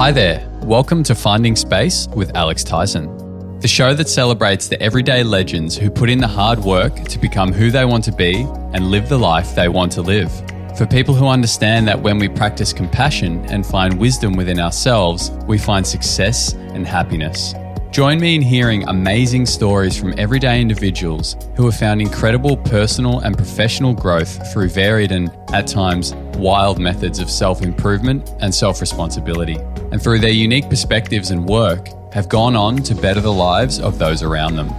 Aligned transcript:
Hi 0.00 0.10
there. 0.10 0.48
Welcome 0.62 1.02
to 1.02 1.14
Finding 1.14 1.54
Space 1.54 2.08
with 2.16 2.34
Alex 2.34 2.64
Tyson, 2.64 3.58
the 3.60 3.68
show 3.68 3.92
that 3.92 4.08
celebrates 4.08 4.66
the 4.66 4.80
everyday 4.82 5.22
legends 5.22 5.76
who 5.76 5.90
put 5.90 6.08
in 6.08 6.18
the 6.18 6.26
hard 6.26 6.58
work 6.58 7.04
to 7.04 7.18
become 7.18 7.52
who 7.52 7.70
they 7.70 7.84
want 7.84 8.04
to 8.04 8.12
be 8.12 8.46
and 8.72 8.90
live 8.90 9.10
the 9.10 9.18
life 9.18 9.54
they 9.54 9.68
want 9.68 9.92
to 9.92 10.00
live. 10.00 10.32
For 10.78 10.86
people 10.86 11.12
who 11.12 11.26
understand 11.26 11.86
that 11.88 12.00
when 12.00 12.18
we 12.18 12.30
practice 12.30 12.72
compassion 12.72 13.44
and 13.50 13.66
find 13.66 14.00
wisdom 14.00 14.32
within 14.32 14.58
ourselves, 14.58 15.32
we 15.46 15.58
find 15.58 15.86
success 15.86 16.54
and 16.54 16.86
happiness. 16.86 17.52
Join 17.90 18.20
me 18.20 18.36
in 18.36 18.40
hearing 18.40 18.88
amazing 18.88 19.44
stories 19.44 19.98
from 19.98 20.14
everyday 20.16 20.62
individuals 20.62 21.36
who 21.56 21.66
have 21.66 21.76
found 21.76 22.00
incredible 22.00 22.56
personal 22.56 23.18
and 23.18 23.36
professional 23.36 23.92
growth 23.92 24.50
through 24.50 24.70
varied 24.70 25.12
and, 25.12 25.30
at 25.52 25.66
times, 25.66 26.14
wild 26.36 26.78
methods 26.78 27.18
of 27.18 27.28
self 27.28 27.60
improvement 27.62 28.30
and 28.40 28.54
self 28.54 28.80
responsibility, 28.80 29.58
and 29.92 30.02
through 30.02 30.18
their 30.18 30.30
unique 30.30 30.68
perspectives 30.68 31.30
and 31.30 31.46
work, 31.46 31.88
have 32.12 32.28
gone 32.28 32.56
on 32.56 32.76
to 32.76 32.94
better 32.94 33.20
the 33.20 33.32
lives 33.32 33.78
of 33.78 33.98
those 33.98 34.22
around 34.22 34.56
them. 34.56 34.70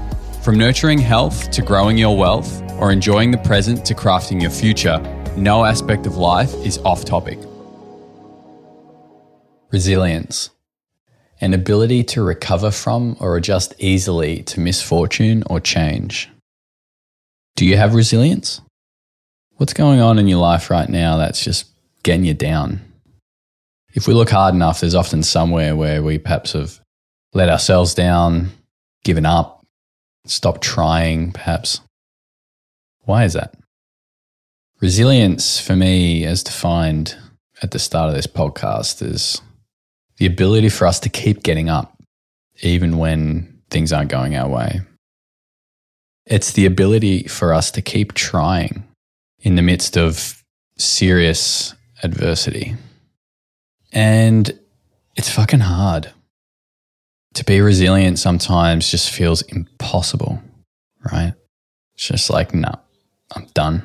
From 0.42 0.58
nurturing 0.58 1.00
health 1.00 1.52
to 1.52 1.62
growing 1.62 1.98
your 1.98 2.18
wealth, 2.18 2.62
or 2.80 2.92
enjoying 2.92 3.32
the 3.32 3.38
present 3.38 3.86
to 3.86 3.94
crafting 3.94 4.42
your 4.42 4.52
future, 4.52 5.00
no 5.38 5.66
aspect 5.66 6.06
of 6.08 6.18
life 6.18 6.54
is 6.66 6.80
off 6.80 7.06
topic. 7.06 7.40
Resilience 9.72 10.50
an 11.42 11.56
ability 11.56 12.04
to 12.04 12.22
recover 12.22 12.70
from 12.70 13.18
or 13.20 13.36
adjust 13.36 13.74
easily 13.80 14.44
to 14.44 14.60
misfortune 14.60 15.44
or 15.48 15.60
change. 15.60 16.30
Do 17.56 17.66
you 17.66 17.78
have 17.78 17.96
resilience? 17.96 18.62
What's 19.58 19.74
going 19.74 20.00
on 20.00 20.20
in 20.20 20.28
your 20.28 20.40
life 20.40 20.70
right 20.70 20.88
now 20.88 21.18
that's 21.18 21.44
just 21.44 21.68
getting 22.04 22.26
you 22.26 22.36
down? 22.36 22.82
If 23.94 24.08
we 24.08 24.14
look 24.14 24.30
hard 24.30 24.56
enough, 24.56 24.80
there's 24.80 24.96
often 24.96 25.24
somewhere 25.24 25.76
where 25.76 26.02
we 26.02 26.18
perhaps 26.18 26.54
have 26.54 26.80
let 27.34 27.50
ourselves 27.50 27.94
down, 27.94 28.52
given 29.04 29.26
up, 29.26 29.66
stopped 30.26 30.62
trying, 30.62 31.32
perhaps. 31.32 31.82
Why 33.02 33.26
is 33.26 33.34
that? 33.34 33.56
Resilience, 34.80 35.60
for 35.60 35.76
me, 35.76 36.26
as 36.26 36.44
defined 36.44 37.16
at 37.62 37.72
the 37.72 37.80
start 37.80 38.10
of 38.10 38.16
this 38.16 38.28
podcast, 38.28 39.02
is 39.02 39.42
the 40.18 40.26
ability 40.26 40.70
for 40.70 40.88
us 40.88 41.00
to 41.02 41.10
keep 41.10 41.44
getting 41.44 41.70
up, 41.70 42.02
even 42.62 42.98
when 42.98 43.62
things 43.70 43.92
aren't 43.92 44.12
going 44.12 44.36
our 44.36 44.50
way. 44.50 44.82
It's 46.26 46.54
the 46.54 46.66
ability 46.66 47.24
for 47.24 47.54
us 47.54 47.72
to 47.72 47.82
keep 47.82 48.14
trying 48.14 48.88
in 49.40 49.56
the 49.56 49.62
midst 49.62 49.98
of 49.98 50.44
serious 50.78 51.74
adversity. 52.04 52.76
And 53.92 54.58
it's 55.16 55.30
fucking 55.30 55.60
hard. 55.60 56.12
To 57.36 57.46
be 57.46 57.62
resilient 57.62 58.20
sometimes 58.20 58.90
just 58.92 59.10
feels 59.10 59.42
impossible, 59.44 60.42
right? 61.12 61.34
It's 61.96 62.08
just 62.08 62.30
like, 62.30 62.54
no, 62.54 62.74
I'm 63.36 63.48
done. 63.54 63.84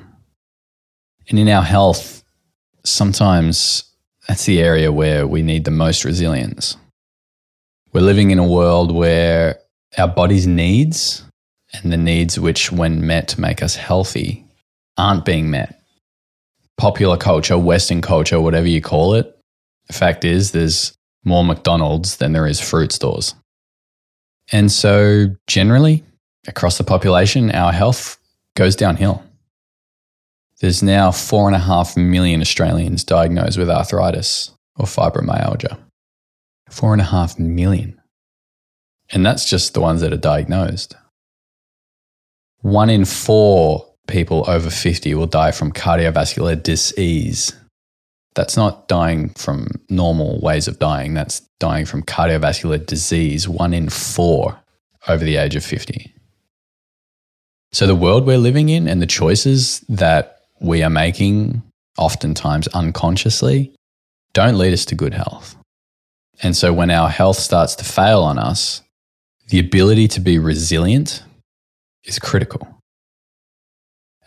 And 1.29 1.39
in 1.39 1.49
our 1.49 1.63
health, 1.63 2.23
sometimes 2.85 3.85
that's 4.29 4.45
the 4.45 4.61
area 4.61 4.91
where 4.93 5.27
we 5.27 5.43
need 5.43 5.65
the 5.65 5.71
most 5.71 6.05
resilience. 6.05 6.77
We're 7.93 8.01
living 8.01 8.31
in 8.31 8.39
a 8.39 8.47
world 8.47 8.93
where 8.93 9.59
our 9.97 10.09
body's 10.09 10.47
needs 10.47 11.25
and 11.73 11.93
the 11.93 11.97
needs 11.97 12.39
which, 12.39 12.71
when 12.73 13.07
met, 13.07 13.39
make 13.39 13.63
us 13.63 13.77
healthy 13.77 14.45
aren't 14.97 15.25
being 15.25 15.51
met. 15.51 15.81
Popular 16.77 17.17
culture, 17.17 17.59
Western 17.59 18.03
culture, 18.03 18.41
whatever 18.41 18.69
you 18.69 18.81
call 18.81 19.15
it, 19.15 19.36
the 19.87 19.93
fact 19.93 20.25
is 20.25 20.53
there's 20.53 20.97
more 21.25 21.45
McDonald's 21.45 22.17
than 22.17 22.33
there 22.33 22.47
is 22.47 22.61
fruit 22.61 22.93
stores. 22.93 23.35
And 24.53 24.71
so, 24.71 25.27
generally, 25.47 26.05
across 26.47 26.79
the 26.79 26.85
population, 26.85 27.51
our 27.51 27.73
health 27.73 28.19
goes 28.55 28.77
downhill. 28.77 29.23
There's 30.61 30.83
now 30.83 31.11
four 31.11 31.49
and 31.49 31.57
a 31.57 31.61
half 31.61 31.97
million 31.97 32.41
Australians 32.41 33.05
diagnosed 33.05 33.59
with 33.59 33.69
arthritis 33.69 34.53
or 34.77 34.87
fibromyalgia. 34.87 35.79
Four 36.71 36.93
and 36.93 37.03
a 37.03 37.07
half 37.07 37.39
million. 37.39 38.01
And 39.11 39.25
that's 39.25 39.49
just 39.49 39.75
the 39.75 39.81
ones 39.81 40.01
that 40.01 40.13
are 40.13 40.19
diagnosed. 40.19 40.97
One 42.63 42.91
in 42.91 43.05
four 43.05 43.87
people 44.09 44.45
over 44.49 44.71
50 44.71 45.15
will 45.15 45.27
die 45.27 45.53
from 45.53 45.73
cardiovascular 45.73 46.61
disease. 46.61 47.53
That's 48.37 48.57
not 48.57 48.87
dying 48.87 49.31
from 49.31 49.67
normal 49.89 50.41
ways 50.41 50.69
of 50.69 50.79
dying, 50.79 51.15
that's 51.15 51.41
dying 51.59 51.87
from 51.87 52.03
cardiovascular 52.03 52.85
disease. 52.85 53.49
One 53.49 53.75
in 53.75 53.89
four 53.89 54.61
over 55.09 55.25
the 55.25 55.37
age 55.37 55.57
of 55.57 55.65
50. 55.65 56.15
So, 57.73 57.87
the 57.87 57.95
world 57.97 58.27
we're 58.27 58.39
living 58.39 58.69
in 58.69 58.87
and 58.87 59.03
the 59.03 59.07
choices 59.07 59.81
that 59.89 60.43
we 60.61 60.83
are 60.83 60.91
making, 60.91 61.63
oftentimes 61.99 62.69
unconsciously, 62.69 63.75
don't 64.33 64.59
lead 64.59 64.73
us 64.73 64.85
to 64.87 64.95
good 64.95 65.15
health. 65.15 65.57
And 66.43 66.57
so 66.57 66.73
when 66.73 66.91
our 66.91 67.09
health 67.09 67.39
starts 67.39 67.75
to 67.77 67.85
fail 67.85 68.23
on 68.23 68.39
us, 68.39 68.83
the 69.49 69.59
ability 69.59 70.09
to 70.09 70.21
be 70.21 70.39
resilient 70.39 71.23
is 72.05 72.19
critical. 72.19 72.69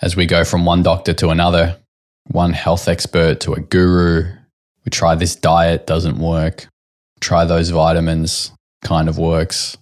As 0.01 0.15
we 0.15 0.25
go 0.25 0.43
from 0.43 0.65
one 0.65 0.81
doctor 0.81 1.13
to 1.13 1.29
another, 1.29 1.77
one 2.29 2.53
health 2.53 2.87
expert 2.87 3.39
to 3.41 3.53
a 3.53 3.59
guru, 3.59 4.23
we 4.85 4.89
try 4.89 5.15
this 5.15 5.35
diet, 5.35 5.85
doesn't 5.85 6.17
work. 6.17 6.67
Try 7.19 7.45
those 7.45 7.69
vitamins, 7.69 8.51
kind 8.81 9.09
of 9.09 9.17
works. 9.17 9.77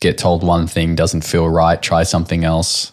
Get 0.00 0.18
told 0.18 0.42
one 0.42 0.66
thing, 0.66 0.94
doesn't 0.94 1.24
feel 1.24 1.48
right, 1.48 1.80
try 1.80 2.02
something 2.02 2.44
else 2.44 2.92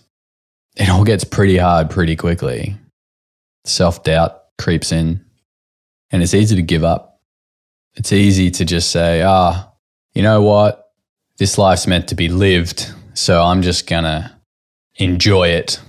it 0.78 0.90
all 0.90 1.04
gets 1.04 1.24
pretty 1.24 1.58
hard 1.58 1.90
pretty 1.90 2.16
quickly. 2.16 2.78
Self 3.66 4.04
doubt 4.04 4.44
creeps 4.58 4.92
in, 4.92 5.26
and 6.12 6.22
it's 6.22 6.34
easy 6.34 6.56
to 6.56 6.62
give 6.62 6.84
up. 6.84 7.20
It's 7.96 8.14
easy 8.14 8.52
to 8.52 8.66
just 8.66 8.92
say, 8.92 9.24
ah, 9.24 9.72
you 10.14 10.22
know 10.22 10.42
what? 10.42 10.92
This 11.38 11.58
life's 11.58 11.88
meant 11.88 12.08
to 12.09 12.16
be 12.16 12.30
lived, 12.30 12.92
so 13.16 13.42
I'm 13.42 13.64
just 13.64 13.88
going 13.88 14.04
to 14.04 14.32
enjoy 14.96 15.50
it 15.50 15.82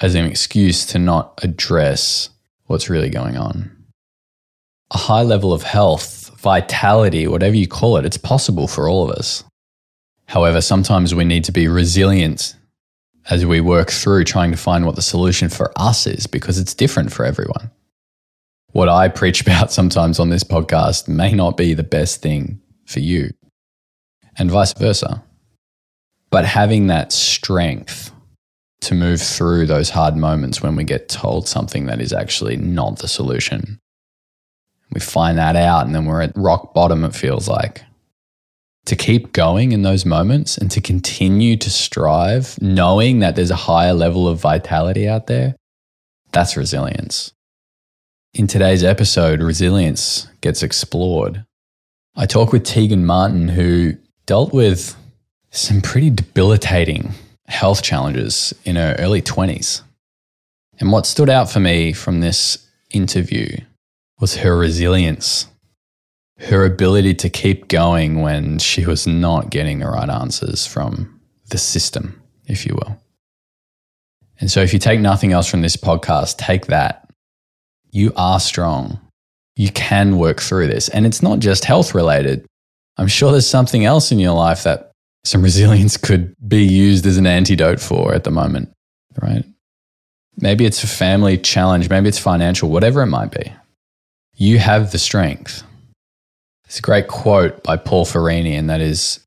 as 0.00 0.14
an 0.14 0.24
excuse 0.24 0.86
to 0.86 0.98
not 0.98 1.38
address 1.42 2.30
what's 2.66 2.88
really 2.88 3.10
going 3.10 3.36
on. 3.36 3.70
A 4.92 4.98
high 4.98 5.22
level 5.22 5.52
of 5.52 5.62
health, 5.62 6.30
vitality, 6.38 7.26
whatever 7.26 7.54
you 7.54 7.68
call 7.68 7.96
it, 7.96 8.04
it's 8.04 8.16
possible 8.16 8.66
for 8.66 8.88
all 8.88 9.08
of 9.08 9.16
us. 9.16 9.44
However, 10.26 10.60
sometimes 10.60 11.14
we 11.14 11.24
need 11.24 11.44
to 11.44 11.52
be 11.52 11.68
resilient 11.68 12.54
as 13.28 13.44
we 13.44 13.60
work 13.60 13.90
through 13.90 14.24
trying 14.24 14.50
to 14.50 14.56
find 14.56 14.86
what 14.86 14.96
the 14.96 15.02
solution 15.02 15.48
for 15.48 15.72
us 15.76 16.06
is 16.06 16.26
because 16.26 16.58
it's 16.58 16.74
different 16.74 17.12
for 17.12 17.24
everyone. 17.24 17.70
What 18.72 18.88
I 18.88 19.08
preach 19.08 19.40
about 19.46 19.72
sometimes 19.72 20.18
on 20.18 20.30
this 20.30 20.44
podcast 20.44 21.08
may 21.08 21.32
not 21.32 21.56
be 21.56 21.74
the 21.74 21.82
best 21.82 22.22
thing 22.22 22.60
for 22.86 23.00
you, 23.00 23.30
and 24.36 24.50
vice 24.50 24.72
versa. 24.72 25.22
But 26.30 26.44
having 26.44 26.86
that 26.86 27.12
strength 27.12 28.12
to 28.82 28.94
move 28.94 29.20
through 29.20 29.66
those 29.66 29.90
hard 29.90 30.16
moments 30.16 30.62
when 30.62 30.76
we 30.76 30.84
get 30.84 31.08
told 31.08 31.46
something 31.46 31.86
that 31.86 32.00
is 32.00 32.12
actually 32.12 32.56
not 32.56 32.98
the 32.98 33.08
solution. 33.08 33.78
We 34.92 35.00
find 35.00 35.38
that 35.38 35.56
out 35.56 35.86
and 35.86 35.94
then 35.94 36.06
we're 36.06 36.22
at 36.22 36.32
rock 36.34 36.74
bottom, 36.74 37.04
it 37.04 37.14
feels 37.14 37.48
like 37.48 37.82
to 38.86 38.96
keep 38.96 39.32
going 39.32 39.72
in 39.72 39.82
those 39.82 40.04
moments 40.04 40.56
and 40.58 40.70
to 40.70 40.80
continue 40.80 41.56
to 41.56 41.70
strive, 41.70 42.60
knowing 42.60 43.20
that 43.20 43.36
there's 43.36 43.50
a 43.50 43.56
higher 43.56 43.92
level 43.92 44.26
of 44.26 44.40
vitality 44.40 45.06
out 45.06 45.26
there, 45.26 45.54
that's 46.32 46.56
resilience. 46.56 47.32
In 48.34 48.46
today's 48.46 48.82
episode, 48.82 49.42
resilience 49.42 50.28
gets 50.40 50.62
explored. 50.62 51.44
I 52.16 52.26
talk 52.26 52.52
with 52.52 52.64
Tegan 52.64 53.06
Martin, 53.06 53.48
who 53.48 53.94
dealt 54.26 54.52
with 54.52 54.96
some 55.50 55.80
pretty 55.80 56.10
debilitating 56.10 57.12
health 57.50 57.82
challenges 57.82 58.54
in 58.64 58.76
her 58.76 58.96
early 58.98 59.22
20s. 59.22 59.82
And 60.78 60.92
what 60.92 61.06
stood 61.06 61.28
out 61.28 61.50
for 61.50 61.60
me 61.60 61.92
from 61.92 62.20
this 62.20 62.66
interview 62.90 63.56
was 64.18 64.36
her 64.36 64.56
resilience 64.56 65.46
her 66.40 66.64
ability 66.64 67.14
to 67.14 67.28
keep 67.28 67.68
going 67.68 68.22
when 68.22 68.58
she 68.58 68.86
was 68.86 69.06
not 69.06 69.50
getting 69.50 69.80
the 69.80 69.86
right 69.86 70.08
answers 70.08 70.66
from 70.66 71.20
the 71.50 71.58
system, 71.58 72.20
if 72.46 72.64
you 72.64 72.74
will. 72.74 72.98
And 74.40 74.50
so, 74.50 74.62
if 74.62 74.72
you 74.72 74.78
take 74.78 75.00
nothing 75.00 75.32
else 75.32 75.46
from 75.46 75.60
this 75.60 75.76
podcast, 75.76 76.38
take 76.38 76.66
that. 76.66 77.10
You 77.90 78.12
are 78.16 78.40
strong. 78.40 78.98
You 79.56 79.70
can 79.70 80.16
work 80.16 80.40
through 80.40 80.68
this. 80.68 80.88
And 80.88 81.04
it's 81.04 81.22
not 81.22 81.40
just 81.40 81.66
health 81.66 81.94
related. 81.94 82.46
I'm 82.96 83.08
sure 83.08 83.32
there's 83.32 83.46
something 83.46 83.84
else 83.84 84.10
in 84.10 84.18
your 84.18 84.34
life 84.34 84.62
that 84.62 84.89
some 85.24 85.42
resilience 85.42 85.96
could 85.96 86.34
be 86.46 86.64
used 86.64 87.06
as 87.06 87.16
an 87.16 87.26
antidote 87.26 87.80
for 87.80 88.14
at 88.14 88.24
the 88.24 88.30
moment, 88.30 88.72
right? 89.20 89.44
Maybe 90.36 90.64
it's 90.64 90.82
a 90.82 90.86
family 90.86 91.36
challenge, 91.36 91.90
maybe 91.90 92.08
it's 92.08 92.18
financial, 92.18 92.70
whatever 92.70 93.02
it 93.02 93.06
might 93.06 93.30
be. 93.30 93.52
You 94.36 94.58
have 94.58 94.92
the 94.92 94.98
strength 94.98 95.62
It's 96.64 96.78
a 96.78 96.82
great 96.82 97.08
quote 97.08 97.62
by 97.62 97.76
Paul 97.76 98.06
Ferrini, 98.06 98.52
and 98.58 98.70
that 98.70 98.80
is 98.80 99.20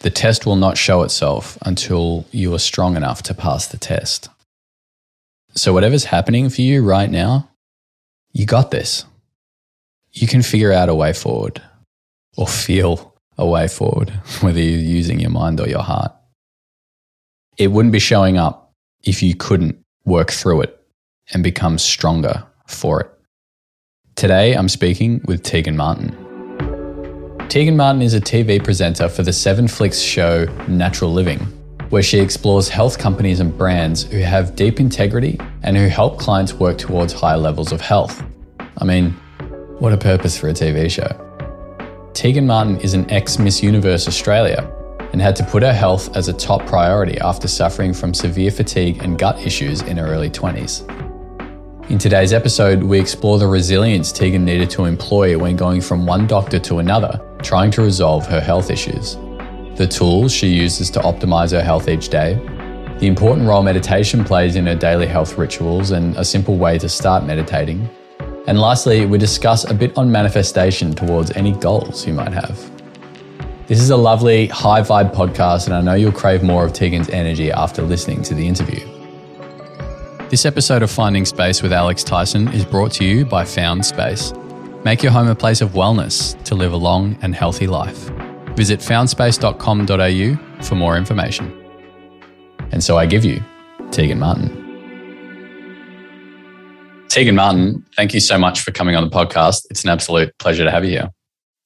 the 0.00 0.10
test 0.10 0.44
will 0.46 0.56
not 0.56 0.76
show 0.76 1.02
itself 1.02 1.56
until 1.62 2.26
you 2.32 2.52
are 2.54 2.58
strong 2.58 2.96
enough 2.96 3.22
to 3.24 3.34
pass 3.34 3.68
the 3.68 3.76
test. 3.76 4.28
So, 5.54 5.72
whatever's 5.72 6.04
happening 6.04 6.48
for 6.50 6.62
you 6.62 6.82
right 6.82 7.10
now, 7.10 7.48
you 8.32 8.44
got 8.44 8.70
this. 8.70 9.04
You 10.12 10.26
can 10.26 10.42
figure 10.42 10.72
out 10.72 10.88
a 10.88 10.94
way 10.94 11.12
forward 11.12 11.62
or 12.36 12.46
feel 12.46 13.15
a 13.38 13.46
way 13.46 13.68
forward, 13.68 14.10
whether 14.40 14.60
you're 14.60 14.80
using 14.80 15.20
your 15.20 15.30
mind 15.30 15.60
or 15.60 15.68
your 15.68 15.82
heart. 15.82 16.12
It 17.58 17.68
wouldn't 17.68 17.92
be 17.92 17.98
showing 17.98 18.36
up 18.36 18.72
if 19.02 19.22
you 19.22 19.34
couldn't 19.34 19.78
work 20.04 20.30
through 20.30 20.62
it 20.62 20.80
and 21.32 21.42
become 21.42 21.78
stronger 21.78 22.44
for 22.66 23.00
it. 23.00 23.10
Today, 24.14 24.54
I'm 24.54 24.68
speaking 24.68 25.20
with 25.26 25.42
Tegan 25.42 25.76
Martin. 25.76 26.14
Tegan 27.48 27.76
Martin 27.76 28.02
is 28.02 28.14
a 28.14 28.20
TV 28.20 28.62
presenter 28.62 29.08
for 29.08 29.22
the 29.22 29.32
Seven 29.32 29.68
Flicks 29.68 30.00
show 30.00 30.44
Natural 30.68 31.12
Living, 31.12 31.40
where 31.90 32.02
she 32.02 32.18
explores 32.18 32.68
health 32.68 32.98
companies 32.98 33.40
and 33.40 33.56
brands 33.56 34.04
who 34.04 34.18
have 34.18 34.56
deep 34.56 34.80
integrity 34.80 35.38
and 35.62 35.76
who 35.76 35.86
help 35.86 36.18
clients 36.18 36.54
work 36.54 36.78
towards 36.78 37.12
higher 37.12 37.38
levels 37.38 37.72
of 37.72 37.80
health. 37.80 38.24
I 38.78 38.84
mean, 38.84 39.10
what 39.78 39.92
a 39.92 39.96
purpose 39.96 40.38
for 40.38 40.48
a 40.48 40.52
TV 40.52 40.90
show. 40.90 41.25
Tegan 42.16 42.46
Martin 42.46 42.80
is 42.80 42.94
an 42.94 43.10
ex 43.10 43.38
Miss 43.38 43.62
Universe 43.62 44.08
Australia 44.08 44.66
and 45.12 45.20
had 45.20 45.36
to 45.36 45.44
put 45.44 45.62
her 45.62 45.72
health 45.74 46.16
as 46.16 46.28
a 46.28 46.32
top 46.32 46.64
priority 46.64 47.18
after 47.18 47.46
suffering 47.46 47.92
from 47.92 48.14
severe 48.14 48.50
fatigue 48.50 49.02
and 49.02 49.18
gut 49.18 49.38
issues 49.40 49.82
in 49.82 49.98
her 49.98 50.06
early 50.06 50.30
20s. 50.30 50.80
In 51.90 51.98
today's 51.98 52.32
episode, 52.32 52.82
we 52.82 52.98
explore 52.98 53.38
the 53.38 53.46
resilience 53.46 54.12
Tegan 54.12 54.46
needed 54.46 54.70
to 54.70 54.86
employ 54.86 55.36
when 55.36 55.56
going 55.56 55.82
from 55.82 56.06
one 56.06 56.26
doctor 56.26 56.58
to 56.60 56.78
another, 56.78 57.20
trying 57.42 57.70
to 57.72 57.82
resolve 57.82 58.26
her 58.28 58.40
health 58.40 58.70
issues, 58.70 59.16
the 59.76 59.86
tools 59.86 60.32
she 60.32 60.48
uses 60.48 60.88
to 60.92 61.00
optimize 61.00 61.52
her 61.52 61.62
health 61.62 61.86
each 61.86 62.08
day, 62.08 62.36
the 62.98 63.08
important 63.08 63.46
role 63.46 63.62
meditation 63.62 64.24
plays 64.24 64.56
in 64.56 64.64
her 64.64 64.74
daily 64.74 65.06
health 65.06 65.36
rituals 65.36 65.90
and 65.90 66.16
a 66.16 66.24
simple 66.24 66.56
way 66.56 66.78
to 66.78 66.88
start 66.88 67.24
meditating. 67.26 67.86
And 68.46 68.60
lastly, 68.60 69.06
we 69.06 69.18
discuss 69.18 69.68
a 69.68 69.74
bit 69.74 69.96
on 69.98 70.10
manifestation 70.10 70.94
towards 70.94 71.32
any 71.32 71.52
goals 71.52 72.06
you 72.06 72.14
might 72.14 72.32
have. 72.32 72.70
This 73.66 73.80
is 73.80 73.90
a 73.90 73.96
lovely, 73.96 74.46
high 74.46 74.82
vibe 74.82 75.12
podcast, 75.12 75.66
and 75.66 75.74
I 75.74 75.80
know 75.80 75.94
you'll 75.94 76.12
crave 76.12 76.44
more 76.44 76.64
of 76.64 76.72
Tegan's 76.72 77.08
energy 77.08 77.50
after 77.50 77.82
listening 77.82 78.22
to 78.22 78.34
the 78.34 78.46
interview. 78.46 78.86
This 80.28 80.46
episode 80.46 80.82
of 80.82 80.90
Finding 80.90 81.24
Space 81.24 81.62
with 81.62 81.72
Alex 81.72 82.04
Tyson 82.04 82.46
is 82.48 82.64
brought 82.64 82.92
to 82.92 83.04
you 83.04 83.24
by 83.24 83.44
Found 83.44 83.84
Space. 83.84 84.32
Make 84.84 85.02
your 85.02 85.10
home 85.10 85.28
a 85.28 85.34
place 85.34 85.60
of 85.60 85.70
wellness 85.70 86.40
to 86.44 86.54
live 86.54 86.72
a 86.72 86.76
long 86.76 87.18
and 87.22 87.34
healthy 87.34 87.66
life. 87.66 88.08
Visit 88.54 88.78
foundspace.com.au 88.78 90.62
for 90.62 90.74
more 90.76 90.96
information. 90.96 91.52
And 92.70 92.82
so 92.82 92.96
I 92.96 93.06
give 93.06 93.24
you 93.24 93.42
Tegan 93.90 94.20
Martin. 94.20 94.65
Tegan 97.16 97.34
Martin, 97.34 97.82
thank 97.96 98.12
you 98.12 98.20
so 98.20 98.36
much 98.36 98.60
for 98.60 98.72
coming 98.72 98.94
on 98.94 99.02
the 99.02 99.08
podcast. 99.08 99.64
It's 99.70 99.84
an 99.84 99.88
absolute 99.88 100.36
pleasure 100.36 100.64
to 100.64 100.70
have 100.70 100.84
you 100.84 100.90
here. 100.90 101.10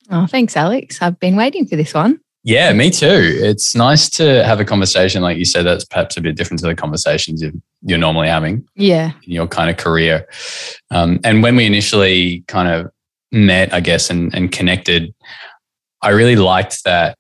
Oh, 0.09 0.29
thanks, 0.29 0.57
Alex. 0.57 1.03
I've 1.03 1.19
been 1.19 1.35
waiting 1.35 1.67
for 1.67 1.75
this 1.75 1.93
one. 1.93 2.21
Yeah, 2.45 2.73
me 2.73 2.89
too. 2.89 3.09
It's 3.09 3.75
nice 3.75 4.09
to 4.11 4.45
have 4.45 4.61
a 4.61 4.65
conversation, 4.65 5.23
like 5.23 5.39
you 5.39 5.45
said, 5.45 5.67
that's 5.67 5.85
perhaps 5.85 6.17
a 6.17 6.21
bit 6.21 6.37
different 6.37 6.61
to 6.61 6.69
the 6.69 6.77
conversations 6.77 7.43
you're 7.83 7.99
normally 7.99 8.29
having. 8.29 8.65
Yeah. 8.77 9.11
In 9.27 9.33
your 9.33 9.49
kind 9.49 9.69
of 9.69 9.77
career. 9.77 10.29
Um, 10.93 11.19
and 11.25 11.43
when 11.43 11.57
we 11.57 11.67
initially 11.67 12.45
kind 12.47 12.69
of 12.69 12.93
met, 13.33 13.75
I 13.75 13.81
guess, 13.81 14.09
and, 14.09 14.33
and 14.33 14.53
connected, 14.53 15.13
I 16.01 16.11
really 16.11 16.37
liked 16.37 16.85
that, 16.85 17.19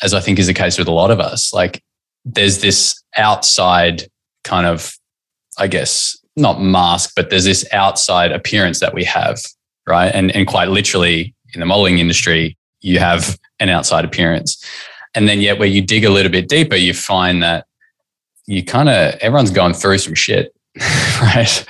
as 0.00 0.14
I 0.14 0.20
think 0.20 0.38
is 0.38 0.46
the 0.46 0.54
case 0.54 0.78
with 0.78 0.86
a 0.86 0.92
lot 0.92 1.10
of 1.10 1.18
us, 1.18 1.52
like 1.52 1.82
there's 2.24 2.60
this 2.60 3.02
outside 3.16 4.04
kind 4.44 4.64
of, 4.64 4.94
I 5.58 5.66
guess, 5.66 6.16
not 6.38 6.62
mask, 6.62 7.12
but 7.16 7.30
there's 7.30 7.44
this 7.44 7.66
outside 7.72 8.32
appearance 8.32 8.80
that 8.80 8.94
we 8.94 9.04
have, 9.04 9.40
right? 9.86 10.08
And, 10.14 10.34
and 10.34 10.46
quite 10.46 10.68
literally 10.68 11.34
in 11.54 11.60
the 11.60 11.66
modeling 11.66 11.98
industry, 11.98 12.56
you 12.80 12.98
have 12.98 13.38
an 13.60 13.68
outside 13.68 14.04
appearance. 14.04 14.62
And 15.14 15.28
then 15.28 15.40
yet 15.40 15.58
where 15.58 15.68
you 15.68 15.82
dig 15.82 16.04
a 16.04 16.10
little 16.10 16.30
bit 16.30 16.48
deeper, 16.48 16.76
you 16.76 16.94
find 16.94 17.42
that 17.42 17.66
you 18.46 18.64
kind 18.64 18.88
of 18.88 19.14
everyone's 19.16 19.50
going 19.50 19.74
through 19.74 19.98
some 19.98 20.14
shit, 20.14 20.54
right? 21.20 21.64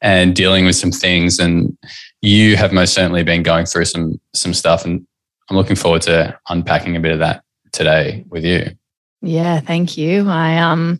And 0.00 0.34
dealing 0.34 0.64
with 0.64 0.76
some 0.76 0.90
things. 0.90 1.38
And 1.38 1.76
you 2.20 2.56
have 2.56 2.72
most 2.72 2.94
certainly 2.94 3.22
been 3.22 3.42
going 3.42 3.66
through 3.66 3.86
some 3.86 4.20
some 4.34 4.54
stuff. 4.54 4.84
And 4.84 5.06
I'm 5.48 5.56
looking 5.56 5.76
forward 5.76 6.02
to 6.02 6.38
unpacking 6.48 6.96
a 6.96 7.00
bit 7.00 7.12
of 7.12 7.18
that 7.20 7.42
today 7.72 8.24
with 8.28 8.44
you. 8.44 8.70
Yeah, 9.22 9.60
thank 9.60 9.98
you. 9.98 10.28
I 10.28 10.56
um 10.58 10.98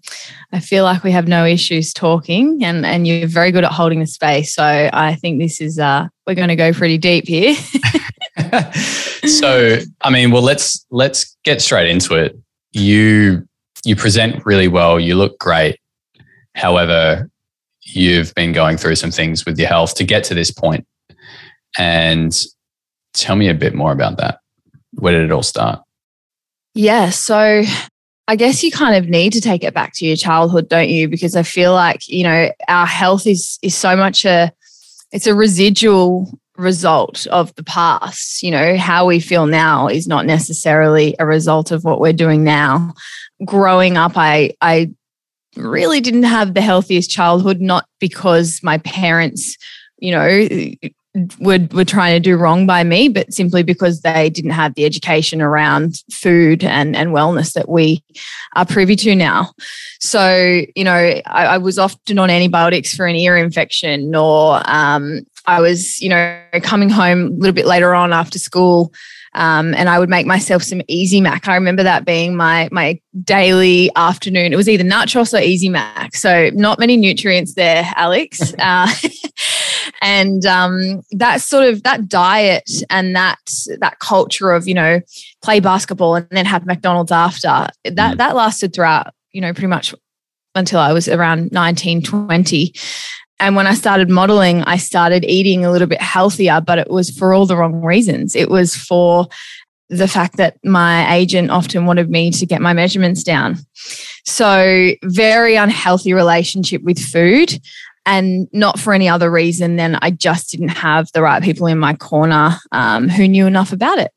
I 0.52 0.60
feel 0.60 0.84
like 0.84 1.02
we 1.02 1.10
have 1.10 1.26
no 1.26 1.46
issues 1.46 1.94
talking 1.94 2.62
and 2.62 2.84
and 2.84 3.06
you're 3.06 3.26
very 3.26 3.50
good 3.50 3.64
at 3.64 3.72
holding 3.72 4.00
the 4.00 4.06
space. 4.06 4.54
So 4.54 4.62
I 4.92 5.14
think 5.14 5.40
this 5.40 5.60
is 5.60 5.78
uh 5.78 6.06
we're 6.26 6.34
going 6.34 6.48
to 6.48 6.56
go 6.56 6.72
pretty 6.72 6.98
deep 6.98 7.26
here. 7.26 7.54
so, 9.26 9.78
I 10.02 10.10
mean, 10.10 10.30
well 10.30 10.42
let's 10.42 10.84
let's 10.90 11.36
get 11.44 11.62
straight 11.62 11.88
into 11.88 12.14
it. 12.14 12.38
You 12.72 13.48
you 13.84 13.96
present 13.96 14.44
really 14.44 14.68
well, 14.68 15.00
you 15.00 15.14
look 15.14 15.38
great. 15.38 15.80
However, 16.54 17.30
you've 17.82 18.34
been 18.34 18.52
going 18.52 18.76
through 18.76 18.96
some 18.96 19.10
things 19.10 19.46
with 19.46 19.58
your 19.58 19.68
health 19.68 19.94
to 19.94 20.04
get 20.04 20.24
to 20.24 20.34
this 20.34 20.50
point. 20.50 20.86
And 21.78 22.38
tell 23.14 23.36
me 23.36 23.48
a 23.48 23.54
bit 23.54 23.74
more 23.74 23.92
about 23.92 24.18
that. 24.18 24.40
Where 24.92 25.12
did 25.12 25.24
it 25.24 25.32
all 25.32 25.42
start? 25.42 25.80
Yeah, 26.74 27.10
so 27.10 27.62
I 28.30 28.36
guess 28.36 28.62
you 28.62 28.70
kind 28.70 28.94
of 28.94 29.10
need 29.10 29.32
to 29.32 29.40
take 29.40 29.64
it 29.64 29.74
back 29.74 29.92
to 29.94 30.06
your 30.06 30.14
childhood, 30.14 30.68
don't 30.68 30.88
you? 30.88 31.08
Because 31.08 31.34
I 31.34 31.42
feel 31.42 31.72
like, 31.72 32.06
you 32.06 32.22
know, 32.22 32.52
our 32.68 32.86
health 32.86 33.26
is 33.26 33.58
is 33.60 33.74
so 33.76 33.96
much 33.96 34.24
a 34.24 34.52
it's 35.10 35.26
a 35.26 35.34
residual 35.34 36.38
result 36.56 37.26
of 37.26 37.52
the 37.56 37.64
past. 37.64 38.40
You 38.44 38.52
know, 38.52 38.76
how 38.76 39.04
we 39.04 39.18
feel 39.18 39.46
now 39.46 39.88
is 39.88 40.06
not 40.06 40.26
necessarily 40.26 41.16
a 41.18 41.26
result 41.26 41.72
of 41.72 41.82
what 41.82 42.00
we're 42.00 42.12
doing 42.12 42.44
now. 42.44 42.94
Growing 43.44 43.96
up, 43.96 44.12
I 44.14 44.52
I 44.60 44.92
really 45.56 46.00
didn't 46.00 46.22
have 46.22 46.54
the 46.54 46.60
healthiest 46.60 47.10
childhood, 47.10 47.60
not 47.60 47.84
because 47.98 48.60
my 48.62 48.78
parents, 48.78 49.56
you 49.98 50.12
know, 50.12 50.46
were, 51.40 51.58
were 51.72 51.84
trying 51.84 52.14
to 52.14 52.20
do 52.20 52.36
wrong 52.36 52.66
by 52.66 52.84
me, 52.84 53.08
but 53.08 53.32
simply 53.32 53.62
because 53.62 54.02
they 54.02 54.30
didn't 54.30 54.52
have 54.52 54.74
the 54.74 54.84
education 54.84 55.42
around 55.42 56.02
food 56.12 56.62
and, 56.62 56.94
and 56.94 57.10
wellness 57.10 57.52
that 57.54 57.68
we 57.68 58.04
are 58.54 58.64
privy 58.64 58.96
to 58.96 59.14
now. 59.14 59.52
So, 59.98 60.62
you 60.76 60.84
know, 60.84 60.92
I, 61.26 61.46
I 61.46 61.58
was 61.58 61.78
often 61.78 62.18
on 62.18 62.30
antibiotics 62.30 62.94
for 62.94 63.06
an 63.06 63.16
ear 63.16 63.36
infection, 63.36 64.14
or 64.14 64.60
um, 64.64 65.20
I 65.46 65.60
was, 65.60 66.00
you 66.00 66.08
know, 66.08 66.40
coming 66.62 66.90
home 66.90 67.26
a 67.26 67.30
little 67.30 67.54
bit 67.54 67.66
later 67.66 67.94
on 67.94 68.12
after 68.12 68.38
school 68.38 68.92
um, 69.34 69.74
and 69.74 69.88
I 69.88 69.98
would 69.98 70.08
make 70.08 70.26
myself 70.26 70.62
some 70.62 70.82
easy 70.88 71.20
mac. 71.20 71.46
I 71.46 71.54
remember 71.54 71.82
that 71.84 72.04
being 72.04 72.34
my 72.34 72.68
my 72.72 73.00
daily 73.22 73.90
afternoon. 73.94 74.52
It 74.52 74.56
was 74.56 74.68
either 74.68 74.82
nachos 74.82 75.38
or 75.38 75.40
easy 75.40 75.68
mac. 75.68 76.16
So 76.16 76.50
not 76.54 76.78
many 76.78 76.96
nutrients 76.96 77.54
there, 77.54 77.84
Alex. 77.94 78.52
uh, 78.58 78.92
and 80.00 80.46
um, 80.46 81.02
that 81.12 81.40
sort 81.40 81.64
of 81.68 81.82
that 81.82 82.08
diet 82.08 82.70
and 82.88 83.14
that 83.14 83.38
that 83.78 83.98
culture 83.98 84.52
of 84.52 84.66
you 84.66 84.74
know 84.74 85.00
play 85.42 85.60
basketball 85.60 86.14
and 86.14 86.26
then 86.30 86.46
have 86.46 86.66
McDonald's 86.66 87.12
after 87.12 87.48
that 87.48 87.74
mm. 87.84 88.16
that 88.16 88.34
lasted 88.34 88.74
throughout 88.74 89.12
you 89.32 89.40
know 89.40 89.52
pretty 89.52 89.66
much 89.66 89.94
until 90.54 90.80
I 90.80 90.92
was 90.92 91.08
around 91.08 91.52
19, 91.52 92.02
20. 92.02 92.74
And 93.38 93.56
when 93.56 93.66
I 93.66 93.74
started 93.74 94.10
modeling, 94.10 94.62
I 94.64 94.76
started 94.76 95.24
eating 95.24 95.64
a 95.64 95.70
little 95.70 95.88
bit 95.88 96.02
healthier, 96.02 96.60
but 96.60 96.78
it 96.78 96.90
was 96.90 97.10
for 97.10 97.32
all 97.32 97.46
the 97.46 97.56
wrong 97.56 97.80
reasons. 97.82 98.36
It 98.36 98.50
was 98.50 98.76
for 98.76 99.28
the 99.88 100.06
fact 100.06 100.36
that 100.36 100.56
my 100.64 101.12
agent 101.14 101.50
often 101.50 101.86
wanted 101.86 102.10
me 102.10 102.30
to 102.32 102.46
get 102.46 102.60
my 102.60 102.72
measurements 102.72 103.24
down. 103.24 103.56
So, 104.24 104.90
very 105.02 105.56
unhealthy 105.56 106.12
relationship 106.12 106.82
with 106.82 106.98
food 106.98 107.58
and 108.06 108.48
not 108.52 108.78
for 108.78 108.92
any 108.92 109.08
other 109.08 109.30
reason 109.30 109.76
than 109.76 109.98
I 110.02 110.10
just 110.10 110.50
didn't 110.50 110.68
have 110.68 111.10
the 111.12 111.22
right 111.22 111.42
people 111.42 111.66
in 111.66 111.78
my 111.78 111.94
corner 111.94 112.56
um, 112.72 113.08
who 113.08 113.28
knew 113.28 113.46
enough 113.46 113.72
about 113.72 113.98
it. 113.98 114.12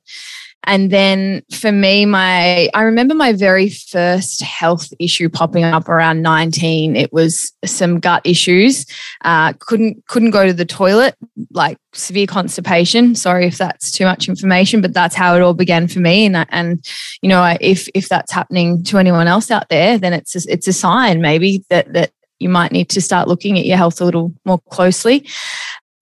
And 0.66 0.92
then 0.92 1.44
for 1.52 1.72
me, 1.72 2.06
my 2.06 2.70
I 2.74 2.84
remember 2.84 3.14
my 3.14 3.34
very 3.34 3.70
first 3.70 4.42
health 4.42 4.94
issue 4.98 5.28
popping 5.28 5.66
up 5.66 5.90
around 5.90 6.22
19. 6.22 6.96
It 6.96 7.12
was 7.12 7.52
some 7.66 8.00
gut 8.00 8.22
issues. 8.24 8.86
Uh, 9.26 9.54
couldn't 9.60 10.06
couldn't 10.08 10.32
go 10.32 10.46
to 10.46 10.54
the 10.54 10.66
toilet, 10.66 11.16
like 11.52 11.78
severe 11.94 12.28
constipation. 12.28 13.14
Sorry 13.14 13.46
if 13.46 13.58
that's 13.58 13.92
too 13.92 14.06
much 14.06 14.30
information, 14.30 14.80
but 14.80 14.94
that's 14.94 15.16
how 15.16 15.36
it 15.36 15.42
all 15.42 15.54
began 15.54 15.88
for 15.88 16.00
me. 16.00 16.26
And 16.26 16.46
and 16.50 16.86
you 17.22 17.28
know, 17.28 17.58
if 17.60 17.90
if 17.94 18.08
that's 18.08 18.32
happening 18.32 18.84
to 18.86 18.98
anyone 18.98 19.28
else 19.28 19.52
out 19.52 19.68
there, 19.68 19.98
then 19.98 20.14
it's 20.14 20.34
a, 20.36 20.50
it's 20.52 20.68
a 20.68 20.74
sign 20.74 21.20
maybe 21.20 21.66
that 21.70 21.92
that 21.92 22.12
you 22.44 22.50
might 22.50 22.72
need 22.72 22.90
to 22.90 23.02
start 23.02 23.28
looking 23.28 23.58
at 23.58 23.66
your 23.66 23.78
health 23.78 24.02
a 24.02 24.06
little 24.06 24.34
more 24.46 24.60
closely. 24.70 25.28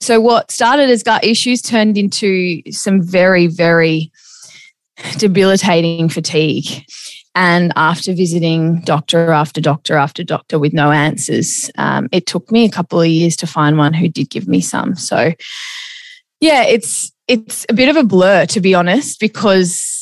So, 0.01 0.19
what 0.19 0.51
started 0.51 0.89
as 0.89 1.03
gut 1.03 1.23
issues 1.23 1.61
turned 1.61 1.97
into 1.97 2.61
some 2.71 3.01
very, 3.01 3.47
very 3.47 4.11
debilitating 5.17 6.09
fatigue. 6.09 6.85
And 7.33 7.71
after 7.77 8.13
visiting 8.13 8.81
doctor 8.81 9.31
after 9.31 9.61
doctor 9.61 9.95
after 9.95 10.23
doctor 10.23 10.59
with 10.59 10.73
no 10.73 10.91
answers, 10.91 11.71
um, 11.77 12.09
it 12.11 12.25
took 12.25 12.51
me 12.51 12.65
a 12.65 12.69
couple 12.69 12.99
of 12.99 13.07
years 13.07 13.37
to 13.37 13.47
find 13.47 13.77
one 13.77 13.93
who 13.93 14.09
did 14.09 14.29
give 14.29 14.49
me 14.49 14.59
some. 14.59 14.95
So, 14.95 15.31
yeah, 16.41 16.63
it's 16.63 17.11
it's 17.27 17.65
a 17.69 17.73
bit 17.73 17.87
of 17.87 17.95
a 17.95 18.03
blur 18.03 18.47
to 18.47 18.59
be 18.59 18.73
honest, 18.73 19.19
because 19.19 20.00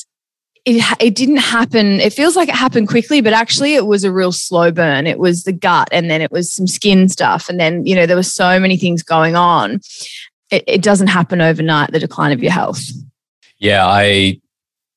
it 0.65 0.83
it 0.99 1.15
didn't 1.15 1.37
happen. 1.37 1.99
It 1.99 2.13
feels 2.13 2.35
like 2.35 2.49
it 2.49 2.55
happened 2.55 2.87
quickly, 2.87 3.21
but 3.21 3.33
actually, 3.33 3.75
it 3.75 3.85
was 3.85 4.03
a 4.03 4.11
real 4.11 4.31
slow 4.31 4.71
burn. 4.71 5.07
It 5.07 5.19
was 5.19 5.43
the 5.43 5.53
gut, 5.53 5.89
and 5.91 6.09
then 6.09 6.21
it 6.21 6.31
was 6.31 6.51
some 6.51 6.67
skin 6.67 7.09
stuff, 7.09 7.49
and 7.49 7.59
then 7.59 7.85
you 7.85 7.95
know 7.95 8.05
there 8.05 8.15
were 8.15 8.23
so 8.23 8.59
many 8.59 8.77
things 8.77 9.03
going 9.03 9.35
on. 9.35 9.81
It, 10.51 10.63
it 10.67 10.81
doesn't 10.81 11.07
happen 11.07 11.41
overnight. 11.41 11.91
The 11.91 11.99
decline 11.99 12.31
of 12.31 12.41
your 12.41 12.51
health. 12.51 12.83
Yeah, 13.57 13.85
I 13.85 14.39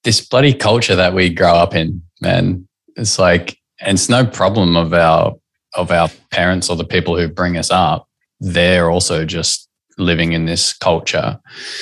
this 0.05 0.21
bloody 0.21 0.55
culture 0.55 0.97
that 0.97 1.15
we 1.15 1.31
grow 1.31 1.55
up 1.55 1.75
in 1.75 2.03
man. 2.21 2.67
It's 2.97 3.19
like, 3.19 3.59
and 3.81 3.97
it's 3.97 4.09
no 4.09 4.27
problem 4.27 4.77
of 4.77 4.93
our 4.93 5.35
of 5.75 5.91
our 5.91 6.09
parents 6.31 6.69
or 6.69 6.77
the 6.77 6.85
people 6.85 7.17
who 7.17 7.29
bring 7.29 7.57
us 7.57 7.71
up. 7.71 8.09
They're 8.41 8.91
also 8.91 9.25
just 9.25 9.69
living 9.99 10.33
in 10.33 10.47
this 10.47 10.73
culture. 10.73 11.39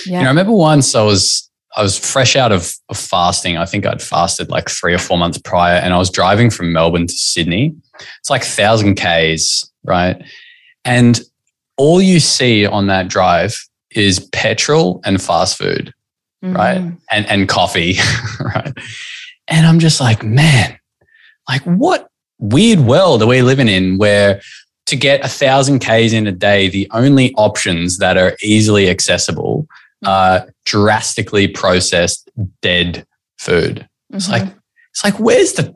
Yeah. 0.06 0.18
You 0.18 0.18
know, 0.18 0.26
I 0.26 0.28
remember 0.28 0.52
once 0.52 0.94
I 0.94 1.02
was 1.02 1.49
I 1.76 1.82
was 1.82 1.98
fresh 1.98 2.36
out 2.36 2.52
of, 2.52 2.72
of 2.88 2.96
fasting. 2.96 3.56
I 3.56 3.64
think 3.64 3.86
I'd 3.86 4.02
fasted 4.02 4.50
like 4.50 4.68
three 4.68 4.92
or 4.92 4.98
four 4.98 5.18
months 5.18 5.38
prior, 5.38 5.76
and 5.76 5.94
I 5.94 5.98
was 5.98 6.10
driving 6.10 6.50
from 6.50 6.72
Melbourne 6.72 7.06
to 7.06 7.12
Sydney. 7.12 7.74
It's 8.18 8.30
like 8.30 8.42
thousand 8.42 8.96
k's, 8.96 9.70
right? 9.84 10.22
And 10.84 11.20
all 11.76 12.02
you 12.02 12.20
see 12.20 12.66
on 12.66 12.88
that 12.88 13.08
drive 13.08 13.56
is 13.92 14.20
petrol 14.32 15.00
and 15.04 15.22
fast 15.22 15.58
food, 15.58 15.92
mm-hmm. 16.42 16.56
right? 16.56 16.92
And 17.10 17.26
and 17.26 17.48
coffee, 17.48 17.96
right? 18.40 18.72
And 19.48 19.66
I'm 19.66 19.78
just 19.78 20.00
like, 20.00 20.24
man, 20.24 20.78
like 21.48 21.62
what 21.62 22.10
weird 22.38 22.80
world 22.80 23.22
are 23.22 23.26
we 23.26 23.42
living 23.42 23.68
in 23.68 23.98
where 23.98 24.40
to 24.86 24.96
get 24.96 25.24
a 25.24 25.28
thousand 25.28 25.80
Ks 25.80 26.12
in 26.12 26.26
a 26.26 26.32
day, 26.32 26.68
the 26.68 26.88
only 26.92 27.32
options 27.34 27.98
that 27.98 28.16
are 28.16 28.36
easily 28.42 28.90
accessible 28.90 29.68
are 30.06 30.52
drastically 30.64 31.48
processed 31.48 32.30
dead 32.62 33.06
food. 33.38 33.76
Mm-hmm. 33.76 34.16
It's 34.16 34.28
like, 34.28 34.48
it's 34.90 35.04
like, 35.04 35.18
where's 35.18 35.52
the, 35.54 35.74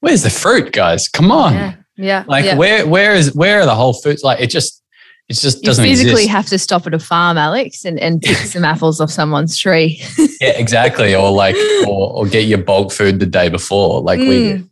where's 0.00 0.22
the 0.22 0.30
fruit, 0.30 0.72
guys? 0.72 1.08
Come 1.08 1.30
on. 1.30 1.54
Yeah. 1.54 1.74
yeah 1.96 2.24
like 2.26 2.44
yeah. 2.44 2.56
where, 2.56 2.86
where 2.86 3.14
is, 3.14 3.34
where 3.34 3.60
are 3.60 3.66
the 3.66 3.74
whole 3.74 3.94
foods? 3.94 4.22
Like 4.22 4.40
it 4.40 4.48
just, 4.48 4.82
it 5.28 5.34
just 5.34 5.62
doesn't 5.62 5.84
you 5.84 5.92
physically 5.92 6.12
exist. 6.12 6.30
have 6.30 6.46
to 6.46 6.58
stop 6.58 6.86
at 6.86 6.94
a 6.94 6.98
farm, 6.98 7.38
Alex, 7.38 7.84
and, 7.84 7.98
and 7.98 8.20
pick 8.20 8.36
some 8.48 8.64
apples 8.64 9.00
off 9.00 9.10
someone's 9.10 9.56
tree. 9.56 10.02
yeah, 10.40 10.50
exactly. 10.50 11.14
Or 11.14 11.30
like, 11.30 11.56
or, 11.86 12.12
or 12.12 12.26
get 12.26 12.46
your 12.46 12.58
bulk 12.58 12.92
food 12.92 13.20
the 13.20 13.26
day 13.26 13.48
before, 13.48 14.02
like 14.02 14.20
mm. 14.20 14.28
we. 14.28 14.68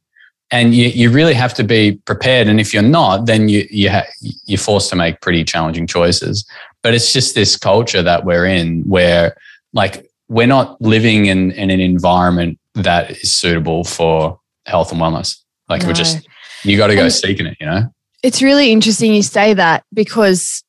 And 0.53 0.75
you, 0.75 0.89
you 0.89 1.11
really 1.11 1.35
have 1.35 1.55
to 1.55 1.63
be 1.63 1.93
prepared. 2.07 2.49
And 2.49 2.59
if 2.59 2.75
you're 2.75 2.83
not, 2.83 3.27
then 3.27 3.49
you, 3.49 3.69
you 3.71 3.89
ha- 3.89 4.09
you're 4.47 4.59
forced 4.59 4.91
to 4.91 4.97
make 4.97 5.21
pretty 5.21 5.45
challenging 5.45 5.87
choices. 5.87 6.45
But 6.83 6.95
it's 6.95 7.13
just 7.13 7.35
this 7.35 7.57
culture 7.57 8.03
that 8.03 8.25
we're 8.25 8.47
in 8.47 8.83
where 8.83 9.37
like 9.73 10.11
we're 10.29 10.47
not 10.47 10.81
living 10.81 11.27
in, 11.27 11.53
in 11.53 11.71
an 11.71 11.81
environment 11.81 12.59
that 12.75 13.11
is 13.11 13.33
suitable 13.33 13.85
for 13.85 14.41
health 14.67 14.93
and 14.93 15.01
wellness. 15.01 15.39
Like 15.69 15.83
no. 15.83 15.89
we're 15.89 15.95
just, 15.95 16.27
you 16.65 16.77
got 16.77 16.87
to 16.87 16.95
go 16.95 17.05
and, 17.05 17.13
seeking 17.13 17.47
it, 17.47 17.57
you 17.61 17.67
know? 17.67 17.93
It's 18.23 18.41
really 18.41 18.73
interesting 18.73 19.15
you 19.15 19.23
say 19.23 19.55
that 19.55 19.85
because 19.93 20.63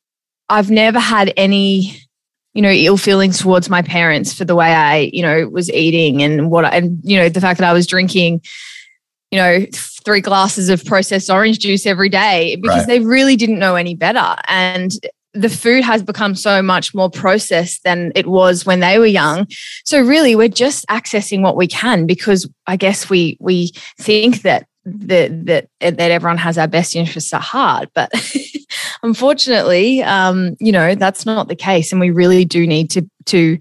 I've 0.49 0.71
never 0.71 0.99
had 0.99 1.33
any, 1.37 1.97
you 2.53 2.61
know, 2.61 2.71
ill 2.71 2.97
feelings 2.97 3.39
towards 3.39 3.69
my 3.69 3.81
parents 3.81 4.33
for 4.33 4.43
the 4.43 4.55
way 4.55 4.73
I, 4.73 5.09
you 5.13 5.21
know, 5.21 5.47
was 5.47 5.71
eating 5.71 6.21
and 6.21 6.51
what, 6.51 6.65
I, 6.65 6.69
and, 6.69 6.99
you 7.03 7.17
know, 7.17 7.29
the 7.29 7.39
fact 7.39 7.59
that 7.59 7.69
I 7.69 7.73
was 7.73 7.87
drinking, 7.87 8.41
you 9.31 9.39
know, 9.39 9.65
three 9.73 10.21
glasses 10.21 10.69
of 10.69 10.83
processed 10.83 11.29
orange 11.29 11.59
juice 11.59 11.85
every 11.85 12.09
day 12.09 12.57
because 12.57 12.79
right. 12.79 12.87
they 12.87 12.99
really 12.99 13.35
didn't 13.35 13.59
know 13.59 13.75
any 13.75 13.95
better. 13.95 14.35
And 14.47 14.91
the 15.33 15.49
food 15.49 15.83
has 15.83 16.03
become 16.03 16.35
so 16.35 16.61
much 16.61 16.93
more 16.93 17.09
processed 17.09 17.83
than 17.83 18.11
it 18.15 18.27
was 18.27 18.65
when 18.65 18.81
they 18.81 18.99
were 18.99 19.05
young. 19.05 19.47
So 19.85 20.01
really 20.01 20.35
we're 20.35 20.49
just 20.49 20.85
accessing 20.87 21.41
what 21.41 21.55
we 21.55 21.67
can 21.67 22.05
because 22.05 22.49
I 22.67 22.75
guess 22.75 23.09
we 23.09 23.37
we 23.39 23.71
think 23.97 24.41
that 24.41 24.67
that 24.83 25.45
that 25.45 25.67
that 25.79 26.11
everyone 26.11 26.37
has 26.37 26.57
our 26.57 26.67
best 26.67 26.95
interests 26.95 27.31
at 27.33 27.41
heart 27.41 27.89
but 27.93 28.11
unfortunately 29.03 30.01
um, 30.01 30.55
you 30.59 30.71
know 30.71 30.95
that's 30.95 31.25
not 31.25 31.47
the 31.47 31.55
case 31.55 31.91
and 31.91 32.01
we 32.01 32.09
really 32.09 32.45
do 32.45 32.65
need 32.65 32.89
to 32.89 33.07
to 33.25 33.59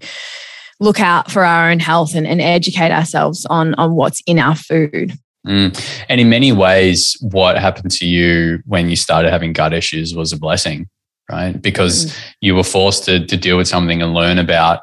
look 0.79 0.99
out 0.99 1.29
for 1.29 1.45
our 1.45 1.69
own 1.69 1.79
health 1.79 2.15
and, 2.15 2.25
and 2.25 2.41
educate 2.41 2.91
ourselves 2.91 3.45
on 3.51 3.75
on 3.75 3.93
what's 3.93 4.23
in 4.25 4.39
our 4.39 4.55
food 4.55 5.13
mm. 5.45 6.03
and 6.09 6.19
in 6.19 6.27
many 6.27 6.51
ways 6.51 7.15
what 7.21 7.55
happened 7.55 7.91
to 7.91 8.07
you 8.07 8.59
when 8.65 8.89
you 8.89 8.95
started 8.95 9.29
having 9.29 9.53
gut 9.53 9.73
issues 9.73 10.15
was 10.15 10.33
a 10.33 10.39
blessing 10.39 10.89
right 11.31 11.61
because 11.61 12.05
mm. 12.05 12.19
you 12.41 12.55
were 12.55 12.63
forced 12.63 13.05
to, 13.05 13.25
to 13.25 13.37
deal 13.37 13.57
with 13.57 13.67
something 13.67 14.01
and 14.01 14.13
learn 14.13 14.37
about 14.37 14.81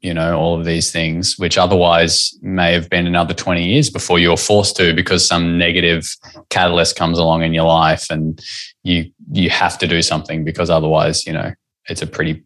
you 0.00 0.12
know 0.12 0.36
all 0.36 0.58
of 0.58 0.64
these 0.64 0.90
things 0.90 1.38
which 1.38 1.56
otherwise 1.56 2.36
may 2.42 2.72
have 2.72 2.90
been 2.90 3.06
another 3.06 3.32
20 3.32 3.64
years 3.64 3.90
before 3.90 4.18
you 4.18 4.30
were 4.30 4.36
forced 4.36 4.74
to 4.76 4.92
because 4.92 5.26
some 5.26 5.56
negative 5.56 6.04
catalyst 6.50 6.96
comes 6.96 7.16
along 7.16 7.42
in 7.42 7.54
your 7.54 7.66
life 7.66 8.10
and 8.10 8.42
you 8.82 9.08
you 9.30 9.50
have 9.50 9.78
to 9.78 9.86
do 9.86 10.02
something 10.02 10.42
because 10.42 10.68
otherwise 10.68 11.24
you 11.26 11.32
know 11.32 11.52
it's 11.88 12.02
a 12.02 12.06
pretty 12.06 12.42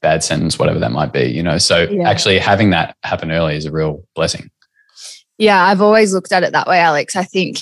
bad 0.00 0.24
sentence 0.24 0.58
whatever 0.58 0.78
that 0.78 0.92
might 0.92 1.12
be 1.12 1.24
you 1.24 1.42
know 1.42 1.58
so 1.58 1.82
yeah. 1.90 2.08
actually 2.08 2.38
having 2.38 2.70
that 2.70 2.96
happen 3.02 3.30
early 3.30 3.54
is 3.54 3.66
a 3.66 3.72
real 3.72 4.02
blessing 4.14 4.50
yeah, 5.38 5.64
I've 5.64 5.82
always 5.82 6.14
looked 6.14 6.32
at 6.32 6.42
it 6.42 6.52
that 6.52 6.66
way, 6.66 6.78
Alex. 6.78 7.14
I 7.14 7.24
think 7.24 7.58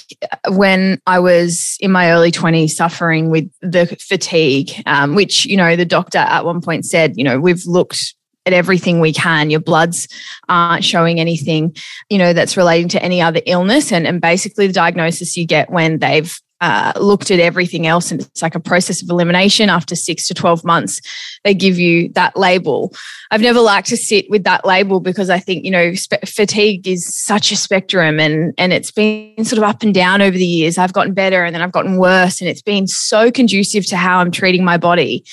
when 0.49 1.01
I 1.07 1.19
was 1.19 1.77
in 1.81 1.91
my 1.91 2.13
early 2.13 2.31
20s 2.31 2.71
suffering 2.71 3.31
with 3.31 3.51
the 3.63 3.87
fatigue, 4.01 4.71
um, 4.87 5.15
which, 5.15 5.45
you 5.45 5.57
know, 5.57 5.75
the 5.75 5.85
doctor 5.85 6.19
at 6.19 6.45
one 6.45 6.61
point 6.61 6.85
said, 6.85 7.17
you 7.17 7.25
know, 7.25 7.41
we've 7.41 7.67
looked 7.67 8.15
at 8.47 8.53
everything 8.53 9.01
we 9.01 9.13
can. 9.13 9.51
Your 9.51 9.61
bloods 9.61 10.07
aren't 10.49 10.85
showing 10.85 11.19
anything, 11.19 11.75
you 12.11 12.19
know, 12.19 12.33
that's 12.33 12.57
relating 12.57 12.89
to 12.91 13.03
any 13.03 13.21
other 13.21 13.41
illness. 13.47 13.91
And, 13.91 14.07
and 14.07 14.21
basically, 14.21 14.67
the 14.69 14.73
diagnosis 14.73 15.37
you 15.37 15.47
get 15.47 15.71
when 15.71 15.99
they've 15.99 16.39
uh, 16.65 16.93
looked 16.99 17.31
at 17.31 17.41
everything 17.41 17.87
else 17.87 18.11
and 18.11 18.23
it's 18.23 18.41
like 18.41 18.55
a 18.55 18.61
process 18.61 19.03
of 19.03 19.11
elimination. 19.11 19.69
After 19.69 19.95
six 19.95 20.27
to 20.29 20.35
12 20.35 20.65
months 20.65 21.01
they 21.45 21.53
give 21.53 21.79
you 21.79 22.09
that 22.11 22.37
label. 22.37 22.95
I've 23.31 23.43
never 23.43 23.61
liked 23.61 23.89
to 23.89 23.99
sit 23.99 24.31
with 24.31 24.45
that 24.45 24.65
label 24.65 25.01
because 25.01 25.29
i 25.29 25.39
think 25.39 25.65
you 25.65 25.71
know 25.71 25.93
fatigue 26.25 26.89
is 26.89 27.15
such 27.15 27.53
a 27.53 27.57
spectrum 27.57 28.19
and 28.19 28.55
and 28.57 28.73
it's 28.73 28.91
been 28.91 29.45
sort 29.45 29.59
of 29.59 29.65
up 29.65 29.83
and 29.83 29.93
down 29.93 30.23
over 30.23 30.37
the 30.37 30.47
years. 30.47 30.79
I've 30.79 30.95
gotten 30.95 31.13
better 31.13 31.45
and 31.45 31.55
then 31.55 31.61
i've 31.61 31.73
gotten 31.73 31.99
worse 31.99 32.41
and 32.41 32.49
it's 32.49 32.63
been 32.63 32.87
so 32.87 33.31
conducive 33.31 33.85
to 33.87 33.97
how 33.97 34.19
i'm 34.19 34.31
treating 34.31 34.65
my 34.65 34.79
body 34.79 35.25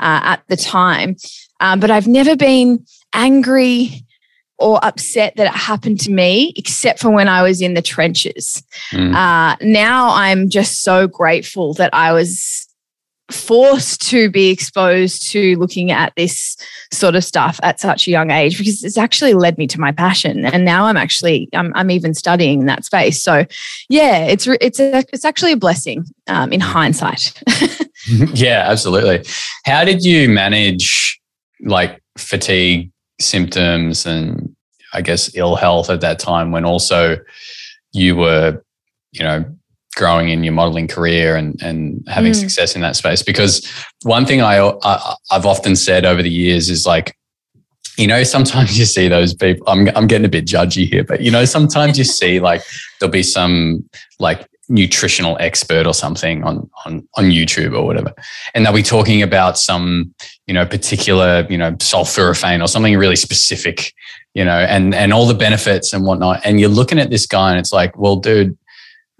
uh, 0.00 0.20
at 0.24 0.42
the 0.48 0.56
time. 0.56 1.16
Um, 1.60 1.78
but 1.78 1.90
I've 1.90 2.08
never 2.08 2.34
been 2.34 2.84
angry 3.12 4.04
or 4.60 4.78
upset 4.84 5.34
that 5.36 5.46
it 5.46 5.58
happened 5.58 6.00
to 6.00 6.12
me, 6.12 6.52
except 6.56 7.00
for 7.00 7.10
when 7.10 7.28
I 7.28 7.42
was 7.42 7.60
in 7.60 7.74
the 7.74 7.82
trenches. 7.82 8.62
Mm. 8.92 9.14
Uh, 9.14 9.56
now 9.62 10.14
I'm 10.14 10.48
just 10.48 10.82
so 10.82 11.08
grateful 11.08 11.74
that 11.74 11.90
I 11.92 12.12
was 12.12 12.66
forced 13.30 14.08
to 14.10 14.30
be 14.30 14.50
exposed 14.50 15.22
to 15.30 15.56
looking 15.56 15.90
at 15.90 16.12
this 16.16 16.56
sort 16.92 17.14
of 17.14 17.24
stuff 17.24 17.60
at 17.62 17.80
such 17.80 18.06
a 18.06 18.10
young 18.10 18.30
age 18.30 18.58
because 18.58 18.82
it's 18.82 18.98
actually 18.98 19.34
led 19.34 19.56
me 19.58 19.66
to 19.68 19.80
my 19.80 19.92
passion. 19.92 20.44
And 20.44 20.64
now 20.64 20.86
i'm 20.86 20.96
actually 20.96 21.48
i'm, 21.54 21.72
I'm 21.74 21.90
even 21.90 22.14
studying 22.14 22.60
in 22.60 22.66
that 22.66 22.84
space. 22.84 23.22
So 23.22 23.44
yeah 23.88 24.24
it's 24.24 24.46
it's 24.46 24.80
a, 24.80 25.04
it's 25.12 25.24
actually 25.24 25.52
a 25.52 25.56
blessing 25.56 26.04
um, 26.26 26.52
in 26.52 26.60
hindsight. 26.60 27.40
Yeah 28.32 28.64
absolutely. 28.66 29.24
How 29.64 29.84
did 29.84 30.02
you 30.04 30.28
manage 30.28 31.20
like 31.62 32.02
fatigue 32.16 32.90
symptoms 33.20 34.06
and 34.06 34.54
I 34.92 35.02
guess 35.02 35.34
ill 35.36 35.56
health 35.56 35.90
at 35.90 36.00
that 36.00 36.18
time 36.18 36.50
when 36.50 36.64
also 36.64 37.18
you 37.92 38.16
were, 38.16 38.62
you 39.12 39.22
know, 39.22 39.44
growing 39.96 40.28
in 40.28 40.44
your 40.44 40.52
modeling 40.52 40.88
career 40.88 41.36
and 41.36 41.60
and 41.62 42.04
having 42.08 42.32
mm. 42.32 42.36
success 42.36 42.74
in 42.74 42.80
that 42.80 42.96
space 42.96 43.22
because 43.22 43.68
one 44.02 44.24
thing 44.24 44.40
I, 44.40 44.58
I 44.82 45.14
I've 45.30 45.46
often 45.46 45.74
said 45.74 46.04
over 46.04 46.22
the 46.22 46.30
years 46.30 46.70
is 46.70 46.86
like 46.86 47.16
you 47.98 48.06
know 48.06 48.22
sometimes 48.22 48.78
you 48.78 48.84
see 48.84 49.08
those 49.08 49.34
people 49.34 49.68
I'm 49.68 49.88
I'm 49.96 50.06
getting 50.06 50.24
a 50.24 50.30
bit 50.30 50.46
judgy 50.46 50.88
here 50.88 51.04
but 51.04 51.22
you 51.22 51.30
know 51.30 51.44
sometimes 51.44 51.98
you 51.98 52.04
see 52.04 52.38
like 52.38 52.62
there'll 52.98 53.10
be 53.10 53.24
some 53.24 53.88
like 54.20 54.48
nutritional 54.70 55.36
expert 55.40 55.86
or 55.86 55.92
something 55.92 56.42
on 56.44 56.70
on 56.86 57.06
on 57.16 57.24
YouTube 57.24 57.76
or 57.76 57.84
whatever, 57.84 58.14
and 58.54 58.64
they'll 58.64 58.72
be 58.72 58.82
talking 58.82 59.22
about 59.22 59.58
some 59.58 60.14
you 60.46 60.54
know 60.54 60.64
particular 60.64 61.46
you 61.50 61.58
know 61.58 61.72
sulforaphane 61.72 62.62
or 62.62 62.68
something 62.68 62.96
really 62.96 63.16
specific, 63.16 63.92
you 64.34 64.44
know, 64.44 64.58
and 64.58 64.94
and 64.94 65.12
all 65.12 65.26
the 65.26 65.34
benefits 65.34 65.92
and 65.92 66.06
whatnot. 66.06 66.40
And 66.44 66.60
you're 66.60 66.70
looking 66.70 66.98
at 66.98 67.10
this 67.10 67.26
guy, 67.26 67.50
and 67.50 67.58
it's 67.58 67.72
like, 67.72 67.98
well, 67.98 68.16
dude, 68.16 68.56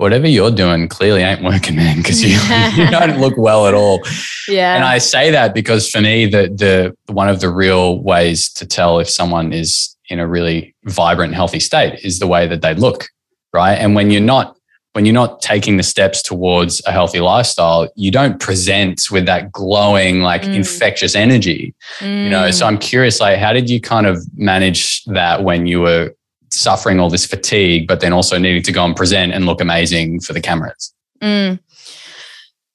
whatever 0.00 0.26
you're 0.26 0.50
doing 0.50 0.88
clearly 0.88 1.21
ain't 1.23 1.42
working, 1.42 1.76
man, 1.76 1.99
because 1.99 2.23
you, 2.25 2.30
you 2.83 2.90
don't 2.90 3.21
look 3.21 3.37
well 3.37 3.66
at 3.66 3.75
all. 3.75 4.00
Yeah. 4.49 4.75
And 4.75 4.85
I 4.85 4.99
say 4.99 5.30
that 5.30 5.52
because 5.54 5.90
for 5.90 6.00
me, 6.00 6.26
the 6.26 6.49
the 6.49 7.12
one 7.12 7.28
of 7.28 7.40
the 7.40 7.50
real 7.50 8.02
ways 8.02 8.50
to 8.54 8.66
tell 8.66 8.99
if 8.99 9.09
someone 9.09 9.52
is 9.52 9.97
in 10.09 10.19
a 10.19 10.26
really 10.26 10.75
vibrant, 10.85 11.35
healthy 11.35 11.61
state 11.61 12.00
is 12.02 12.19
the 12.19 12.26
way 12.26 12.47
that 12.49 12.62
they 12.62 12.75
look, 12.75 13.09
right? 13.52 13.75
And 13.75 13.95
when 13.95 14.11
you're 14.11 14.21
not 14.21 14.57
when 14.92 15.04
you're 15.04 15.14
not 15.14 15.40
taking 15.40 15.76
the 15.76 15.82
steps 15.82 16.20
towards 16.23 16.82
a 16.85 16.92
healthy 16.92 17.20
lifestyle, 17.20 17.88
you 17.94 18.11
don't 18.11 18.40
present 18.40 19.02
with 19.11 19.25
that 19.26 19.52
glowing, 19.52 20.20
like 20.20 20.42
mm. 20.42 20.54
infectious 20.54 21.14
energy. 21.14 21.75
Mm. 22.00 22.25
You 22.25 22.30
know, 22.30 22.50
so 22.50 22.64
mm. 22.64 22.68
I'm 22.68 22.78
curious, 22.78 23.20
like, 23.20 23.38
how 23.38 23.52
did 23.52 23.70
you 23.70 23.80
kind 23.80 24.06
of 24.06 24.18
manage 24.37 25.04
that 25.04 25.44
when 25.44 25.66
you 25.66 25.80
were 25.80 26.12
suffering 26.50 26.99
all 26.99 27.09
this 27.09 27.25
fatigue, 27.25 27.87
but 27.87 28.00
then 28.00 28.12
also 28.12 28.37
needing 28.37 28.62
to 28.64 28.73
go 28.73 28.85
and 28.85 28.97
present 28.97 29.32
and 29.32 29.47
look 29.47 29.61
amazing 29.61 30.20
for 30.20 30.32
the 30.32 30.40
cameras? 30.40 30.92
Mm. 31.23 31.61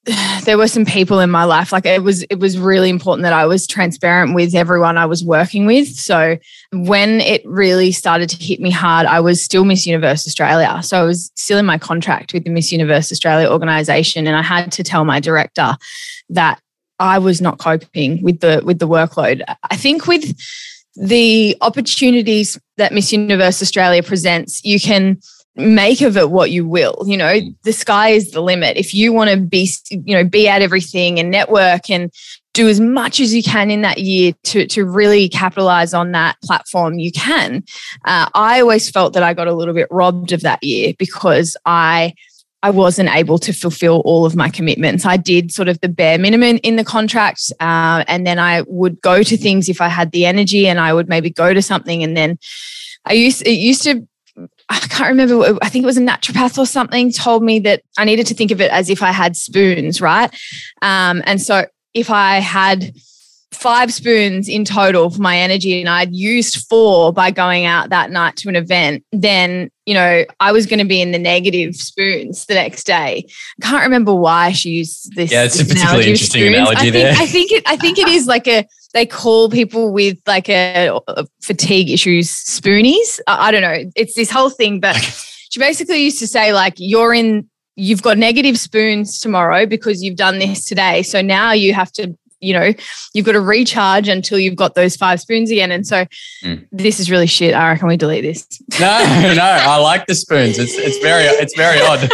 there 0.44 0.58
were 0.58 0.68
some 0.68 0.84
people 0.84 1.20
in 1.20 1.30
my 1.30 1.44
life 1.44 1.72
like 1.72 1.84
it 1.84 2.02
was 2.02 2.22
it 2.24 2.38
was 2.38 2.58
really 2.58 2.90
important 2.90 3.24
that 3.24 3.32
I 3.32 3.46
was 3.46 3.66
transparent 3.66 4.34
with 4.34 4.54
everyone 4.54 4.98
I 4.98 5.06
was 5.06 5.24
working 5.24 5.66
with. 5.66 5.88
So 5.88 6.38
when 6.72 7.20
it 7.20 7.42
really 7.44 7.92
started 7.92 8.28
to 8.30 8.42
hit 8.42 8.60
me 8.60 8.70
hard 8.70 9.06
I 9.06 9.20
was 9.20 9.42
still 9.42 9.64
Miss 9.64 9.86
Universe 9.86 10.26
Australia. 10.26 10.80
So 10.82 11.00
I 11.00 11.02
was 11.02 11.32
still 11.34 11.58
in 11.58 11.66
my 11.66 11.78
contract 11.78 12.32
with 12.32 12.44
the 12.44 12.50
Miss 12.50 12.70
Universe 12.70 13.10
Australia 13.10 13.50
organization 13.50 14.26
and 14.26 14.36
I 14.36 14.42
had 14.42 14.70
to 14.72 14.84
tell 14.84 15.04
my 15.04 15.18
director 15.18 15.76
that 16.30 16.60
I 16.98 17.18
was 17.18 17.40
not 17.40 17.58
coping 17.58 18.22
with 18.22 18.40
the 18.40 18.62
with 18.64 18.78
the 18.78 18.88
workload. 18.88 19.42
I 19.70 19.76
think 19.76 20.06
with 20.06 20.36
the 20.94 21.56
opportunities 21.60 22.58
that 22.76 22.92
Miss 22.92 23.12
Universe 23.12 23.60
Australia 23.60 24.02
presents 24.02 24.64
you 24.64 24.78
can 24.78 25.18
make 25.56 26.00
of 26.02 26.16
it 26.16 26.30
what 26.30 26.50
you 26.50 26.66
will 26.66 26.96
you 27.06 27.16
know 27.16 27.34
mm. 27.34 27.54
the 27.64 27.72
sky 27.72 28.10
is 28.10 28.30
the 28.32 28.40
limit 28.40 28.76
if 28.76 28.94
you 28.94 29.12
want 29.12 29.30
to 29.30 29.36
be 29.36 29.68
you 29.90 30.14
know 30.14 30.24
be 30.24 30.48
at 30.48 30.62
everything 30.62 31.18
and 31.18 31.30
network 31.30 31.88
and 31.90 32.12
do 32.52 32.68
as 32.68 32.80
much 32.80 33.20
as 33.20 33.34
you 33.34 33.42
can 33.42 33.70
in 33.70 33.82
that 33.82 33.98
year 33.98 34.32
to, 34.42 34.66
to 34.66 34.84
really 34.84 35.28
capitalize 35.28 35.92
on 35.92 36.12
that 36.12 36.36
platform 36.42 36.98
you 36.98 37.10
can 37.10 37.64
uh, 38.04 38.28
i 38.34 38.60
always 38.60 38.90
felt 38.90 39.14
that 39.14 39.22
i 39.22 39.32
got 39.32 39.48
a 39.48 39.54
little 39.54 39.74
bit 39.74 39.88
robbed 39.90 40.32
of 40.32 40.42
that 40.42 40.62
year 40.62 40.92
because 40.98 41.56
i 41.64 42.12
I 42.62 42.70
wasn't 42.70 43.14
able 43.14 43.38
to 43.40 43.52
fulfill 43.52 44.02
all 44.04 44.26
of 44.26 44.34
my 44.34 44.48
commitments. 44.48 45.04
I 45.06 45.18
did 45.18 45.52
sort 45.52 45.68
of 45.68 45.80
the 45.82 45.88
bare 45.88 46.18
minimum 46.18 46.58
in 46.64 46.74
the 46.74 46.84
contract, 46.84 47.52
uh, 47.60 48.02
and 48.08 48.26
then 48.26 48.40
I 48.40 48.62
would 48.62 49.00
go 49.02 49.22
to 49.22 49.36
things 49.36 49.68
if 49.68 49.80
I 49.80 49.86
had 49.86 50.10
the 50.10 50.26
energy, 50.26 50.66
and 50.66 50.80
I 50.80 50.92
would 50.92 51.08
maybe 51.08 51.30
go 51.30 51.54
to 51.54 51.62
something, 51.62 52.02
and 52.02 52.16
then 52.16 52.38
I 53.04 53.12
used 53.12 53.46
it 53.46 53.52
used 53.52 53.84
to 53.84 54.08
I 54.68 54.78
can't 54.78 55.10
remember, 55.10 55.58
I 55.62 55.68
think 55.68 55.84
it 55.84 55.86
was 55.86 55.96
a 55.96 56.00
naturopath 56.00 56.58
or 56.58 56.66
something, 56.66 57.12
told 57.12 57.42
me 57.42 57.60
that 57.60 57.82
I 57.98 58.04
needed 58.04 58.26
to 58.26 58.34
think 58.34 58.50
of 58.50 58.60
it 58.60 58.70
as 58.70 58.90
if 58.90 59.02
I 59.02 59.12
had 59.12 59.36
spoons, 59.36 60.00
right? 60.00 60.30
Um, 60.82 61.22
and 61.24 61.40
so 61.40 61.66
if 61.94 62.10
I 62.10 62.36
had 62.36 62.92
five 63.52 63.92
spoons 63.92 64.48
in 64.48 64.64
total 64.64 65.08
for 65.08 65.22
my 65.22 65.38
energy 65.38 65.80
and 65.80 65.88
I'd 65.88 66.14
used 66.14 66.66
four 66.68 67.12
by 67.12 67.30
going 67.30 67.64
out 67.64 67.90
that 67.90 68.10
night 68.10 68.36
to 68.38 68.48
an 68.48 68.56
event, 68.56 69.04
then, 69.12 69.70
you 69.86 69.94
know, 69.94 70.24
I 70.40 70.50
was 70.50 70.66
going 70.66 70.80
to 70.80 70.84
be 70.84 71.00
in 71.00 71.12
the 71.12 71.18
negative 71.18 71.76
spoons 71.76 72.46
the 72.46 72.54
next 72.54 72.84
day. 72.84 73.24
I 73.62 73.64
can't 73.64 73.84
remember 73.84 74.14
why 74.14 74.50
she 74.52 74.70
used 74.70 75.14
this. 75.14 75.30
Yeah, 75.30 75.44
it's 75.44 75.60
a 75.60 75.64
particularly 75.64 76.10
interesting 76.10 76.48
analogy 76.48 76.76
I 76.76 76.80
think, 76.80 76.92
there. 76.92 77.12
I 77.12 77.26
think 77.26 77.52
it, 77.52 77.62
I 77.66 77.76
think 77.76 77.98
it 77.98 78.08
is 78.08 78.26
like 78.26 78.48
a, 78.48 78.66
they 78.96 79.06
call 79.06 79.50
people 79.50 79.92
with 79.92 80.18
like 80.26 80.48
a, 80.48 80.88
a 81.06 81.26
fatigue 81.42 81.90
issues 81.90 82.30
spoonies. 82.30 83.20
I, 83.26 83.48
I 83.48 83.50
don't 83.50 83.62
know. 83.62 83.90
It's 83.94 84.14
this 84.14 84.30
whole 84.30 84.50
thing, 84.50 84.80
but 84.80 84.96
she 85.50 85.60
basically 85.60 86.02
used 86.02 86.18
to 86.20 86.26
say 86.26 86.52
like 86.52 86.74
you're 86.78 87.12
in 87.12 87.48
you've 87.76 88.02
got 88.02 88.16
negative 88.16 88.58
spoons 88.58 89.20
tomorrow 89.20 89.66
because 89.66 90.02
you've 90.02 90.16
done 90.16 90.38
this 90.38 90.64
today. 90.64 91.02
So 91.02 91.20
now 91.20 91.52
you 91.52 91.74
have 91.74 91.92
to, 91.92 92.16
you 92.40 92.54
know, 92.54 92.72
you've 93.12 93.26
got 93.26 93.32
to 93.32 93.40
recharge 93.40 94.08
until 94.08 94.38
you've 94.38 94.56
got 94.56 94.74
those 94.74 94.96
five 94.96 95.20
spoons 95.20 95.50
again. 95.50 95.70
And 95.70 95.86
so 95.86 96.06
mm. 96.42 96.66
this 96.72 96.98
is 96.98 97.10
really 97.10 97.26
shit. 97.26 97.52
I 97.52 97.68
reckon 97.68 97.88
we 97.88 97.98
delete 97.98 98.24
this. 98.24 98.46
No, 98.80 99.34
no, 99.34 99.42
I 99.42 99.76
like 99.78 100.06
the 100.06 100.14
spoons. 100.14 100.58
It's 100.58 100.74
it's 100.74 100.98
very 100.98 101.24
it's 101.24 101.54
very 101.54 101.80
odd. 101.80 102.00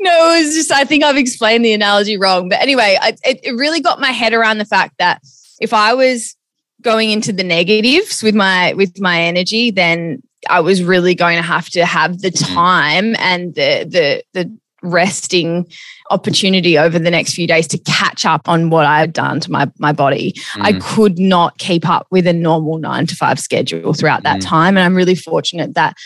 no, 0.00 0.34
it 0.34 0.44
was 0.44 0.54
just 0.54 0.70
I 0.70 0.84
think 0.84 1.04
I've 1.04 1.16
explained 1.16 1.64
the 1.64 1.72
analogy 1.72 2.18
wrong. 2.18 2.48
But 2.48 2.60
anyway, 2.60 2.98
I, 3.00 3.14
it, 3.24 3.40
it 3.42 3.52
really 3.52 3.80
got 3.80 4.00
my 4.00 4.10
head 4.10 4.32
around 4.32 4.58
the 4.58 4.66
fact 4.66 4.94
that 4.98 5.22
if 5.60 5.72
I 5.72 5.94
was 5.94 6.36
going 6.82 7.10
into 7.10 7.32
the 7.32 7.44
negatives 7.44 8.22
with 8.22 8.34
my 8.34 8.72
with 8.74 8.98
my 9.00 9.20
energy, 9.20 9.70
then 9.70 10.22
I 10.48 10.60
was 10.60 10.82
really 10.82 11.14
going 11.14 11.36
to 11.36 11.42
have 11.42 11.68
to 11.70 11.84
have 11.84 12.20
the 12.20 12.30
mm-hmm. 12.30 12.54
time 12.54 13.16
and 13.18 13.54
the 13.54 13.84
the 13.88 14.24
the 14.32 14.58
resting 14.82 15.66
opportunity 16.10 16.78
over 16.78 16.98
the 16.98 17.10
next 17.10 17.34
few 17.34 17.46
days 17.46 17.66
to 17.68 17.78
catch 17.78 18.24
up 18.24 18.48
on 18.48 18.70
what 18.70 18.86
I 18.86 18.98
had 18.98 19.12
done 19.12 19.40
to 19.40 19.50
my, 19.50 19.70
my 19.78 19.92
body. 19.92 20.32
Mm. 20.54 20.62
I 20.62 20.72
could 20.80 21.18
not 21.18 21.58
keep 21.58 21.88
up 21.88 22.06
with 22.10 22.26
a 22.26 22.32
normal 22.32 22.78
nine 22.78 23.06
to 23.06 23.14
five 23.14 23.38
schedule 23.38 23.92
throughout 23.92 24.22
that 24.24 24.40
mm. 24.40 24.46
time. 24.46 24.76
And 24.76 24.84
I'm 24.84 24.96
really 24.96 25.14
fortunate 25.14 25.74
that, 25.74 25.96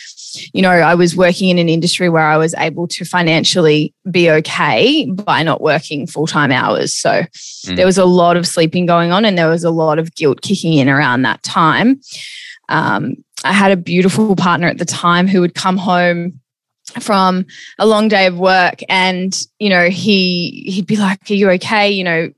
you 0.52 0.62
know, 0.62 0.70
I 0.70 0.94
was 0.94 1.16
working 1.16 1.48
in 1.48 1.58
an 1.58 1.68
industry 1.68 2.08
where 2.08 2.26
I 2.26 2.36
was 2.36 2.54
able 2.54 2.88
to 2.88 3.04
financially 3.04 3.94
be 4.10 4.30
okay 4.30 5.06
by 5.06 5.42
not 5.42 5.60
working 5.60 6.06
full 6.06 6.26
time 6.26 6.52
hours. 6.52 6.94
So 6.94 7.10
mm. 7.10 7.76
there 7.76 7.86
was 7.86 7.98
a 7.98 8.04
lot 8.04 8.36
of 8.36 8.46
sleeping 8.46 8.86
going 8.86 9.12
on 9.12 9.24
and 9.24 9.36
there 9.36 9.48
was 9.48 9.64
a 9.64 9.70
lot 9.70 9.98
of 9.98 10.14
guilt 10.14 10.42
kicking 10.42 10.74
in 10.74 10.88
around 10.88 11.22
that 11.22 11.42
time. 11.42 12.00
Um, 12.68 13.16
I 13.44 13.52
had 13.52 13.72
a 13.72 13.76
beautiful 13.76 14.36
partner 14.36 14.68
at 14.68 14.78
the 14.78 14.84
time 14.84 15.26
who 15.26 15.40
would 15.40 15.54
come 15.54 15.76
home 15.76 16.40
from 17.00 17.46
a 17.78 17.86
long 17.86 18.08
day 18.08 18.26
of 18.26 18.38
work 18.38 18.80
and 18.88 19.40
you 19.58 19.70
know 19.70 19.88
he 19.88 20.64
he'd 20.66 20.86
be 20.86 20.96
like 20.96 21.18
are 21.30 21.34
you 21.34 21.50
okay 21.50 21.90
you 21.90 22.04
know 22.04 22.30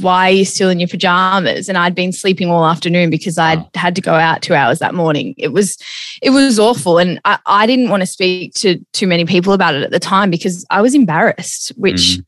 why 0.00 0.28
are 0.28 0.34
you 0.34 0.44
still 0.44 0.68
in 0.68 0.78
your 0.78 0.88
pajamas? 0.88 1.68
And 1.68 1.78
i'd 1.78 1.94
been 1.94 2.12
sleeping 2.12 2.50
all 2.50 2.66
afternoon 2.66 3.08
because 3.08 3.38
i'd 3.38 3.64
had 3.74 3.94
to 3.96 4.02
go 4.02 4.14
out 4.14 4.42
two 4.42 4.54
hours 4.54 4.78
that 4.78 4.94
morning. 4.94 5.34
It 5.38 5.48
was 5.48 5.78
it 6.22 6.30
was 6.30 6.58
awful. 6.58 6.98
And 6.98 7.20
i, 7.24 7.38
I 7.46 7.66
didn't 7.66 7.88
want 7.88 8.02
to 8.02 8.06
speak 8.06 8.54
to 8.54 8.78
too 8.92 9.06
many 9.06 9.24
people 9.24 9.52
about 9.52 9.74
it 9.74 9.82
at 9.82 9.90
the 9.90 9.98
time 9.98 10.30
because 10.30 10.66
i 10.70 10.82
was 10.82 10.94
embarrassed 10.94 11.72
which 11.76 12.18
mm. 12.18 12.24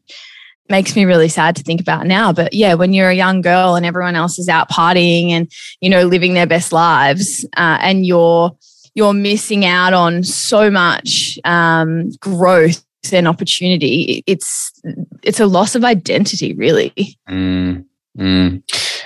makes 0.70 0.96
me 0.96 1.04
really 1.04 1.28
sad 1.28 1.54
to 1.56 1.62
think 1.62 1.80
about 1.80 2.06
now. 2.06 2.32
But 2.32 2.54
yeah 2.54 2.74
when 2.74 2.94
you're 2.94 3.10
a 3.10 3.14
young 3.14 3.42
girl 3.42 3.74
and 3.74 3.84
everyone 3.84 4.16
else 4.16 4.38
is 4.38 4.48
out 4.48 4.70
partying 4.70 5.30
and 5.30 5.52
you 5.80 5.90
know 5.90 6.04
living 6.04 6.34
their 6.34 6.46
best 6.46 6.72
lives 6.72 7.44
uh, 7.56 7.78
and 7.82 8.06
you're 8.06 8.56
you're 8.94 9.14
missing 9.14 9.64
out 9.64 9.92
on 9.92 10.22
so 10.22 10.70
much 10.70 11.38
um, 11.44 12.10
growth 12.20 12.84
and 13.10 13.26
opportunity. 13.26 14.22
It's 14.26 14.72
it's 15.22 15.40
a 15.40 15.46
loss 15.46 15.74
of 15.74 15.84
identity, 15.84 16.52
really. 16.54 17.16
Mm, 17.28 17.84
mm. 18.18 18.62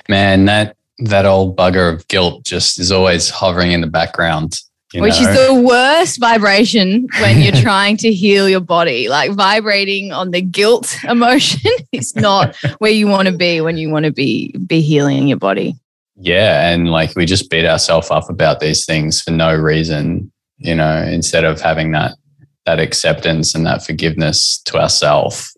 Man, 0.09 0.45
that 0.47 0.77
that 0.99 1.27
old 1.27 1.57
bugger 1.57 1.93
of 1.93 2.07
guilt 2.09 2.45
just 2.45 2.79
is 2.79 2.91
always 2.91 3.31
hovering 3.31 3.73
in 3.73 3.81
the 3.81 3.87
background. 3.87 4.61
Which 4.95 5.21
know? 5.21 5.29
is 5.29 5.47
the 5.47 5.55
worst 5.55 6.21
vibration 6.21 7.09
when 7.21 7.43
you're 7.43 7.53
trying 7.63 7.97
to 7.99 8.13
heal 8.13 8.49
your 8.49 8.61
body. 8.61 9.09
Like 9.09 9.33
vibrating 9.33 10.13
on 10.13 10.31
the 10.31 10.41
guilt 10.41 10.97
emotion 11.05 11.71
is 11.93 12.15
not 12.17 12.57
where 12.79 12.93
you 12.93 13.07
want 13.07 13.29
to 13.29 13.37
be 13.37 13.61
when 13.61 13.77
you 13.77 13.91
want 13.91 14.07
to 14.07 14.13
be 14.13 14.53
be 14.67 14.81
healing 14.81 15.29
your 15.29 15.39
body. 15.39 15.75
Yeah. 16.17 16.71
And 16.71 16.91
like 16.91 17.15
we 17.15 17.27
just 17.27 17.51
beat 17.51 17.67
ourselves 17.67 18.11
up 18.11 18.31
about 18.31 18.61
these 18.61 18.87
things 18.87 19.21
for 19.21 19.33
no 19.33 19.55
reason, 19.55 20.33
you 20.57 20.75
know, 20.75 21.03
instead 21.03 21.45
of 21.45 21.61
having 21.61 21.93
that 21.93 22.17
that 22.66 22.81
acceptance 22.81 23.55
and 23.55 23.64
that 23.64 23.85
forgiveness 23.85 24.61
to 24.66 24.79
ourselves. 24.79 25.57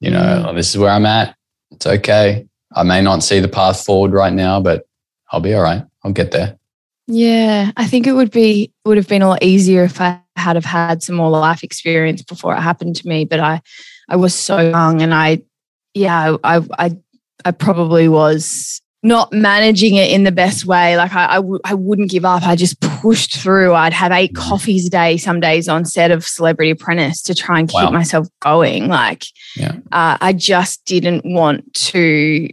You 0.00 0.10
know, 0.10 0.20
mm. 0.20 0.46
oh, 0.48 0.54
this 0.54 0.70
is 0.70 0.78
where 0.78 0.90
I'm 0.90 1.06
at. 1.06 1.34
It's 1.72 1.86
okay. 1.86 2.46
I 2.74 2.82
may 2.84 3.02
not 3.02 3.22
see 3.22 3.40
the 3.40 3.48
path 3.48 3.84
forward 3.84 4.12
right 4.12 4.32
now, 4.32 4.60
but 4.60 4.86
I'll 5.32 5.40
be 5.40 5.54
all 5.54 5.62
right. 5.62 5.82
I'll 6.04 6.12
get 6.12 6.30
there. 6.30 6.56
Yeah, 7.06 7.72
I 7.76 7.86
think 7.86 8.06
it 8.06 8.12
would 8.12 8.30
be 8.30 8.72
would 8.84 8.96
have 8.96 9.08
been 9.08 9.22
a 9.22 9.28
lot 9.28 9.42
easier 9.42 9.82
if 9.82 10.00
I 10.00 10.20
had 10.36 10.56
have 10.56 10.64
had 10.64 11.02
some 11.02 11.16
more 11.16 11.30
life 11.30 11.64
experience 11.64 12.22
before 12.22 12.54
it 12.54 12.60
happened 12.60 12.96
to 12.96 13.08
me. 13.08 13.24
But 13.24 13.40
I, 13.40 13.60
I 14.08 14.16
was 14.16 14.34
so 14.34 14.58
young, 14.58 15.02
and 15.02 15.12
I, 15.12 15.42
yeah, 15.92 16.36
I, 16.44 16.64
I, 16.78 16.96
I 17.44 17.50
probably 17.50 18.08
was 18.08 18.80
not 19.02 19.32
managing 19.32 19.94
it 19.94 20.10
in 20.10 20.24
the 20.24 20.32
best 20.32 20.66
way. 20.66 20.96
Like 20.96 21.14
I 21.14 21.26
I, 21.26 21.36
w- 21.36 21.60
I 21.64 21.74
wouldn't 21.74 22.10
give 22.10 22.24
up. 22.24 22.42
I 22.42 22.54
just 22.54 22.80
pushed 22.80 23.36
through. 23.36 23.74
I'd 23.74 23.92
have 23.92 24.12
eight 24.12 24.32
mm. 24.32 24.36
coffees 24.36 24.86
a 24.86 24.90
day 24.90 25.16
some 25.16 25.40
days 25.40 25.68
on 25.68 25.84
set 25.84 26.10
of 26.10 26.26
Celebrity 26.26 26.70
Apprentice 26.70 27.22
to 27.22 27.34
try 27.34 27.58
and 27.58 27.68
keep 27.68 27.82
wow. 27.82 27.90
myself 27.90 28.28
going. 28.40 28.88
Like 28.88 29.24
yeah. 29.56 29.72
uh, 29.92 30.18
I 30.20 30.32
just 30.32 30.84
didn't 30.84 31.24
want 31.24 31.72
to 31.74 32.48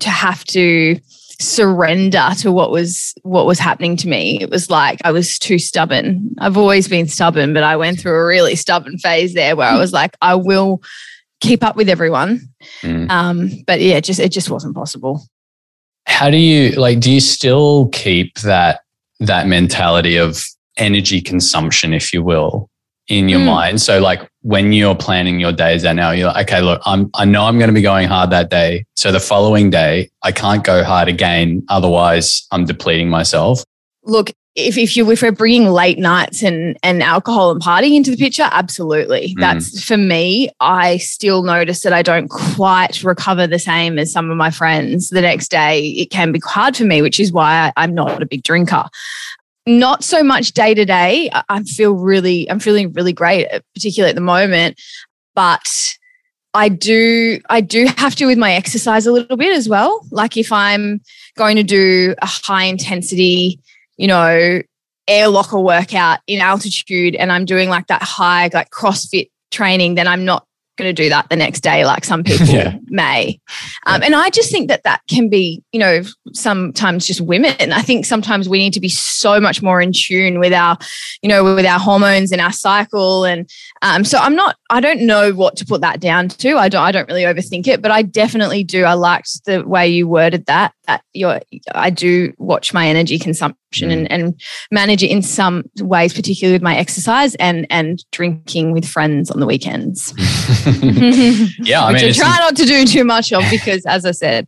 to 0.00 0.08
have 0.08 0.44
to 0.44 1.00
surrender 1.40 2.30
to 2.38 2.52
what 2.52 2.70
was 2.70 3.14
what 3.22 3.46
was 3.46 3.58
happening 3.58 3.96
to 3.96 4.08
me. 4.08 4.40
It 4.40 4.50
was 4.50 4.70
like 4.70 5.00
I 5.04 5.10
was 5.10 5.36
too 5.36 5.58
stubborn. 5.58 6.34
I've 6.38 6.56
always 6.56 6.86
been 6.86 7.08
stubborn, 7.08 7.54
but 7.54 7.64
I 7.64 7.76
went 7.76 7.98
through 7.98 8.14
a 8.14 8.24
really 8.24 8.54
stubborn 8.54 8.98
phase 8.98 9.34
there 9.34 9.56
where 9.56 9.68
I 9.68 9.78
was 9.78 9.92
like, 9.92 10.16
I 10.22 10.36
will 10.36 10.80
keep 11.40 11.64
up 11.64 11.74
with 11.74 11.88
everyone. 11.88 12.40
Mm. 12.82 13.10
Um, 13.10 13.50
but 13.66 13.80
yeah, 13.80 13.98
just 13.98 14.20
it 14.20 14.30
just 14.30 14.50
wasn't 14.50 14.76
possible 14.76 15.26
how 16.08 16.30
do 16.30 16.36
you 16.36 16.72
like 16.72 17.00
do 17.00 17.12
you 17.12 17.20
still 17.20 17.88
keep 17.88 18.34
that 18.40 18.80
that 19.20 19.46
mentality 19.46 20.16
of 20.16 20.44
energy 20.76 21.20
consumption 21.20 21.92
if 21.92 22.12
you 22.12 22.22
will 22.22 22.68
in 23.08 23.28
your 23.28 23.40
mm. 23.40 23.46
mind 23.46 23.80
so 23.80 24.00
like 24.00 24.28
when 24.48 24.72
you're 24.72 24.94
planning 24.94 25.38
your 25.38 25.52
days 25.52 25.84
out 25.84 25.96
now, 25.96 26.10
you're 26.10 26.28
like, 26.28 26.48
okay, 26.48 26.62
look, 26.62 26.80
I'm 26.86 27.10
I 27.14 27.26
know 27.26 27.44
I'm 27.44 27.58
going 27.58 27.68
to 27.68 27.74
be 27.74 27.82
going 27.82 28.08
hard 28.08 28.30
that 28.30 28.48
day. 28.48 28.86
So 28.96 29.12
the 29.12 29.20
following 29.20 29.68
day, 29.68 30.10
I 30.22 30.32
can't 30.32 30.64
go 30.64 30.82
hard 30.82 31.06
again. 31.06 31.64
Otherwise, 31.68 32.46
I'm 32.50 32.64
depleting 32.64 33.10
myself. 33.10 33.62
Look, 34.04 34.30
if, 34.58 34.76
if 34.76 34.96
you 34.96 35.10
if 35.10 35.22
we're 35.22 35.32
bringing 35.32 35.68
late 35.68 35.98
nights 35.98 36.42
and 36.42 36.76
and 36.82 37.02
alcohol 37.02 37.50
and 37.50 37.60
partying 37.60 37.94
into 37.94 38.10
the 38.10 38.16
picture, 38.16 38.48
absolutely. 38.50 39.34
Mm. 39.34 39.40
That's 39.40 39.82
for 39.82 39.96
me. 39.96 40.50
I 40.60 40.98
still 40.98 41.42
notice 41.42 41.82
that 41.82 41.92
I 41.92 42.02
don't 42.02 42.28
quite 42.28 43.02
recover 43.04 43.46
the 43.46 43.58
same 43.58 43.98
as 43.98 44.12
some 44.12 44.30
of 44.30 44.36
my 44.36 44.50
friends 44.50 45.10
the 45.10 45.22
next 45.22 45.50
day. 45.50 45.88
It 45.88 46.10
can 46.10 46.32
be 46.32 46.40
hard 46.44 46.76
for 46.76 46.84
me, 46.84 47.02
which 47.02 47.20
is 47.20 47.32
why 47.32 47.72
I, 47.76 47.82
I'm 47.82 47.94
not 47.94 48.22
a 48.22 48.26
big 48.26 48.42
drinker 48.42 48.84
not 49.66 50.02
so 50.02 50.22
much 50.22 50.52
day 50.52 50.72
to 50.72 50.86
day. 50.86 51.30
I 51.50 51.62
feel 51.62 51.92
really, 51.92 52.50
I'm 52.50 52.58
feeling 52.58 52.90
really 52.94 53.12
great, 53.12 53.48
uh, 53.48 53.60
particularly 53.74 54.08
at 54.08 54.14
the 54.14 54.22
moment. 54.22 54.80
But 55.34 55.60
I 56.54 56.70
do, 56.70 57.40
I 57.50 57.60
do 57.60 57.86
have 57.98 58.16
to 58.16 58.26
with 58.26 58.38
my 58.38 58.54
exercise 58.54 59.06
a 59.06 59.12
little 59.12 59.36
bit 59.36 59.54
as 59.54 59.68
well. 59.68 60.06
Like 60.10 60.38
if 60.38 60.50
I'm 60.50 61.02
going 61.36 61.56
to 61.56 61.62
do 61.62 62.14
a 62.22 62.26
high 62.26 62.64
intensity, 62.64 63.60
you 63.98 64.06
know, 64.06 64.62
air 65.06 65.28
locker 65.28 65.58
workout 65.58 66.20
in 66.26 66.40
altitude 66.40 67.14
and 67.14 67.30
I'm 67.32 67.44
doing 67.44 67.68
like 67.68 67.88
that 67.88 68.02
high, 68.02 68.48
like 68.52 68.70
CrossFit 68.70 69.30
training, 69.50 69.94
then 69.94 70.06
I'm 70.06 70.24
not 70.24 70.46
going 70.78 70.88
to 70.88 71.02
do 71.02 71.08
that 71.10 71.28
the 71.28 71.36
next 71.36 71.60
day 71.60 71.84
like 71.84 72.04
some 72.04 72.22
people 72.22 72.46
yeah. 72.46 72.78
may. 72.86 73.38
Um, 73.84 74.02
and 74.02 74.14
i 74.14 74.30
just 74.30 74.50
think 74.50 74.68
that 74.68 74.84
that 74.84 75.00
can 75.10 75.28
be 75.28 75.62
you 75.72 75.80
know 75.80 76.02
sometimes 76.32 77.06
just 77.06 77.20
women. 77.20 77.72
I 77.72 77.82
think 77.82 78.06
sometimes 78.06 78.48
we 78.48 78.58
need 78.58 78.72
to 78.74 78.80
be 78.80 78.88
so 78.88 79.40
much 79.40 79.60
more 79.60 79.80
in 79.80 79.92
tune 79.92 80.38
with 80.38 80.52
our 80.52 80.78
you 81.20 81.28
know 81.28 81.42
with 81.42 81.66
our 81.66 81.80
hormones 81.80 82.32
and 82.32 82.40
our 82.40 82.52
cycle 82.52 83.24
and 83.24 83.50
um, 83.82 84.04
so 84.04 84.18
i'm 84.18 84.36
not 84.36 84.56
i 84.70 84.80
don't 84.80 85.00
know 85.00 85.32
what 85.32 85.56
to 85.56 85.66
put 85.66 85.80
that 85.80 86.00
down 86.00 86.28
to. 86.28 86.56
I 86.56 86.68
don't 86.68 86.82
i 86.82 86.92
don't 86.92 87.08
really 87.08 87.22
overthink 87.22 87.66
it 87.66 87.82
but 87.82 87.90
i 87.90 88.02
definitely 88.02 88.62
do. 88.62 88.84
I 88.84 88.94
liked 88.94 89.44
the 89.44 89.66
way 89.66 89.88
you 89.88 90.06
worded 90.06 90.46
that 90.46 90.72
that 90.88 91.02
you're 91.12 91.40
i 91.74 91.90
do 91.90 92.32
watch 92.38 92.74
my 92.74 92.88
energy 92.88 93.18
consumption 93.18 93.90
mm. 93.90 93.92
and, 93.92 94.10
and 94.10 94.40
manage 94.72 95.04
it 95.04 95.10
in 95.10 95.22
some 95.22 95.62
ways 95.78 96.12
particularly 96.12 96.54
with 96.54 96.62
my 96.62 96.76
exercise 96.76 97.36
and 97.36 97.66
and 97.70 98.04
drinking 98.10 98.72
with 98.72 98.84
friends 98.84 99.30
on 99.30 99.38
the 99.38 99.46
weekends 99.46 100.12
yeah, 101.58 101.84
I 101.84 101.92
mean, 101.92 102.04
I 102.04 102.12
try 102.12 102.36
not 102.38 102.56
to 102.56 102.64
do 102.64 102.86
too 102.86 103.04
much 103.04 103.32
of 103.32 103.42
because, 103.50 103.84
as 103.86 104.04
I 104.04 104.12
said, 104.12 104.46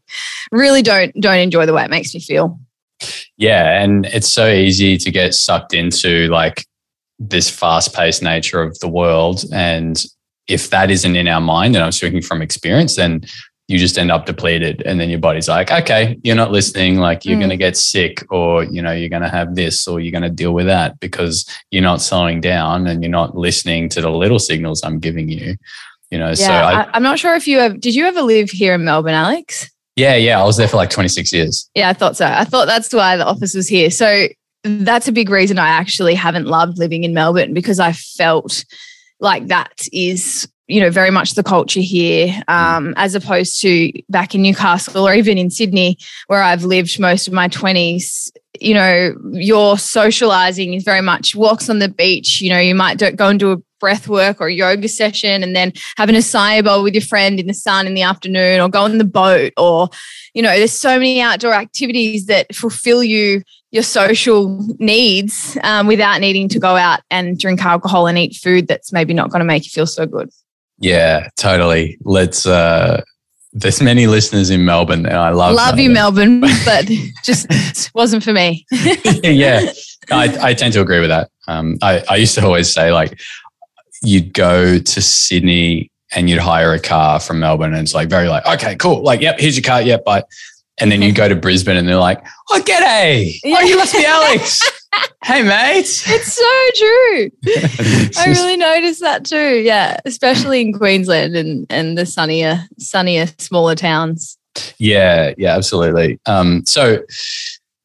really 0.50 0.82
don't 0.82 1.14
don't 1.20 1.38
enjoy 1.38 1.66
the 1.66 1.72
way 1.72 1.84
it 1.84 1.90
makes 1.90 2.14
me 2.14 2.20
feel. 2.20 2.58
Yeah, 3.36 3.82
and 3.82 4.06
it's 4.06 4.28
so 4.28 4.50
easy 4.50 4.96
to 4.98 5.10
get 5.10 5.34
sucked 5.34 5.74
into 5.74 6.28
like 6.28 6.66
this 7.18 7.50
fast-paced 7.50 8.22
nature 8.22 8.62
of 8.62 8.78
the 8.80 8.88
world, 8.88 9.44
and 9.52 10.02
if 10.48 10.70
that 10.70 10.90
isn't 10.90 11.16
in 11.16 11.28
our 11.28 11.40
mind, 11.40 11.76
and 11.76 11.84
I'm 11.84 11.92
speaking 11.92 12.22
from 12.22 12.42
experience, 12.42 12.96
then 12.96 13.22
you 13.70 13.78
just 13.78 13.98
end 13.98 14.10
up 14.10 14.26
depleted 14.26 14.82
and 14.82 14.98
then 14.98 15.08
your 15.08 15.18
body's 15.18 15.48
like 15.48 15.70
okay 15.70 16.18
you're 16.22 16.36
not 16.36 16.50
listening 16.50 16.96
like 16.96 17.24
you're 17.24 17.36
mm. 17.36 17.40
going 17.40 17.50
to 17.50 17.56
get 17.56 17.76
sick 17.76 18.24
or 18.30 18.64
you 18.64 18.82
know 18.82 18.92
you're 18.92 19.08
going 19.08 19.22
to 19.22 19.28
have 19.28 19.54
this 19.54 19.86
or 19.86 20.00
you're 20.00 20.12
going 20.12 20.22
to 20.22 20.28
deal 20.30 20.52
with 20.52 20.66
that 20.66 20.98
because 21.00 21.46
you're 21.70 21.82
not 21.82 22.00
slowing 22.00 22.40
down 22.40 22.86
and 22.86 23.02
you're 23.02 23.10
not 23.10 23.36
listening 23.36 23.88
to 23.88 24.00
the 24.00 24.10
little 24.10 24.38
signals 24.38 24.82
i'm 24.84 24.98
giving 24.98 25.28
you 25.28 25.56
you 26.10 26.18
know, 26.18 26.28
yeah, 26.28 26.34
so 26.34 26.52
I, 26.52 26.96
am 26.96 27.02
not 27.02 27.18
sure 27.18 27.34
if 27.34 27.46
you 27.46 27.58
have, 27.58 27.80
did 27.80 27.94
you 27.94 28.04
ever 28.06 28.22
live 28.22 28.50
here 28.50 28.74
in 28.74 28.84
Melbourne, 28.84 29.14
Alex? 29.14 29.70
Yeah, 29.94 30.16
yeah. 30.16 30.40
I 30.40 30.44
was 30.44 30.56
there 30.56 30.66
for 30.66 30.76
like 30.76 30.90
26 30.90 31.32
years. 31.32 31.70
Yeah, 31.74 31.88
I 31.88 31.92
thought 31.92 32.16
so. 32.16 32.26
I 32.26 32.44
thought 32.44 32.66
that's 32.66 32.92
why 32.92 33.16
the 33.16 33.24
office 33.24 33.54
was 33.54 33.68
here. 33.68 33.90
So 33.90 34.26
that's 34.64 35.06
a 35.06 35.12
big 35.12 35.30
reason 35.30 35.58
I 35.58 35.68
actually 35.68 36.14
haven't 36.14 36.46
loved 36.46 36.78
living 36.78 37.04
in 37.04 37.14
Melbourne 37.14 37.54
because 37.54 37.78
I 37.78 37.92
felt 37.92 38.64
like 39.20 39.46
that 39.48 39.86
is 39.92 40.48
you 40.70 40.80
know 40.80 40.90
very 40.90 41.10
much 41.10 41.34
the 41.34 41.42
culture 41.42 41.80
here 41.80 42.42
um, 42.48 42.94
as 42.96 43.14
opposed 43.14 43.60
to 43.60 43.92
back 44.08 44.34
in 44.34 44.42
newcastle 44.42 45.06
or 45.06 45.14
even 45.14 45.36
in 45.36 45.50
sydney 45.50 45.98
where 46.28 46.42
i've 46.42 46.64
lived 46.64 46.98
most 47.00 47.26
of 47.26 47.34
my 47.34 47.48
20s 47.48 48.30
you 48.60 48.74
know 48.74 49.14
your 49.32 49.76
socializing 49.78 50.74
is 50.74 50.84
very 50.84 51.00
much 51.00 51.34
walks 51.34 51.68
on 51.68 51.80
the 51.80 51.88
beach 51.88 52.40
you 52.40 52.48
know 52.50 52.58
you 52.58 52.74
might 52.74 52.98
go 53.16 53.28
and 53.28 53.40
do 53.40 53.52
a 53.52 53.56
breath 53.80 54.08
work 54.08 54.40
or 54.40 54.48
yoga 54.48 54.88
session 54.88 55.42
and 55.42 55.56
then 55.56 55.72
having 55.96 56.14
a 56.14 56.18
acai 56.18 56.62
bowl 56.62 56.82
with 56.82 56.94
your 56.94 57.02
friend 57.02 57.40
in 57.40 57.46
the 57.46 57.54
sun 57.54 57.86
in 57.86 57.94
the 57.94 58.02
afternoon 58.02 58.60
or 58.60 58.68
go 58.68 58.82
on 58.82 58.98
the 58.98 59.04
boat 59.04 59.52
or 59.56 59.88
you 60.34 60.42
know 60.42 60.54
there's 60.56 60.72
so 60.72 60.98
many 60.98 61.20
outdoor 61.20 61.54
activities 61.54 62.26
that 62.26 62.54
fulfill 62.54 63.02
you 63.02 63.42
your 63.72 63.82
social 63.82 64.66
needs 64.78 65.56
um, 65.62 65.86
without 65.86 66.20
needing 66.20 66.48
to 66.48 66.58
go 66.58 66.76
out 66.76 67.00
and 67.10 67.38
drink 67.38 67.64
alcohol 67.64 68.06
and 68.06 68.18
eat 68.18 68.34
food 68.34 68.68
that's 68.68 68.92
maybe 68.92 69.14
not 69.14 69.30
going 69.30 69.40
to 69.40 69.46
make 69.46 69.64
you 69.64 69.70
feel 69.70 69.86
so 69.86 70.04
good 70.06 70.30
yeah 70.80 71.28
totally 71.36 71.98
let's 72.02 72.46
uh 72.46 73.02
there's 73.52 73.82
many 73.82 74.06
listeners 74.06 74.50
in 74.50 74.64
Melbourne, 74.64 75.06
and 75.06 75.16
I 75.16 75.30
love 75.30 75.54
love 75.54 75.76
Melbourne. 75.76 75.82
you, 75.82 75.90
Melbourne, 75.90 76.40
but 76.64 76.88
just 77.24 77.94
wasn't 77.94 78.22
for 78.22 78.32
me. 78.32 78.64
yeah, 78.70 79.72
I, 80.10 80.38
I 80.40 80.54
tend 80.54 80.72
to 80.74 80.80
agree 80.80 81.00
with 81.00 81.10
that. 81.10 81.30
Um, 81.48 81.78
I, 81.82 82.02
I 82.08 82.16
used 82.16 82.34
to 82.36 82.44
always 82.44 82.72
say 82.72 82.92
like, 82.92 83.18
you'd 84.02 84.32
go 84.32 84.78
to 84.78 85.02
Sydney 85.02 85.90
and 86.12 86.30
you'd 86.30 86.40
hire 86.40 86.72
a 86.72 86.80
car 86.80 87.20
from 87.20 87.40
Melbourne 87.40 87.72
and 87.72 87.82
it's 87.82 87.94
like 87.94 88.08
very 88.08 88.28
like, 88.28 88.46
okay, 88.46 88.76
cool. 88.76 89.02
Like, 89.02 89.20
yep, 89.20 89.38
here's 89.38 89.56
your 89.56 89.64
car. 89.64 89.82
Yep, 89.82 90.04
bye. 90.04 90.24
And 90.78 90.90
then 90.90 91.02
you 91.02 91.12
go 91.12 91.28
to 91.28 91.36
Brisbane 91.36 91.76
and 91.76 91.86
they're 91.88 91.96
like, 91.96 92.24
oh, 92.50 92.62
g'day. 92.64 93.38
Oh, 93.44 93.60
you 93.60 93.76
must 93.76 93.92
be 93.92 94.04
Alex. 94.04 94.62
Hey, 95.24 95.42
mate. 95.42 96.02
It's 96.06 96.32
so 96.32 96.70
true. 96.76 97.30
I 98.20 98.26
really 98.26 98.56
noticed 98.56 99.00
that 99.00 99.24
too. 99.24 99.60
Yeah, 99.60 99.98
especially 100.04 100.60
in 100.60 100.72
Queensland 100.72 101.36
and, 101.36 101.66
and 101.70 101.96
the 101.96 102.06
sunnier, 102.06 102.64
sunnier, 102.78 103.26
smaller 103.38 103.74
towns. 103.74 104.36
Yeah, 104.78 105.32
yeah, 105.38 105.56
absolutely. 105.56 106.18
Um, 106.26 106.64
so 106.66 107.02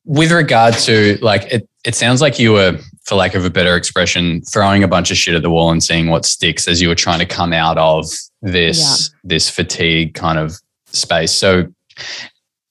with 0.06 0.32
regard 0.32 0.76
to 0.76 1.18
like 1.22 1.44
it, 1.52 1.68
it 1.86 1.96
sounds 1.96 2.22
like 2.22 2.39
you 2.39 2.54
were 2.54 2.80
for 3.06 3.15
lack 3.15 3.36
of 3.36 3.46
a 3.46 3.50
better 3.50 3.76
expression, 3.76 4.41
throwing 4.41 4.84
a 4.84 4.88
bunch 4.88 5.12
of 5.12 5.18
shit 5.18 5.36
at 5.36 5.44
the 5.44 5.50
wall 5.50 5.72
and 5.72 5.84
seeing 5.84 6.08
what 6.08 6.26
sticks 6.26 6.68
as 6.68 6.82
you 6.82 6.88
were 6.88 6.96
trying 6.96 7.20
to 7.20 7.26
come 7.26 7.54
out 7.54 7.78
of 7.78 8.06
this 8.41 8.80
yeah. 9.12 9.20
this 9.24 9.50
fatigue 9.50 10.13
kind 10.15 10.39
of 10.39 10.60
space. 10.88 11.32
So 11.32 11.65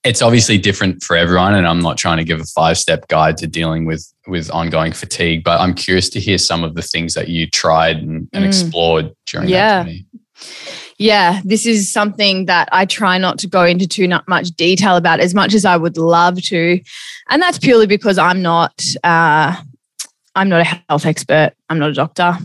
it's 0.05 0.21
obviously 0.21 0.59
different 0.59 1.03
for 1.03 1.17
everyone, 1.17 1.55
and 1.55 1.67
I'm 1.67 1.81
not 1.81 1.97
trying 1.97 2.19
to 2.19 2.25
give 2.25 2.41
a 2.41 2.45
five 2.45 2.77
step 2.77 3.09
guide 3.09 3.39
to 3.39 3.47
dealing 3.47 3.87
with 3.87 4.13
with 4.27 4.51
ongoing 4.51 4.93
fatigue, 4.93 5.45
but 5.45 5.61
I'm 5.61 5.75
curious 5.75 6.09
to 6.11 6.21
hear 6.21 6.39
some 6.39 6.63
of 6.63 6.75
the 6.75 6.83
things 6.83 7.15
that 7.15 7.29
you 7.29 7.49
tried 7.49 7.97
and, 7.99 8.29
and 8.33 8.45
mm. 8.45 8.47
explored 8.47 9.15
during 9.27 9.49
yeah. 9.49 9.83
that 9.83 9.87
journey. 9.87 10.07
Yeah, 10.99 11.41
this 11.45 11.67
is 11.67 11.91
something 11.91 12.47
that 12.47 12.69
I 12.71 12.85
try 12.87 13.19
not 13.19 13.39
to 13.41 13.49
go 13.49 13.65
into 13.65 13.89
too 13.89 14.09
much 14.29 14.49
detail 14.51 14.97
about 14.97 15.21
as 15.21 15.35
much 15.35 15.55
as 15.55 15.65
I 15.65 15.77
would 15.77 15.97
love 15.97 16.41
to. 16.43 16.81
And 17.29 17.43
that's 17.43 17.59
purely 17.59 17.87
because 17.87 18.17
I'm 18.17 18.43
not 18.43 18.85
uh, 19.03 19.57
I'm 20.35 20.49
not 20.49 20.61
a 20.61 20.83
health 20.89 21.07
expert. 21.07 21.53
I'm 21.69 21.79
not 21.79 21.91
a 21.91 21.95
doctor. 21.95 22.37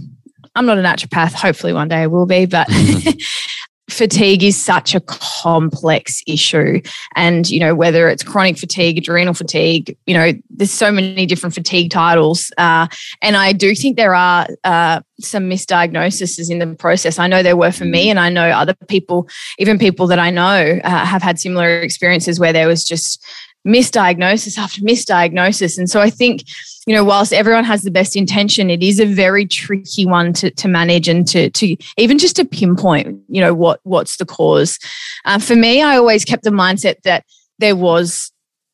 I'm 0.55 0.65
not 0.65 0.77
a 0.77 0.81
naturopath. 0.81 1.33
Hopefully, 1.33 1.73
one 1.73 1.89
day 1.89 1.97
I 1.97 2.07
will 2.07 2.25
be. 2.25 2.45
But 2.45 2.67
fatigue 3.89 4.43
is 4.43 4.57
such 4.57 4.95
a 4.95 4.99
complex 5.01 6.21
issue. 6.27 6.81
And, 7.15 7.49
you 7.49 7.59
know, 7.59 7.75
whether 7.75 8.07
it's 8.09 8.23
chronic 8.23 8.57
fatigue, 8.57 8.97
adrenal 8.97 9.33
fatigue, 9.33 9.95
you 10.05 10.13
know, 10.13 10.33
there's 10.49 10.71
so 10.71 10.91
many 10.91 11.25
different 11.25 11.53
fatigue 11.55 11.91
titles. 11.91 12.51
Uh, 12.57 12.87
and 13.21 13.35
I 13.35 13.53
do 13.53 13.75
think 13.75 13.97
there 13.97 14.15
are 14.15 14.47
uh, 14.63 15.01
some 15.19 15.49
misdiagnoses 15.49 16.49
in 16.49 16.59
the 16.59 16.75
process. 16.75 17.19
I 17.19 17.27
know 17.27 17.43
there 17.43 17.57
were 17.57 17.71
for 17.71 17.85
me, 17.85 18.09
and 18.09 18.19
I 18.19 18.29
know 18.29 18.49
other 18.49 18.75
people, 18.87 19.27
even 19.57 19.77
people 19.77 20.07
that 20.07 20.19
I 20.19 20.29
know, 20.29 20.79
uh, 20.83 21.05
have 21.05 21.21
had 21.21 21.39
similar 21.39 21.81
experiences 21.81 22.39
where 22.39 22.53
there 22.53 22.67
was 22.67 22.83
just 22.83 23.23
misdiagnosis 23.67 24.57
after 24.57 24.81
misdiagnosis. 24.81 25.77
And 25.77 25.89
so 25.89 25.99
I 25.99 26.09
think, 26.09 26.43
you 26.87 26.95
know, 26.95 27.03
whilst 27.03 27.33
everyone 27.33 27.65
has 27.65 27.81
the 27.81 27.91
best 27.91 28.15
intention, 28.15 28.69
it 28.69 28.81
is 28.81 28.99
a 28.99 29.05
very 29.05 29.45
tricky 29.45 30.05
one 30.05 30.33
to, 30.33 30.49
to 30.51 30.67
manage 30.67 31.07
and 31.07 31.27
to, 31.27 31.49
to 31.51 31.75
even 31.97 32.17
just 32.17 32.35
to 32.37 32.45
pinpoint, 32.45 33.19
you 33.27 33.41
know, 33.41 33.53
what 33.53 33.79
what's 33.83 34.17
the 34.17 34.25
cause. 34.25 34.79
Uh, 35.25 35.39
for 35.39 35.55
me, 35.55 35.81
I 35.81 35.97
always 35.97 36.25
kept 36.25 36.43
the 36.43 36.49
mindset 36.49 37.01
that 37.03 37.25
there 37.59 37.75
was 37.75 38.31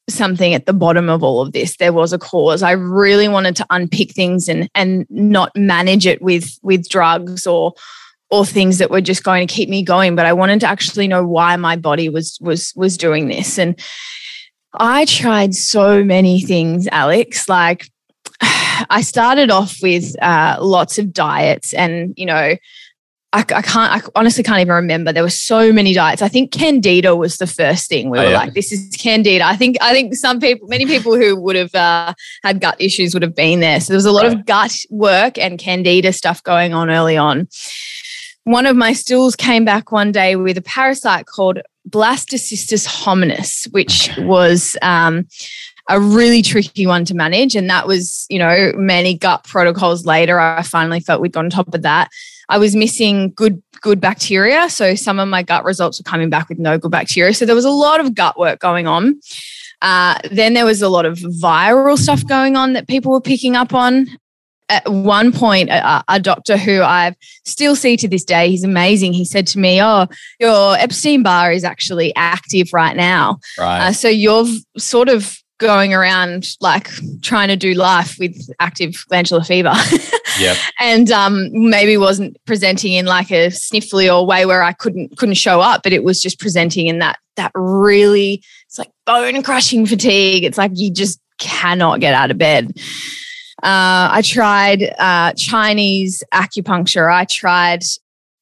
something 0.08 0.54
at 0.54 0.68
the 0.68 0.74
bottom 0.74 1.10
of 1.10 1.24
all 1.24 1.42
of 1.42 1.52
this. 1.52 1.78
There 1.78 1.94
was 1.94 2.14
a 2.14 2.20
cause. 2.20 2.62
I 2.62 2.72
really 2.72 3.28
wanted 3.28 3.56
to 3.58 3.66
unpick 3.70 4.12
things 4.12 4.48
and 4.48 4.70
and 4.76 5.08
not 5.10 5.52
manage 5.56 6.06
it 6.06 6.22
with 6.22 6.58
with 6.62 6.88
drugs 6.88 7.48
or 7.48 7.74
or 8.32 8.46
things 8.46 8.78
that 8.78 8.92
were 8.92 9.02
just 9.02 9.24
going 9.24 9.48
to 9.48 9.54
keep 9.54 9.70
me 9.70 9.84
going 9.84 10.16
but 10.16 10.26
i 10.26 10.34
wanted 10.34 10.60
to 10.60 10.68
actually 10.68 11.08
know 11.08 11.24
why 11.24 11.56
my 11.56 11.76
body 11.76 12.10
was 12.10 12.40
was 12.42 12.74
was 12.76 12.98
doing 12.98 13.28
this 13.28 13.60
and 13.60 13.80
I 14.80 15.06
tried 15.06 15.56
so 15.56 16.04
many 16.04 16.42
things, 16.42 16.88
Alex. 16.92 17.48
Like, 17.48 17.90
I 18.42 19.02
started 19.02 19.52
off 19.52 19.78
with 19.82 20.16
uh, 20.22 20.58
lots 20.60 20.98
of 20.98 21.14
diets, 21.14 21.74
and 21.74 22.14
you 22.18 22.26
know, 22.26 22.56
I, 23.34 23.40
I, 23.40 23.44
can't. 23.44 24.06
I 24.06 24.10
honestly 24.16 24.44
can't 24.44 24.60
even 24.60 24.74
remember. 24.74 25.12
There 25.12 25.24
were 25.24 25.30
so 25.30 25.74
many 25.74 25.94
diets. 25.94 26.22
I 26.22 26.28
think 26.28 26.52
Candida 26.52 27.16
was 27.16 27.38
the 27.38 27.48
first 27.48 27.90
thing. 27.90 28.10
We 28.10 28.20
oh, 28.20 28.24
were 28.24 28.30
yeah. 28.30 28.38
like, 28.38 28.54
"This 28.54 28.72
is 28.72 28.96
Candida." 28.98 29.46
I 29.46 29.56
think. 29.56 29.78
I 29.82 29.94
think 29.94 30.16
some 30.16 30.40
people, 30.40 30.68
many 30.68 30.86
people 30.86 31.16
who 31.16 31.40
would 31.42 31.56
have 31.56 31.76
uh, 31.76 32.14
had 32.44 32.62
gut 32.62 32.78
issues, 32.80 33.14
would 33.14 33.24
have 33.24 33.36
been 33.36 33.60
there. 33.60 33.80
So 33.82 33.94
there 33.94 33.98
was 33.98 34.06
a 34.06 34.12
lot 34.12 34.24
right. 34.24 34.38
of 34.38 34.46
gut 34.46 34.76
work 34.90 35.38
and 35.38 35.60
Candida 35.60 36.14
stuff 36.14 36.42
going 36.44 36.74
on 36.74 36.90
early 36.90 37.18
on. 37.18 37.48
one 38.46 38.66
of 38.66 38.76
my 38.76 38.94
stools 38.94 39.36
came 39.36 39.66
back 39.66 39.92
one 39.92 40.12
day 40.12 40.36
with 40.36 40.58
a 40.58 40.62
parasite 40.62 41.26
called 41.26 41.60
Blastocystis 41.90 42.88
hominis, 42.88 43.72
which 43.72 44.10
was 44.20 44.76
um, 44.82 45.28
a 45.90 46.00
really 46.00 46.42
tricky 46.42 46.88
one 46.88 47.06
to 47.06 47.14
manage. 47.14 47.56
And 47.56 47.70
that 47.70 47.88
was, 47.88 48.26
you 48.30 48.40
know, 48.40 48.72
many 48.76 49.16
gut 49.16 49.44
protocols 49.44 50.06
later. 50.06 50.40
I 50.40 50.64
finally 50.64 51.00
felt 51.00 51.22
we'd 51.22 51.34
got 51.34 51.46
on 51.46 51.50
top 51.50 51.74
of 51.74 51.82
that. 51.84 52.10
I 52.50 52.58
was 52.58 52.76
missing 52.76 53.32
good 53.36 53.62
good 53.82 54.00
bacteria. 54.02 54.70
So 54.70 54.96
some 54.96 55.20
of 55.20 55.28
my 55.28 55.44
gut 55.44 55.64
results 55.64 56.00
were 56.00 56.10
coming 56.10 56.30
back 56.30 56.50
with 56.50 56.58
no 56.58 56.78
good 56.78 56.92
bacteria. 56.92 57.34
So 57.34 57.46
there 57.46 57.56
was 57.56 57.66
a 57.66 57.70
lot 57.70 58.00
of 58.00 58.16
gut 58.16 58.38
work 58.38 58.60
going 58.60 58.88
on. 58.88 59.20
Uh, 59.82 60.18
then 60.32 60.54
there 60.54 60.66
was 60.66 60.82
a 60.82 60.90
lot 60.90 61.06
of 61.06 61.18
viral 61.18 61.98
stuff 61.98 62.26
going 62.26 62.56
on 62.56 62.74
that 62.74 62.88
people 62.88 63.12
were 63.12 63.22
picking 63.22 63.56
up 63.56 63.74
on. 63.74 64.08
At 64.68 64.90
one 64.92 65.32
point, 65.32 65.70
a, 65.70 66.04
a 66.08 66.20
doctor 66.20 66.58
who 66.58 66.82
I 66.82 67.16
still 67.46 67.76
see 67.76 67.98
to 67.98 68.08
this 68.08 68.24
day, 68.24 68.50
he's 68.50 68.64
amazing. 68.64 69.14
He 69.14 69.26
said 69.26 69.46
to 69.48 69.60
me, 69.60 69.82
"Oh, 69.82 70.08
your 70.40 70.76
Epstein 70.78 71.22
Barr 71.22 71.52
is 71.52 71.64
actually 71.64 72.14
active 72.16 72.70
right 72.74 72.96
now. 72.96 73.38
Right. 73.60 73.88
Uh, 73.88 73.92
so 73.94 74.08
you're 74.08 74.46
sort 74.78 75.08
of 75.08 75.38
going 75.58 75.94
around 75.94 76.48
like 76.60 76.90
trying 77.22 77.48
to 77.48 77.56
do 77.56 77.74
life 77.74 78.18
with 78.20 78.50
active 78.60 79.04
glandular 79.08 79.44
fever. 79.44 79.74
Yep. 80.38 80.58
and 80.82 81.12
um, 81.12 81.48
maybe 81.54 81.96
wasn't 81.96 82.36
presenting 82.46 82.92
in 82.92 83.06
like 83.06 83.32
a 83.32 83.48
sniffly 83.48 84.14
or 84.14 84.26
way 84.26 84.46
where 84.46 84.64
I 84.64 84.74
couldn't 84.74 85.18
couldn't 85.18 85.36
show 85.36 85.62
up, 85.62 85.82
but 85.82 85.94
it 85.94 86.04
was 86.04 86.22
just 86.22 86.42
presenting 86.42 86.88
in 86.88 87.00
that 87.00 87.20
that 87.38 87.54
really 87.56 88.44
it's 88.66 88.78
like 88.78 88.92
bone 89.06 89.42
crushing 89.44 89.86
fatigue. 89.86 90.44
It's 90.44 90.58
like 90.58 90.72
you 90.76 90.92
just 90.92 91.22
cannot 91.38 92.02
get 92.02 92.14
out 92.14 92.32
of 92.32 92.38
bed. 92.38 92.74
Uh, 93.64 94.12
I 94.12 94.22
tried 94.24 94.94
uh, 95.00 95.34
Chinese 95.34 96.24
acupuncture. 96.34 97.12
I 97.12 97.26
tried 97.26 97.84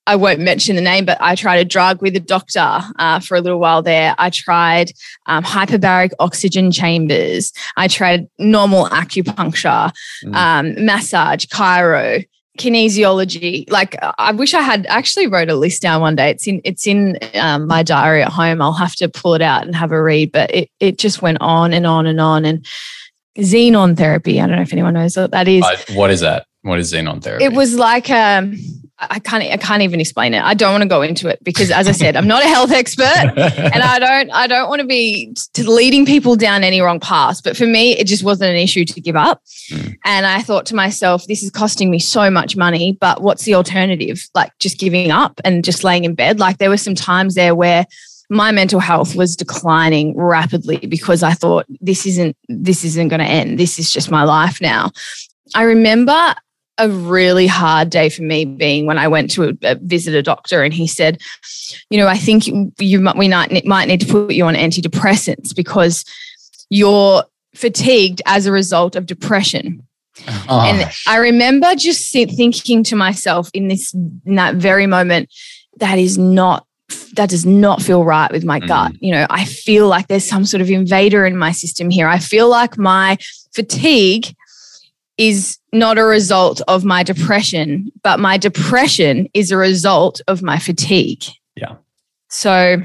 I 0.06 0.15
won't 0.15 0.39
mention 0.39 0.76
the 0.76 0.82
name, 0.82 1.06
but 1.06 1.17
I 1.21 1.36
tried 1.36 1.58
a 1.58 1.65
drug 1.65 2.02
with 2.02 2.15
a 2.15 2.19
doctor 2.19 2.80
uh, 2.99 3.19
for 3.19 3.36
a 3.36 3.41
little 3.41 3.60
while 3.60 3.82
there. 3.82 4.15
I 4.17 4.30
tried 4.30 4.91
um, 5.28 5.43
hyperbaric 5.43 6.12
oxygen 6.19 6.71
chambers. 6.71 7.54
I 7.78 7.88
tried 7.88 8.28
normal 8.38 8.88
acupuncture, 8.88 9.93
mm. 10.26 10.36
um, 10.36 10.86
massage, 10.86 11.45
chiro, 11.45 12.26
kinesiology. 12.60 13.69
Like 13.71 13.95
I 14.17 14.34
wish 14.34 14.54
I 14.54 14.62
had 14.62 14.86
actually 14.88 15.28
wrote 15.28 15.49
a 15.49 15.56
list 15.56 15.82
down 15.82 16.02
one 16.02 16.17
day. 16.17 16.32
It's 16.32 16.47
in 16.47 16.62
it's 16.65 16.86
in 16.86 17.17
um, 17.36 17.67
my 17.67 17.82
diary 17.82 18.23
at 18.23 18.32
home. 18.32 18.62
I'll 18.62 18.73
have 18.73 18.95
to 18.95 19.08
pull 19.08 19.36
it 19.36 19.41
out 19.41 19.65
and 19.65 19.73
have 19.73 19.93
a 19.93 20.02
read. 20.02 20.34
But 20.34 20.54
it 20.54 20.69
it 20.82 20.97
just 20.97 21.21
went 21.21 21.38
on 21.39 21.73
and 21.73 21.88
on 21.88 22.06
and 22.06 22.19
on 22.19 22.45
and. 22.45 22.65
Xenon 23.38 23.98
therapy. 23.98 24.39
I 24.39 24.48
don't 24.48 24.56
know 24.56 24.62
if 24.62 24.74
anyone 24.74 24.93
knows 24.93 25.17
what 25.17 25.32
that 25.32 25.48
is. 25.48 25.63
Uh, 25.63 25.78
what 25.93 26.12
is 26.12 26.19
that? 26.22 26.46
What 26.62 26.80
is 26.80 26.93
xenon 26.93 27.22
therapy? 27.22 27.43
It 27.43 27.54
was 27.54 27.76
like 27.76 28.10
um, 28.10 28.56
I 29.00 29.19
can't 29.19 29.43
I 29.43 29.58
can't 29.58 29.82
even 29.82 30.00
explain 30.00 30.34
it. 30.34 30.43
I 30.43 30.54
don't 30.54 30.72
want 30.72 30.84
to 30.84 30.88
go 30.88 31.02
into 31.02 31.28
it 31.28 31.43
because 31.43 31.72
as 31.72 31.88
I 31.88 31.91
said, 31.91 32.15
I'm 32.15 32.28
not 32.28 32.43
a 32.43 32.48
health 32.48 32.72
expert 32.72 33.04
and 33.36 33.84
I 33.84 34.00
don't 34.00 34.32
I 34.32 34.48
don't 34.48 34.69
want 34.69 34.82
to 34.82 34.88
be 34.88 35.36
leading 35.58 36.06
people 36.06 36.36
down 36.36 36.63
any 36.63 36.80
wrong 36.80 37.00
paths. 37.00 37.41
But 37.41 37.58
for 37.58 37.65
me, 37.65 37.98
it 37.98 38.08
just 38.08 38.24
wasn't 38.24 38.52
an 38.52 38.58
issue 38.58 38.86
to 38.86 39.02
give 39.02 39.15
up. 39.15 39.41
Mm. 39.69 39.96
And 40.06 40.26
I 40.26 40.41
thought 40.41 40.65
to 40.67 40.76
myself, 40.76 41.26
this 41.28 41.43
is 41.43 41.52
costing 41.52 41.89
me 41.89 42.00
so 42.00 42.30
much 42.30 42.56
money, 42.56 42.98
but 43.00 43.22
what's 43.22 43.43
the 43.43 43.56
alternative? 43.56 44.28
Like 44.36 44.52
just 44.60 44.80
giving 44.80 45.12
up 45.12 45.41
and 45.43 45.63
just 45.63 45.84
laying 45.84 46.06
in 46.06 46.15
bed. 46.15 46.39
Like 46.39 46.60
there 46.60 46.69
were 46.69 46.78
some 46.78 46.96
times 46.96 47.36
there 47.36 47.56
where 47.56 47.86
my 48.30 48.52
mental 48.52 48.80
health 48.80 49.16
was 49.16 49.36
declining 49.36 50.16
rapidly 50.18 50.78
because 50.78 51.24
I 51.24 51.34
thought 51.34 51.66
this 51.82 52.06
isn't 52.06 52.36
this 52.48 52.84
isn't 52.84 53.10
going 53.10 53.20
to 53.20 53.26
end. 53.26 53.60
This 53.60 53.78
is 53.78 53.92
just 53.92 54.12
my 54.12 54.24
life 54.24 54.60
now. 54.62 54.92
I 55.56 55.64
remember 55.64 56.36
a 56.80 56.90
really 56.90 57.46
hard 57.46 57.90
day 57.90 58.10
for 58.10 58.24
me 58.24 58.46
being 58.46 58.86
when 58.86 58.98
I 58.98 59.08
went 59.08 59.30
to 59.32 59.50
a, 59.50 59.54
a 59.64 59.76
visit 59.76 60.16
a 60.16 60.24
doctor 60.24 60.64
and 60.64 60.74
he 60.74 60.88
said, 60.88 61.22
you 61.90 62.00
know, 62.00 62.08
I 62.08 62.18
think 62.18 62.48
you 62.48 63.00
might, 63.00 63.16
we 63.16 63.28
might, 63.28 63.66
might 63.66 63.88
need 63.88 64.02
to 64.02 64.08
put 64.08 64.34
you 64.34 64.46
on 64.46 64.56
antidepressants 64.56 65.56
because 65.56 66.04
you're 66.70 67.24
fatigued 67.54 68.22
as 68.26 68.48
a 68.48 68.52
result 68.52 68.96
of 68.96 69.06
depression. 69.06 69.86
Oh. 70.50 70.62
And 70.62 70.92
I 71.08 71.18
remember 71.18 71.76
just 71.76 72.12
thinking 72.12 72.84
to 72.84 72.96
myself 72.96 73.50
in 73.54 73.68
this 73.68 73.94
in 73.94 74.36
that 74.36 74.56
very 74.56 74.88
moment, 74.88 75.30
that 75.78 75.98
is 75.98 76.18
not 76.18 76.66
that 77.13 77.30
does 77.30 77.46
not 77.46 77.82
feel 77.82 78.04
right 78.04 78.32
with 78.32 78.43
my 78.43 78.60
mm. 78.60 78.67
gut. 78.67 78.93
You 79.00 79.12
know, 79.12 79.28
I 79.30 79.46
feel 79.46 79.88
like 79.88 80.08
there's 80.08 80.28
some 80.28 80.46
sort 80.46 80.62
of 80.62 80.69
invader 80.69 81.26
in 81.26 81.38
my 81.38 81.52
system 81.52 81.89
here. 81.89 82.08
I 82.08 82.19
feel 82.19 82.50
like 82.50 82.78
my 82.78 83.17
fatigue 83.54 84.36
is 85.17 85.60
not 85.72 85.98
a 85.98 86.04
result 86.04 86.62
of 86.67 86.84
my 86.84 87.04
depression, 87.04 87.91
but 88.02 88.19
my 88.19 88.38
depression 88.38 89.28
is 89.34 89.52
a 89.52 89.58
result 89.58 90.22
of 90.28 90.41
my 90.41 90.58
fatigue. 90.58 91.24
Yeah. 91.56 91.76
So, 92.30 92.82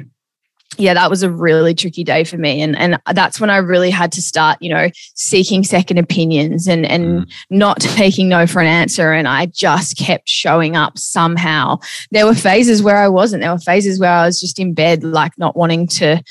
yeah, 0.78 0.94
that 0.94 1.10
was 1.10 1.24
a 1.24 1.30
really 1.30 1.74
tricky 1.74 2.04
day 2.04 2.22
for 2.22 2.38
me. 2.38 2.62
And, 2.62 2.76
and 2.76 3.00
that's 3.12 3.40
when 3.40 3.50
I 3.50 3.56
really 3.56 3.90
had 3.90 4.12
to 4.12 4.22
start, 4.22 4.58
you 4.60 4.72
know, 4.72 4.88
seeking 5.14 5.64
second 5.64 5.98
opinions 5.98 6.68
and, 6.68 6.86
and 6.86 7.26
mm. 7.26 7.32
not 7.50 7.80
taking 7.80 8.28
no 8.28 8.46
for 8.46 8.60
an 8.60 8.68
answer. 8.68 9.12
And 9.12 9.26
I 9.26 9.46
just 9.46 9.98
kept 9.98 10.28
showing 10.28 10.76
up 10.76 10.96
somehow. 10.96 11.80
There 12.12 12.26
were 12.26 12.34
phases 12.34 12.82
where 12.82 12.96
I 12.96 13.08
wasn't. 13.08 13.42
There 13.42 13.52
were 13.52 13.58
phases 13.58 13.98
where 13.98 14.12
I 14.12 14.26
was 14.26 14.40
just 14.40 14.60
in 14.60 14.72
bed, 14.72 15.02
like 15.02 15.32
not 15.36 15.56
wanting 15.56 15.88
to, 15.88 16.22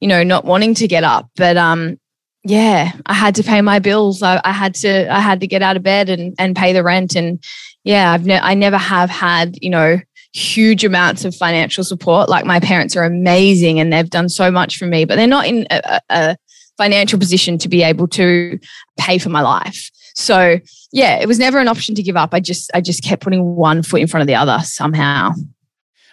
you 0.00 0.08
know, 0.08 0.22
not 0.22 0.46
wanting 0.46 0.74
to 0.74 0.88
get 0.88 1.04
up. 1.04 1.28
But 1.36 1.58
um, 1.58 1.98
yeah, 2.42 2.92
I 3.04 3.12
had 3.12 3.34
to 3.34 3.42
pay 3.42 3.60
my 3.60 3.80
bills. 3.80 4.22
I, 4.22 4.40
I, 4.44 4.52
had 4.52 4.74
to 4.76 5.12
I 5.12 5.20
had 5.20 5.40
to 5.40 5.46
get 5.46 5.62
out 5.62 5.76
of 5.76 5.82
bed 5.82 6.08
and 6.08 6.34
and 6.38 6.56
pay 6.56 6.72
the 6.72 6.82
rent. 6.82 7.14
And 7.14 7.42
yeah, 7.84 8.12
I've 8.12 8.24
ne- 8.24 8.40
I 8.40 8.54
never 8.54 8.78
have 8.78 9.10
had 9.10 9.56
you 9.60 9.68
know 9.68 10.00
huge 10.32 10.84
amounts 10.84 11.24
of 11.24 11.34
financial 11.34 11.84
support. 11.84 12.28
Like 12.28 12.44
my 12.44 12.60
parents 12.60 12.96
are 12.96 13.04
amazing 13.04 13.80
and 13.80 13.92
they've 13.92 14.08
done 14.08 14.28
so 14.28 14.50
much 14.50 14.78
for 14.78 14.86
me, 14.86 15.04
but 15.04 15.16
they're 15.16 15.26
not 15.26 15.46
in 15.46 15.66
a, 15.70 16.00
a 16.10 16.36
financial 16.76 17.18
position 17.18 17.58
to 17.58 17.68
be 17.68 17.82
able 17.82 18.08
to 18.08 18.58
pay 18.98 19.18
for 19.18 19.28
my 19.28 19.42
life. 19.42 19.90
So 20.14 20.58
yeah, 20.92 21.18
it 21.20 21.28
was 21.28 21.38
never 21.38 21.58
an 21.58 21.68
option 21.68 21.94
to 21.94 22.02
give 22.02 22.16
up. 22.16 22.30
I 22.32 22.40
just 22.40 22.70
I 22.74 22.80
just 22.80 23.02
kept 23.02 23.22
putting 23.22 23.56
one 23.56 23.82
foot 23.82 24.00
in 24.00 24.06
front 24.06 24.22
of 24.22 24.26
the 24.26 24.34
other 24.34 24.58
somehow. 24.62 25.32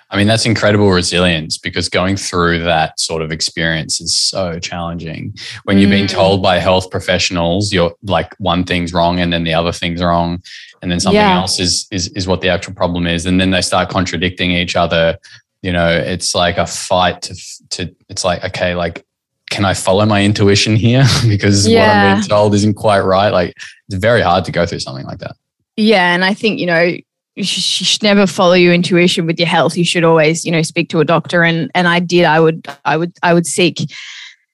I 0.09 0.15
mean, 0.15 0.27
that's 0.27 0.45
incredible 0.45 0.89
resilience 0.89 1.57
because 1.57 1.89
going 1.89 2.15
through 2.15 2.63
that 2.63 2.97
sort 2.97 3.21
of 3.21 3.31
experience 3.31 3.99
is 3.99 4.17
so 4.17 4.57
challenging. 4.57 5.35
When 5.65 5.79
you've 5.79 5.89
being 5.89 6.05
mm. 6.05 6.11
told 6.11 6.41
by 6.41 6.59
health 6.59 6.89
professionals, 6.89 7.73
you're 7.73 7.93
like 8.03 8.33
one 8.37 8.63
thing's 8.63 8.93
wrong 8.93 9.19
and 9.19 9.33
then 9.33 9.43
the 9.43 9.53
other 9.53 9.73
thing's 9.73 10.01
wrong, 10.01 10.41
and 10.81 10.91
then 10.91 10.99
something 10.99 11.19
yeah. 11.19 11.39
else 11.39 11.59
is, 11.59 11.87
is 11.91 12.07
is 12.09 12.27
what 12.27 12.41
the 12.41 12.49
actual 12.49 12.73
problem 12.73 13.07
is, 13.07 13.25
and 13.25 13.39
then 13.39 13.51
they 13.51 13.61
start 13.61 13.89
contradicting 13.89 14.51
each 14.51 14.75
other. 14.75 15.17
You 15.61 15.71
know, 15.71 15.89
it's 15.89 16.35
like 16.35 16.57
a 16.57 16.67
fight 16.67 17.21
to 17.23 17.35
to. 17.69 17.95
It's 18.09 18.23
like 18.23 18.43
okay, 18.43 18.75
like 18.75 19.05
can 19.49 19.65
I 19.65 19.73
follow 19.73 20.05
my 20.05 20.23
intuition 20.23 20.75
here 20.75 21.05
because 21.27 21.67
yeah. 21.67 21.81
what 21.81 21.89
I'm 21.89 22.17
being 22.17 22.29
told 22.29 22.53
isn't 22.53 22.75
quite 22.75 22.99
right. 22.99 23.29
Like 23.29 23.55
it's 23.87 23.97
very 23.97 24.21
hard 24.21 24.45
to 24.45 24.51
go 24.51 24.65
through 24.65 24.79
something 24.79 25.05
like 25.05 25.19
that. 25.19 25.35
Yeah, 25.75 26.13
and 26.13 26.25
I 26.25 26.33
think 26.33 26.59
you 26.59 26.65
know 26.65 26.95
you 27.37 27.43
should 27.43 28.01
never 28.01 28.25
follow 28.25 28.53
your 28.53 28.73
intuition 28.73 29.27
with 29.27 29.37
your 29.37 29.47
health. 29.47 29.77
You 29.77 29.85
should 29.85 30.03
always, 30.03 30.43
you 30.43 30.51
know, 30.51 30.63
speak 30.63 30.89
to 30.89 30.99
a 31.01 31.05
doctor. 31.05 31.43
And 31.43 31.69
and 31.75 31.87
I 31.87 31.99
did. 31.99 32.25
I 32.25 32.39
would 32.39 32.67
I 32.83 32.97
would 32.97 33.13
I 33.21 33.35
would 33.35 33.45
seek, 33.45 33.79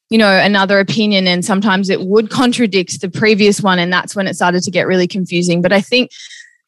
you 0.09 0.17
know, 0.17 0.31
another 0.31 0.79
opinion. 0.79 1.27
And 1.27 1.43
sometimes 1.43 1.89
it 1.89 2.01
would 2.01 2.29
contradict 2.29 3.01
the 3.01 3.09
previous 3.09 3.61
one, 3.61 3.79
and 3.79 3.91
that's 3.91 4.15
when 4.15 4.27
it 4.27 4.35
started 4.35 4.63
to 4.63 4.71
get 4.71 4.87
really 4.87 5.07
confusing. 5.07 5.61
But 5.61 5.73
I 5.73 5.81
think 5.81 6.11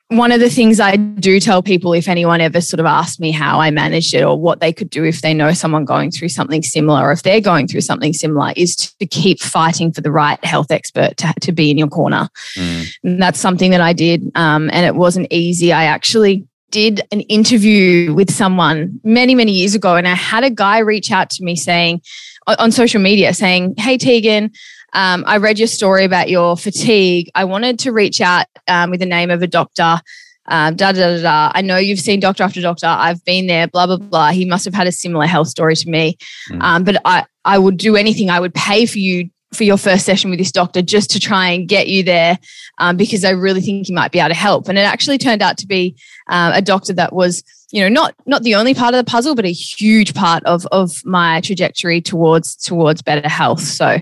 one 0.10 0.32
of 0.32 0.39
the 0.39 0.50
things 0.50 0.80
I 0.80 0.98
do 0.98 1.39
tell 1.39 1.63
people 1.63 1.93
if 1.93 2.08
anyone 2.08 2.39
ever 2.39 2.62
sort 2.62 2.80
of 2.80 2.86
asked 2.86 3.19
me 3.19 3.32
how 3.32 3.60
I 3.60 3.71
managed 3.71 4.13
it 4.13 4.21
or 4.21 4.39
what 4.39 4.60
they 4.60 4.71
could 4.71 4.89
do 4.89 5.04
if 5.04 5.21
they 5.21 5.34
know 5.34 5.52
someone 5.54 5.84
going 5.84 6.12
through 6.12 6.30
something 6.30 6.62
similar 6.62 7.08
or 7.08 7.12
if 7.12 7.24
they're 7.24 7.41
going 7.41 7.67
through 7.67 7.82
something 7.82 8.13
similar 8.13 8.54
is 8.56 8.76
to 8.76 9.06
keep 9.08 9.39
fighting 9.39 9.91
for 9.91 10.02
the 10.02 10.12
right 10.12 10.43
health 10.45 10.69
expert 10.69 11.17
to, 11.17 11.34
to 11.41 11.52
be 11.52 11.71
in 11.71 11.78
your 11.80 11.88
corner. 11.88 12.30
Mm. 12.56 12.88
And 13.04 13.21
that's 13.21 13.39
something 13.39 13.71
that 13.71 13.82
I 13.82 13.93
did. 13.93 14.32
Um, 14.36 14.69
and 14.71 14.86
it 14.86 14.95
wasn't 14.95 15.28
easy. 15.32 15.74
I 15.74 15.86
actually 15.86 16.48
did 16.69 17.02
an 17.12 17.21
interview 17.21 18.13
with 18.13 18.32
someone 18.32 19.00
many, 19.04 19.34
many 19.34 19.54
years 19.54 19.76
ago, 19.76 19.95
and 19.95 20.08
I 20.08 20.13
had 20.13 20.43
a 20.43 20.50
guy 20.50 20.80
reach 20.80 21.12
out 21.12 21.30
to 21.32 21.43
me 21.43 21.56
saying, 21.56 22.02
on 22.47 22.71
social 22.71 23.01
media 23.01 23.34
saying, 23.34 23.75
Hey, 23.77 23.97
Tegan, 23.97 24.51
um, 24.93 25.23
I 25.27 25.38
read 25.38 25.60
your 25.60 25.67
story 25.67 26.05
about 26.05 26.29
your 26.29 26.55
fatigue. 26.55 27.29
I 27.36 27.43
wanted 27.43 27.79
to 27.79 27.91
reach 27.91 28.21
out 28.21 28.45
um, 28.67 28.91
with 28.91 28.99
the 28.99 29.05
name 29.05 29.29
of 29.29 29.41
a 29.41 29.47
doctor. 29.47 29.99
Um, 30.47 30.75
da, 30.75 30.91
da, 30.91 31.17
da, 31.17 31.21
da. 31.21 31.51
I 31.53 31.62
know 31.62 31.77
you've 31.77 31.99
seen 31.99 32.19
doctor 32.19 32.43
after 32.43 32.62
doctor. 32.62 32.86
I've 32.86 33.23
been 33.25 33.47
there, 33.47 33.67
blah, 33.67 33.88
blah, 33.88 33.97
blah. 33.97 34.31
He 34.31 34.45
must 34.45 34.63
have 34.65 34.73
had 34.73 34.88
a 34.88 34.91
similar 34.91 35.25
health 35.25 35.47
story 35.47 35.75
to 35.75 35.89
me. 35.89 36.17
Mm. 36.51 36.62
Um, 36.62 36.84
but 36.84 37.01
I, 37.03 37.25
I 37.43 37.58
would 37.58 37.77
do 37.77 37.95
anything. 37.95 38.29
I 38.29 38.39
would 38.39 38.53
pay 38.53 38.86
for 38.86 38.99
you 38.99 39.29
for 39.53 39.63
your 39.63 39.77
first 39.77 40.05
session 40.05 40.29
with 40.29 40.39
this 40.39 40.51
doctor 40.51 40.81
just 40.81 41.10
to 41.12 41.19
try 41.19 41.49
and 41.49 41.67
get 41.67 41.88
you 41.88 42.03
there 42.03 42.38
um, 42.77 42.97
because 42.97 43.23
I 43.23 43.31
really 43.31 43.62
think 43.62 43.88
he 43.88 43.93
might 43.93 44.12
be 44.12 44.19
able 44.19 44.29
to 44.29 44.36
help. 44.36 44.67
And 44.67 44.77
it 44.77 44.81
actually 44.81 45.17
turned 45.17 45.41
out 45.41 45.58
to 45.60 45.67
be 45.67 45.95
uh, 46.29 46.51
a 46.55 46.62
doctor 46.62 46.93
that 46.93 47.13
was, 47.13 47.43
you 47.76 47.82
know, 47.82 47.90
not 47.90 48.16
not 48.26 48.44
the 48.44 48.56
only 48.56 48.74
part 48.74 48.94
of 48.94 49.06
the 49.06 49.12
puzzle, 49.12 49.36
but 49.36 49.44
a 49.44 49.52
huge 49.52 50.14
part 50.14 50.42
of 50.46 50.66
of 50.68 51.02
my 51.04 51.42
trajectory 51.42 52.00
towards 52.00 52.56
towards 52.56 53.02
better 53.02 53.28
health. 53.28 53.60
So 53.60 53.98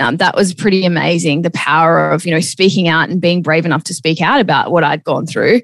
um, 0.00 0.16
that 0.16 0.34
was 0.34 0.52
pretty 0.52 0.84
amazing. 0.84 1.42
The 1.42 1.52
power 1.52 2.10
of 2.10 2.26
you 2.26 2.32
know 2.32 2.40
speaking 2.40 2.88
out 2.88 3.10
and 3.10 3.20
being 3.20 3.40
brave 3.40 3.64
enough 3.64 3.84
to 3.84 3.94
speak 3.94 4.20
out 4.20 4.40
about 4.40 4.72
what 4.72 4.82
I'd 4.82 5.04
gone 5.04 5.26
through, 5.26 5.60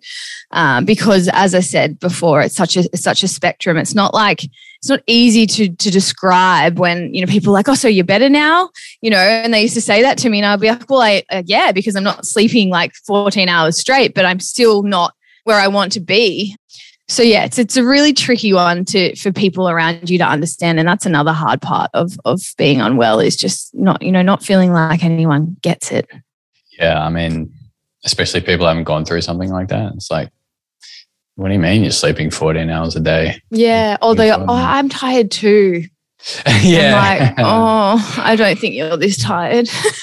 um, 0.52 0.84
because 0.84 1.28
as 1.32 1.52
I 1.52 1.58
said 1.58 1.98
before, 1.98 2.42
it's 2.42 2.54
such 2.54 2.76
a 2.76 2.84
it's 2.92 3.02
such 3.02 3.24
a 3.24 3.28
spectrum. 3.28 3.76
It's 3.76 3.94
not 3.94 4.14
like 4.14 4.44
it's 4.44 4.88
not 4.88 5.02
easy 5.08 5.44
to 5.48 5.68
to 5.68 5.90
describe 5.90 6.78
when 6.78 7.12
you 7.12 7.26
know 7.26 7.26
people 7.26 7.50
are 7.50 7.54
like, 7.54 7.68
oh, 7.68 7.74
so 7.74 7.88
you're 7.88 8.04
better 8.04 8.28
now, 8.28 8.70
you 9.00 9.10
know, 9.10 9.18
and 9.18 9.52
they 9.52 9.62
used 9.62 9.74
to 9.74 9.80
say 9.80 10.00
that 10.02 10.16
to 10.18 10.28
me, 10.28 10.38
and 10.38 10.46
I'd 10.46 10.60
be 10.60 10.68
like, 10.68 10.88
well, 10.88 11.02
I 11.02 11.24
uh, 11.28 11.42
yeah, 11.44 11.72
because 11.72 11.96
I'm 11.96 12.04
not 12.04 12.24
sleeping 12.24 12.70
like 12.70 12.94
14 13.04 13.48
hours 13.48 13.80
straight, 13.80 14.14
but 14.14 14.24
I'm 14.24 14.38
still 14.38 14.84
not 14.84 15.12
where 15.42 15.58
I 15.58 15.66
want 15.66 15.90
to 15.94 16.00
be 16.00 16.54
so 17.08 17.22
yeah, 17.22 17.44
it's 17.44 17.58
it's 17.58 17.76
a 17.76 17.84
really 17.84 18.12
tricky 18.12 18.52
one 18.52 18.84
to 18.86 19.16
for 19.16 19.32
people 19.32 19.68
around 19.68 20.10
you 20.10 20.18
to 20.18 20.24
understand, 20.24 20.78
and 20.78 20.86
that's 20.86 21.06
another 21.06 21.32
hard 21.32 21.62
part 21.62 21.90
of 21.94 22.18
of 22.24 22.40
being 22.58 22.80
unwell 22.80 23.18
is 23.18 23.36
just 23.36 23.74
not 23.74 24.02
you 24.02 24.12
know 24.12 24.22
not 24.22 24.42
feeling 24.42 24.72
like 24.72 25.02
anyone 25.02 25.56
gets 25.62 25.90
it. 25.90 26.08
Yeah, 26.78 27.02
I 27.02 27.08
mean, 27.08 27.52
especially 28.04 28.42
people 28.42 28.66
haven't 28.66 28.84
gone 28.84 29.06
through 29.06 29.22
something 29.22 29.50
like 29.50 29.68
that. 29.68 29.94
It's 29.94 30.10
like, 30.10 30.30
what 31.36 31.48
do 31.48 31.54
you 31.54 31.60
mean 31.60 31.82
you're 31.82 31.92
sleeping 31.92 32.30
14 32.30 32.68
hours 32.68 32.94
a 32.94 33.00
day? 33.00 33.40
Yeah, 33.50 33.96
or 34.02 34.14
they 34.14 34.30
oh 34.30 34.44
I'm 34.46 34.90
tired 34.90 35.30
too. 35.30 35.84
yeah. 36.62 36.94
I'm 36.94 37.20
like, 37.20 37.34
oh, 37.38 38.14
I 38.18 38.36
don't 38.36 38.58
think 38.58 38.74
you're 38.74 38.96
this 38.96 39.16
tired. 39.16 39.68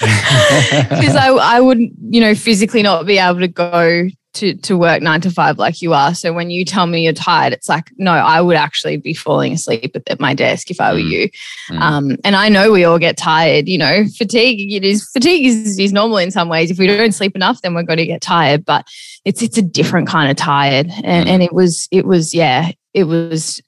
Because 0.88 1.14
I, 1.14 1.28
I 1.28 1.60
would, 1.60 1.78
you 1.78 2.20
know, 2.20 2.34
physically 2.34 2.82
not 2.82 3.06
be 3.06 3.18
able 3.18 3.40
to 3.40 3.48
go 3.48 4.08
to 4.36 4.54
to 4.54 4.76
work 4.76 5.02
nine 5.02 5.20
to 5.22 5.30
five 5.30 5.58
like 5.58 5.82
you 5.82 5.92
are. 5.92 6.14
So 6.14 6.32
when 6.32 6.50
you 6.50 6.64
tell 6.64 6.86
me 6.86 7.04
you're 7.04 7.12
tired, 7.12 7.52
it's 7.52 7.68
like, 7.68 7.90
no, 7.96 8.12
I 8.12 8.40
would 8.40 8.56
actually 8.56 8.96
be 8.96 9.14
falling 9.14 9.52
asleep 9.52 9.92
at, 9.94 10.08
at 10.08 10.20
my 10.20 10.34
desk 10.34 10.70
if 10.70 10.80
I 10.80 10.92
were 10.92 10.98
mm. 10.98 11.10
you. 11.10 11.30
Mm. 11.70 11.80
Um, 11.80 12.16
and 12.24 12.36
I 12.36 12.48
know 12.48 12.70
we 12.70 12.84
all 12.84 12.98
get 12.98 13.16
tired. 13.16 13.68
You 13.68 13.78
know, 13.78 14.04
fatigue. 14.16 14.72
It 14.72 14.84
is 14.84 15.08
fatigue 15.10 15.46
is, 15.46 15.78
is 15.78 15.92
normal 15.92 16.18
in 16.18 16.30
some 16.30 16.48
ways. 16.48 16.70
If 16.70 16.78
we 16.78 16.86
don't 16.86 17.12
sleep 17.12 17.34
enough, 17.34 17.62
then 17.62 17.74
we're 17.74 17.82
going 17.82 17.98
to 17.98 18.06
get 18.06 18.20
tired. 18.20 18.64
But 18.64 18.86
it's 19.24 19.42
it's 19.42 19.58
a 19.58 19.62
different 19.62 20.08
kind 20.08 20.30
of 20.30 20.36
tired, 20.36 20.90
and, 21.02 21.26
mm. 21.26 21.30
and 21.30 21.42
it 21.42 21.52
was 21.52 21.88
it 21.90 22.06
was 22.06 22.34
yeah 22.34 22.70
it 22.94 23.04
was 23.04 23.60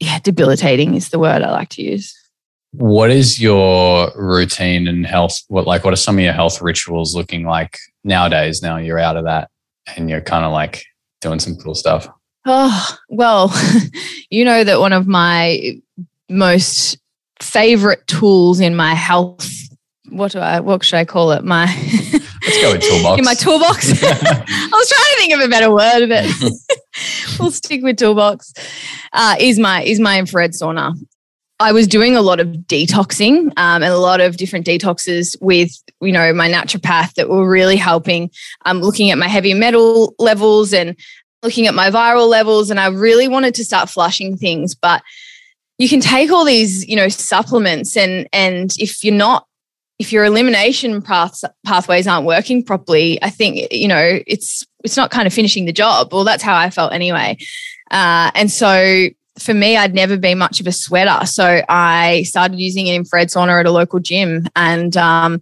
yeah 0.00 0.18
debilitating 0.20 0.94
is 0.94 1.10
the 1.10 1.18
word 1.18 1.42
I 1.42 1.50
like 1.50 1.70
to 1.70 1.82
use. 1.82 2.14
What 2.72 3.10
is 3.10 3.40
your 3.40 4.12
routine 4.14 4.88
and 4.88 5.06
health? 5.06 5.40
What 5.48 5.66
like 5.66 5.84
what 5.84 5.92
are 5.92 5.96
some 5.96 6.18
of 6.18 6.24
your 6.24 6.34
health 6.34 6.60
rituals 6.60 7.14
looking 7.14 7.44
like 7.44 7.78
nowadays? 8.04 8.60
Now 8.60 8.76
you're 8.76 8.98
out 8.98 9.16
of 9.16 9.24
that 9.24 9.50
and 9.96 10.08
you're 10.10 10.20
kind 10.20 10.44
of 10.44 10.52
like 10.52 10.84
doing 11.20 11.38
some 11.38 11.56
cool 11.56 11.74
stuff? 11.74 12.08
Oh, 12.46 12.96
well, 13.08 13.52
you 14.30 14.44
know 14.44 14.64
that 14.64 14.80
one 14.80 14.92
of 14.92 15.06
my 15.06 15.78
most 16.28 16.98
favorite 17.40 18.06
tools 18.06 18.60
in 18.60 18.74
my 18.76 18.94
health, 18.94 19.50
what 20.08 20.32
do 20.32 20.38
I, 20.38 20.60
what 20.60 20.84
should 20.84 20.96
I 20.96 21.04
call 21.04 21.32
it? 21.32 21.44
My, 21.44 21.66
let's 22.12 22.62
go 22.62 22.72
with 22.72 22.82
toolbox. 22.82 23.18
in 23.18 23.24
my 23.24 23.34
toolbox. 23.34 24.02
I 24.02 24.68
was 24.72 24.88
trying 24.88 25.14
to 25.14 25.16
think 25.18 25.34
of 25.34 25.40
a 25.40 25.48
better 25.48 25.72
word, 25.72 26.08
but 26.08 27.38
we'll 27.38 27.50
stick 27.50 27.82
with 27.82 27.98
toolbox. 27.98 28.52
Uh, 29.12 29.36
is 29.38 29.58
my, 29.58 29.82
is 29.82 30.00
my 30.00 30.18
infrared 30.18 30.52
sauna. 30.52 30.94
I 31.60 31.72
was 31.72 31.88
doing 31.88 32.14
a 32.14 32.22
lot 32.22 32.38
of 32.38 32.46
detoxing 32.48 33.46
um, 33.56 33.82
and 33.82 33.92
a 33.92 33.98
lot 33.98 34.20
of 34.20 34.36
different 34.36 34.64
detoxes 34.64 35.36
with, 35.40 35.70
you 36.00 36.12
know, 36.12 36.32
my 36.32 36.48
naturopath 36.48 37.14
that 37.14 37.28
were 37.28 37.48
really 37.48 37.76
helping. 37.76 38.30
Um, 38.64 38.80
looking 38.80 39.10
at 39.10 39.18
my 39.18 39.26
heavy 39.26 39.54
metal 39.54 40.14
levels 40.18 40.72
and 40.72 40.96
looking 41.42 41.66
at 41.66 41.74
my 41.74 41.90
viral 41.90 42.28
levels, 42.28 42.70
and 42.70 42.78
I 42.78 42.86
really 42.88 43.28
wanted 43.28 43.54
to 43.56 43.64
start 43.64 43.90
flushing 43.90 44.36
things. 44.36 44.74
But 44.74 45.02
you 45.78 45.88
can 45.88 46.00
take 46.00 46.30
all 46.30 46.44
these, 46.44 46.86
you 46.86 46.96
know, 46.96 47.08
supplements, 47.08 47.96
and 47.96 48.28
and 48.32 48.72
if 48.78 49.02
you're 49.02 49.14
not, 49.14 49.46
if 49.98 50.12
your 50.12 50.24
elimination 50.24 51.02
paths 51.02 51.44
pathways 51.64 52.06
aren't 52.06 52.26
working 52.26 52.62
properly, 52.62 53.20
I 53.22 53.30
think 53.30 53.72
you 53.72 53.88
know 53.88 54.20
it's 54.26 54.66
it's 54.84 54.96
not 54.96 55.10
kind 55.10 55.26
of 55.26 55.32
finishing 55.32 55.64
the 55.64 55.72
job. 55.72 56.12
Well, 56.12 56.24
that's 56.24 56.42
how 56.42 56.56
I 56.56 56.70
felt 56.70 56.92
anyway. 56.92 57.36
Uh, 57.90 58.30
and 58.34 58.50
so 58.50 59.08
for 59.38 59.54
me, 59.54 59.76
I'd 59.76 59.94
never 59.94 60.16
been 60.16 60.38
much 60.38 60.60
of 60.60 60.66
a 60.66 60.72
sweater. 60.72 61.26
So 61.26 61.62
I 61.68 62.22
started 62.24 62.58
using 62.58 62.88
an 62.88 62.94
infrared 62.94 63.28
sauna 63.28 63.60
at 63.60 63.66
a 63.66 63.70
local 63.70 64.00
gym 64.00 64.46
and 64.56 64.96
um, 64.96 65.40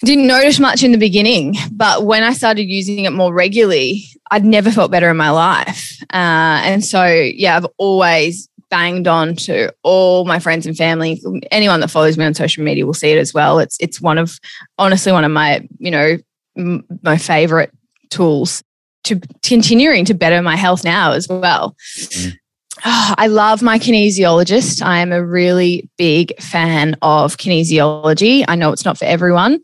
didn't 0.00 0.26
notice 0.26 0.58
much 0.58 0.82
in 0.82 0.92
the 0.92 0.98
beginning. 0.98 1.56
But 1.72 2.04
when 2.04 2.22
I 2.22 2.32
started 2.32 2.64
using 2.64 3.04
it 3.04 3.12
more 3.12 3.32
regularly, 3.32 4.06
I'd 4.30 4.44
never 4.44 4.70
felt 4.70 4.90
better 4.90 5.10
in 5.10 5.16
my 5.16 5.30
life. 5.30 5.98
Uh, 6.12 6.62
and 6.64 6.84
so, 6.84 7.04
yeah, 7.06 7.56
I've 7.56 7.66
always 7.78 8.48
banged 8.68 9.06
on 9.06 9.36
to 9.36 9.72
all 9.82 10.24
my 10.24 10.38
friends 10.38 10.66
and 10.66 10.76
family. 10.76 11.22
Anyone 11.50 11.80
that 11.80 11.90
follows 11.90 12.18
me 12.18 12.24
on 12.24 12.34
social 12.34 12.64
media 12.64 12.84
will 12.84 12.94
see 12.94 13.10
it 13.10 13.18
as 13.18 13.32
well. 13.32 13.60
It's 13.60 13.76
it's 13.78 14.00
one 14.00 14.18
of 14.18 14.40
honestly 14.76 15.12
one 15.12 15.24
of 15.24 15.30
my 15.30 15.66
you 15.78 15.92
know 15.92 16.18
m- 16.58 16.84
my 17.02 17.16
favorite 17.16 17.70
tools 18.10 18.64
to 19.04 19.20
continuing 19.44 20.04
to 20.06 20.14
better 20.14 20.42
my 20.42 20.56
health 20.56 20.82
now 20.82 21.12
as 21.12 21.28
well. 21.28 21.76
Mm 22.10 22.36
oh, 22.86 23.14
I 23.18 23.26
love 23.26 23.62
my 23.62 23.78
kinesiologist. 23.78 24.80
I 24.80 25.00
am 25.00 25.12
a 25.12 25.24
really 25.24 25.88
big 25.98 26.40
fan 26.40 26.96
of 27.02 27.36
kinesiology. 27.36 28.44
I 28.46 28.54
know 28.54 28.72
it's 28.72 28.84
not 28.84 28.96
for 28.96 29.04
everyone. 29.04 29.60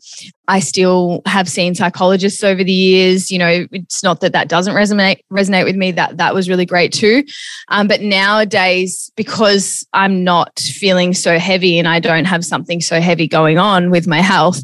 I 0.49 0.59
still 0.59 1.21
have 1.25 1.47
seen 1.47 1.73
psychologists 1.73 2.43
over 2.43 2.63
the 2.65 2.73
years. 2.73 3.31
You 3.31 3.39
know, 3.39 3.65
it's 3.71 4.03
not 4.03 4.19
that 4.19 4.33
that 4.33 4.49
doesn't 4.49 4.75
resonate 4.75 5.21
resonate 5.31 5.63
with 5.63 5.77
me. 5.77 5.91
That 5.91 6.17
that 6.17 6.35
was 6.35 6.49
really 6.49 6.65
great 6.65 6.91
too. 6.91 7.23
Um, 7.69 7.87
but 7.87 8.01
nowadays, 8.01 9.09
because 9.15 9.87
I'm 9.93 10.23
not 10.25 10.59
feeling 10.59 11.13
so 11.13 11.39
heavy 11.39 11.79
and 11.79 11.87
I 11.87 12.01
don't 12.01 12.25
have 12.25 12.43
something 12.43 12.81
so 12.81 12.99
heavy 12.99 13.27
going 13.27 13.57
on 13.57 13.89
with 13.89 14.05
my 14.05 14.19
health, 14.19 14.61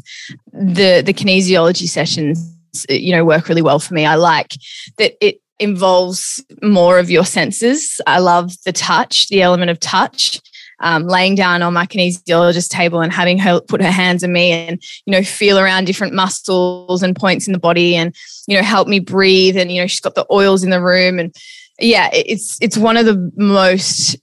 the 0.52 1.02
the 1.04 1.14
kinesiology 1.14 1.88
sessions 1.88 2.56
you 2.88 3.10
know 3.10 3.24
work 3.24 3.48
really 3.48 3.62
well 3.62 3.78
for 3.78 3.94
me. 3.94 4.04
I 4.04 4.16
like 4.16 4.54
that 4.98 5.14
it 5.24 5.40
involves 5.60 6.42
more 6.62 6.98
of 6.98 7.10
your 7.10 7.24
senses. 7.24 8.00
I 8.06 8.18
love 8.18 8.52
the 8.64 8.72
touch, 8.72 9.28
the 9.28 9.42
element 9.42 9.70
of 9.70 9.78
touch. 9.78 10.40
Um, 10.82 11.02
laying 11.02 11.34
down 11.34 11.60
on 11.60 11.74
my 11.74 11.84
kinesiologist 11.84 12.70
table 12.70 13.02
and 13.02 13.12
having 13.12 13.38
her 13.38 13.60
put 13.60 13.82
her 13.82 13.90
hands 13.90 14.24
on 14.24 14.32
me 14.32 14.50
and 14.50 14.82
you 15.04 15.10
know 15.12 15.22
feel 15.22 15.58
around 15.58 15.84
different 15.84 16.14
muscles 16.14 17.02
and 17.02 17.14
points 17.14 17.46
in 17.46 17.52
the 17.52 17.58
body 17.58 17.94
and 17.94 18.16
you 18.46 18.56
know 18.56 18.62
help 18.62 18.88
me 18.88 18.98
breathe 18.98 19.58
and 19.58 19.70
you 19.70 19.78
know 19.78 19.86
she's 19.86 20.00
got 20.00 20.14
the 20.14 20.24
oils 20.32 20.64
in 20.64 20.70
the 20.70 20.80
room 20.80 21.18
and 21.18 21.36
yeah 21.80 22.08
it's 22.14 22.56
it's 22.62 22.78
one 22.78 22.96
of 22.96 23.04
the 23.04 23.30
most 23.36 24.16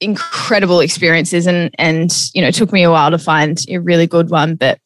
incredible 0.00 0.80
experiences 0.80 1.46
and 1.46 1.70
and 1.78 2.30
you 2.32 2.40
know 2.40 2.48
it 2.48 2.54
took 2.54 2.72
me 2.72 2.82
a 2.82 2.90
while 2.90 3.10
to 3.10 3.18
find 3.18 3.58
a 3.68 3.78
really 3.78 4.06
good 4.06 4.30
one 4.30 4.54
but 4.54 4.80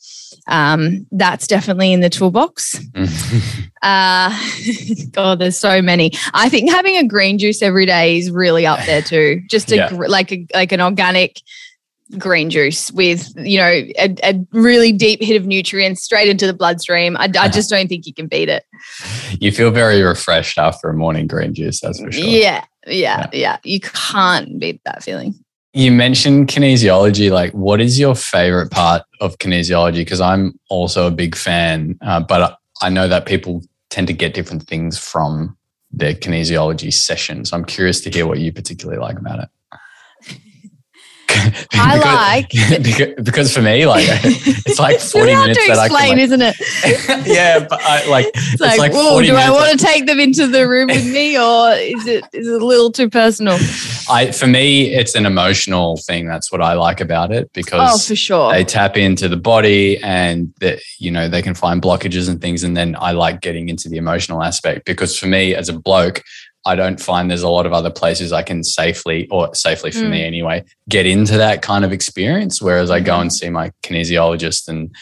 um, 0.46 1.07
that's 1.11 1.46
definitely 1.46 1.92
in 1.92 2.00
the 2.00 2.11
toolbox. 2.11 2.79
uh, 3.83 4.48
God, 5.12 5.38
there's 5.38 5.59
so 5.59 5.81
many. 5.81 6.12
I 6.35 6.48
think 6.48 6.70
having 6.70 6.96
a 6.96 7.07
green 7.07 7.38
juice 7.38 7.62
every 7.62 7.87
day 7.87 8.18
is 8.18 8.31
really 8.31 8.66
up 8.66 8.85
there 8.85 9.03
too. 9.03 9.40
Just 9.48 9.72
a, 9.72 9.77
yeah. 9.77 9.88
like 9.90 10.33
a, 10.33 10.46
like 10.55 10.72
an 10.72 10.81
organic 10.81 11.40
green 12.18 12.50
juice 12.50 12.90
with 12.92 13.32
you 13.36 13.58
know 13.58 13.66
a, 13.66 14.14
a, 14.22 14.46
really 14.52 14.92
deep 14.92 15.22
hit 15.22 15.36
of 15.36 15.46
nutrients 15.46 16.02
straight 16.02 16.28
into 16.28 16.46
the 16.46 16.52
bloodstream. 16.52 17.16
I, 17.16 17.30
I, 17.38 17.48
just 17.48 17.70
don't 17.70 17.88
think 17.88 18.06
you 18.06 18.14
can 18.14 18.26
beat 18.26 18.48
it. 18.48 18.64
You 19.40 19.50
feel 19.50 19.70
very 19.70 20.02
refreshed 20.02 20.58
after 20.58 20.88
a 20.88 20.94
morning 20.94 21.26
green 21.26 21.54
juice. 21.54 21.80
That's 21.80 22.00
for 22.00 22.12
sure. 22.12 22.24
Yeah, 22.24 22.64
yeah, 22.86 22.92
yeah. 22.92 23.26
yeah. 23.32 23.56
You 23.64 23.80
can't 23.80 24.58
beat 24.58 24.82
that 24.84 25.02
feeling. 25.02 25.34
You 25.72 25.90
mentioned 25.90 26.48
kinesiology. 26.48 27.30
Like, 27.30 27.52
what 27.52 27.80
is 27.80 27.98
your 27.98 28.14
favorite 28.14 28.70
part 28.70 29.02
of 29.20 29.38
kinesiology? 29.38 29.96
Because 29.96 30.20
I'm 30.20 30.58
also 30.70 31.06
a 31.06 31.10
big 31.10 31.34
fan, 31.34 31.98
uh, 32.00 32.20
but 32.20 32.58
I 32.80 32.90
know 32.90 33.08
that 33.08 33.26
people 33.26 33.62
tend 33.90 34.06
to 34.06 34.12
get 34.12 34.34
different 34.34 34.64
things 34.68 34.98
from 34.98 35.56
their 35.90 36.14
kinesiology 36.14 36.92
sessions. 36.92 37.52
I'm 37.52 37.64
curious 37.64 38.00
to 38.02 38.10
hear 38.10 38.26
what 38.26 38.38
you 38.38 38.52
particularly 38.52 39.00
like 39.00 39.18
about 39.18 39.40
it. 39.40 39.48
I 41.72 41.98
like 41.98 42.50
because, 42.82 43.14
because, 43.22 43.54
for 43.54 43.62
me, 43.62 43.86
like 43.86 44.04
it's 44.08 44.78
like 44.78 45.00
forty 45.00 45.32
it's 45.32 45.40
minutes 45.40 45.66
to 45.66 45.72
that 45.74 45.86
explain, 45.86 46.18
I 46.18 46.26
can, 46.26 46.40
like, 46.40 46.54
isn't 46.58 47.22
it? 47.22 47.26
yeah, 47.26 47.66
but 47.68 47.80
I, 47.82 48.06
like 48.08 48.26
it's, 48.26 48.54
it's 48.54 48.60
like, 48.60 48.78
like 48.78 48.92
whoa, 48.92 49.22
do 49.22 49.34
I 49.34 49.50
want 49.50 49.78
to 49.78 49.84
take 49.84 50.06
them 50.06 50.20
into 50.20 50.46
the 50.46 50.68
room 50.68 50.88
with 50.88 51.06
me, 51.06 51.38
or 51.38 51.72
is 51.72 52.06
it 52.06 52.24
is 52.32 52.48
it 52.48 52.62
a 52.62 52.64
little 52.64 52.90
too 52.90 53.08
personal? 53.08 53.58
I 54.08 54.30
for 54.32 54.46
me, 54.46 54.94
it's 54.94 55.14
an 55.14 55.26
emotional 55.26 55.96
thing. 55.96 56.26
That's 56.26 56.52
what 56.52 56.60
I 56.60 56.74
like 56.74 57.00
about 57.00 57.32
it 57.32 57.52
because 57.52 57.90
oh, 57.94 57.98
for 58.08 58.16
sure, 58.16 58.52
they 58.52 58.64
tap 58.64 58.96
into 58.96 59.28
the 59.28 59.37
body 59.37 59.98
and 59.98 60.52
that 60.60 60.80
you 60.98 61.10
know 61.10 61.28
they 61.28 61.42
can 61.42 61.54
find 61.54 61.82
blockages 61.82 62.28
and 62.28 62.40
things, 62.40 62.62
and 62.62 62.76
then 62.76 62.96
I 62.98 63.12
like 63.12 63.40
getting 63.40 63.68
into 63.68 63.88
the 63.88 63.96
emotional 63.96 64.42
aspect 64.42 64.85
because 64.87 65.18
for 65.18 65.26
me 65.26 65.54
as 65.54 65.68
a 65.68 65.78
bloke, 65.78 66.22
I 66.67 66.75
don't 66.75 67.00
find 67.00 67.31
there's 67.31 67.42
a 67.42 67.48
lot 67.48 67.67
of 67.67 67.73
other 67.73 67.90
places 67.90 68.33
I 68.33 68.42
can 68.42 68.65
safely, 68.65 69.29
or 69.31 69.54
safely 69.54 69.90
for 69.90 70.04
mm. 70.04 70.10
me 70.10 70.25
anyway, 70.25 70.65
get 70.88 71.06
into 71.06 71.37
that 71.37 71.62
kind 71.62 71.85
of 71.85 71.92
experience. 71.92 72.62
Whereas 72.62 72.90
I 72.90 73.00
go 73.00 73.19
and 73.19 73.31
mm-hmm. 73.31 73.35
see 73.35 73.50
my 73.50 73.71
kinesiologist 73.83 74.69
and 74.69 74.94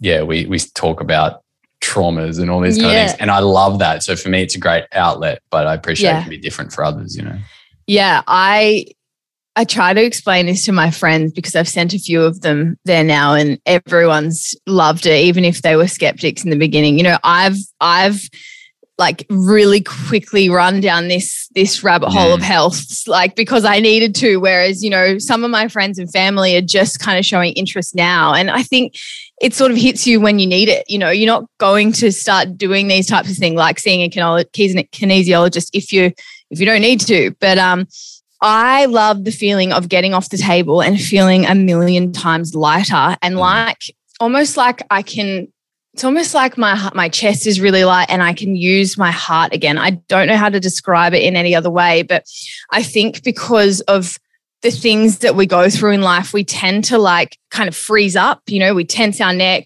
yeah, 0.00 0.22
we 0.22 0.46
we 0.46 0.58
talk 0.58 1.00
about 1.00 1.42
traumas 1.82 2.40
and 2.40 2.50
all 2.50 2.60
these 2.60 2.78
kind 2.78 2.92
yeah. 2.92 3.04
of 3.04 3.10
things. 3.10 3.20
And 3.20 3.30
I 3.30 3.38
love 3.40 3.78
that. 3.78 4.02
So 4.02 4.16
for 4.16 4.28
me, 4.28 4.42
it's 4.42 4.54
a 4.54 4.60
great 4.60 4.84
outlet, 4.92 5.42
but 5.50 5.66
I 5.66 5.74
appreciate 5.74 6.10
yeah. 6.10 6.18
it 6.20 6.22
can 6.22 6.30
be 6.30 6.38
different 6.38 6.72
for 6.72 6.84
others, 6.84 7.16
you 7.16 7.22
know? 7.22 7.38
Yeah. 7.86 8.22
I 8.26 8.86
I 9.56 9.64
try 9.64 9.92
to 9.92 10.02
explain 10.02 10.46
this 10.46 10.64
to 10.66 10.72
my 10.72 10.90
friends 10.90 11.32
because 11.32 11.56
I've 11.56 11.68
sent 11.68 11.92
a 11.92 11.98
few 11.98 12.22
of 12.22 12.42
them 12.42 12.78
there 12.84 13.02
now 13.02 13.34
and 13.34 13.60
everyone's 13.66 14.54
loved 14.66 15.04
it, 15.04 15.24
even 15.24 15.44
if 15.44 15.62
they 15.62 15.74
were 15.74 15.88
skeptics 15.88 16.44
in 16.44 16.50
the 16.50 16.56
beginning. 16.56 16.96
You 16.96 17.02
know, 17.02 17.18
I've 17.24 17.56
I've 17.80 18.28
like 18.98 19.24
really 19.30 19.80
quickly 19.80 20.50
run 20.50 20.80
down 20.80 21.08
this 21.08 21.48
this 21.54 21.84
rabbit 21.84 22.10
hole 22.10 22.34
of 22.34 22.42
health 22.42 23.06
like 23.06 23.36
because 23.36 23.64
I 23.64 23.78
needed 23.78 24.14
to 24.16 24.38
whereas 24.38 24.82
you 24.82 24.90
know 24.90 25.18
some 25.18 25.44
of 25.44 25.50
my 25.50 25.68
friends 25.68 25.98
and 25.98 26.10
family 26.10 26.56
are 26.56 26.62
just 26.62 26.98
kind 26.98 27.18
of 27.18 27.24
showing 27.24 27.52
interest 27.52 27.94
now 27.94 28.34
and 28.34 28.50
I 28.50 28.62
think 28.62 28.96
it 29.40 29.54
sort 29.54 29.70
of 29.70 29.76
hits 29.76 30.06
you 30.06 30.20
when 30.20 30.38
you 30.38 30.46
need 30.46 30.68
it 30.68 30.84
you 30.88 30.98
know 30.98 31.10
you're 31.10 31.32
not 31.32 31.44
going 31.58 31.92
to 31.92 32.10
start 32.10 32.58
doing 32.58 32.88
these 32.88 33.06
types 33.06 33.30
of 33.30 33.36
things 33.36 33.56
like 33.56 33.78
seeing 33.78 34.02
a 34.02 34.10
kinesiologist 34.10 35.70
if 35.72 35.92
you 35.92 36.12
if 36.50 36.58
you 36.58 36.66
don't 36.66 36.82
need 36.82 37.00
to 37.02 37.34
but 37.40 37.56
um 37.56 37.86
I 38.40 38.86
love 38.86 39.24
the 39.24 39.32
feeling 39.32 39.72
of 39.72 39.88
getting 39.88 40.14
off 40.14 40.28
the 40.28 40.38
table 40.38 40.80
and 40.80 41.00
feeling 41.00 41.44
a 41.44 41.56
million 41.56 42.12
times 42.12 42.54
lighter 42.54 43.16
and 43.20 43.34
mm. 43.34 43.38
like 43.38 43.82
almost 44.20 44.56
like 44.56 44.82
I 44.90 45.02
can 45.02 45.48
it's 45.98 46.04
almost 46.04 46.32
like 46.32 46.56
my 46.56 46.92
my 46.94 47.08
chest 47.08 47.44
is 47.44 47.60
really 47.60 47.84
light 47.84 48.06
and 48.08 48.22
I 48.22 48.32
can 48.32 48.54
use 48.54 48.96
my 48.96 49.10
heart 49.10 49.52
again. 49.52 49.78
I 49.78 49.90
don't 50.06 50.28
know 50.28 50.36
how 50.36 50.48
to 50.48 50.60
describe 50.60 51.12
it 51.12 51.24
in 51.24 51.34
any 51.34 51.56
other 51.56 51.70
way, 51.70 52.04
but 52.04 52.24
I 52.70 52.84
think 52.84 53.24
because 53.24 53.80
of 53.80 54.16
the 54.62 54.70
things 54.70 55.18
that 55.18 55.34
we 55.34 55.44
go 55.44 55.68
through 55.68 55.94
in 55.94 56.02
life, 56.02 56.32
we 56.32 56.44
tend 56.44 56.84
to 56.84 56.98
like 56.98 57.36
kind 57.50 57.68
of 57.68 57.74
freeze 57.74 58.14
up, 58.14 58.42
you 58.46 58.60
know, 58.60 58.76
we 58.76 58.84
tense 58.84 59.20
our 59.20 59.34
neck, 59.34 59.64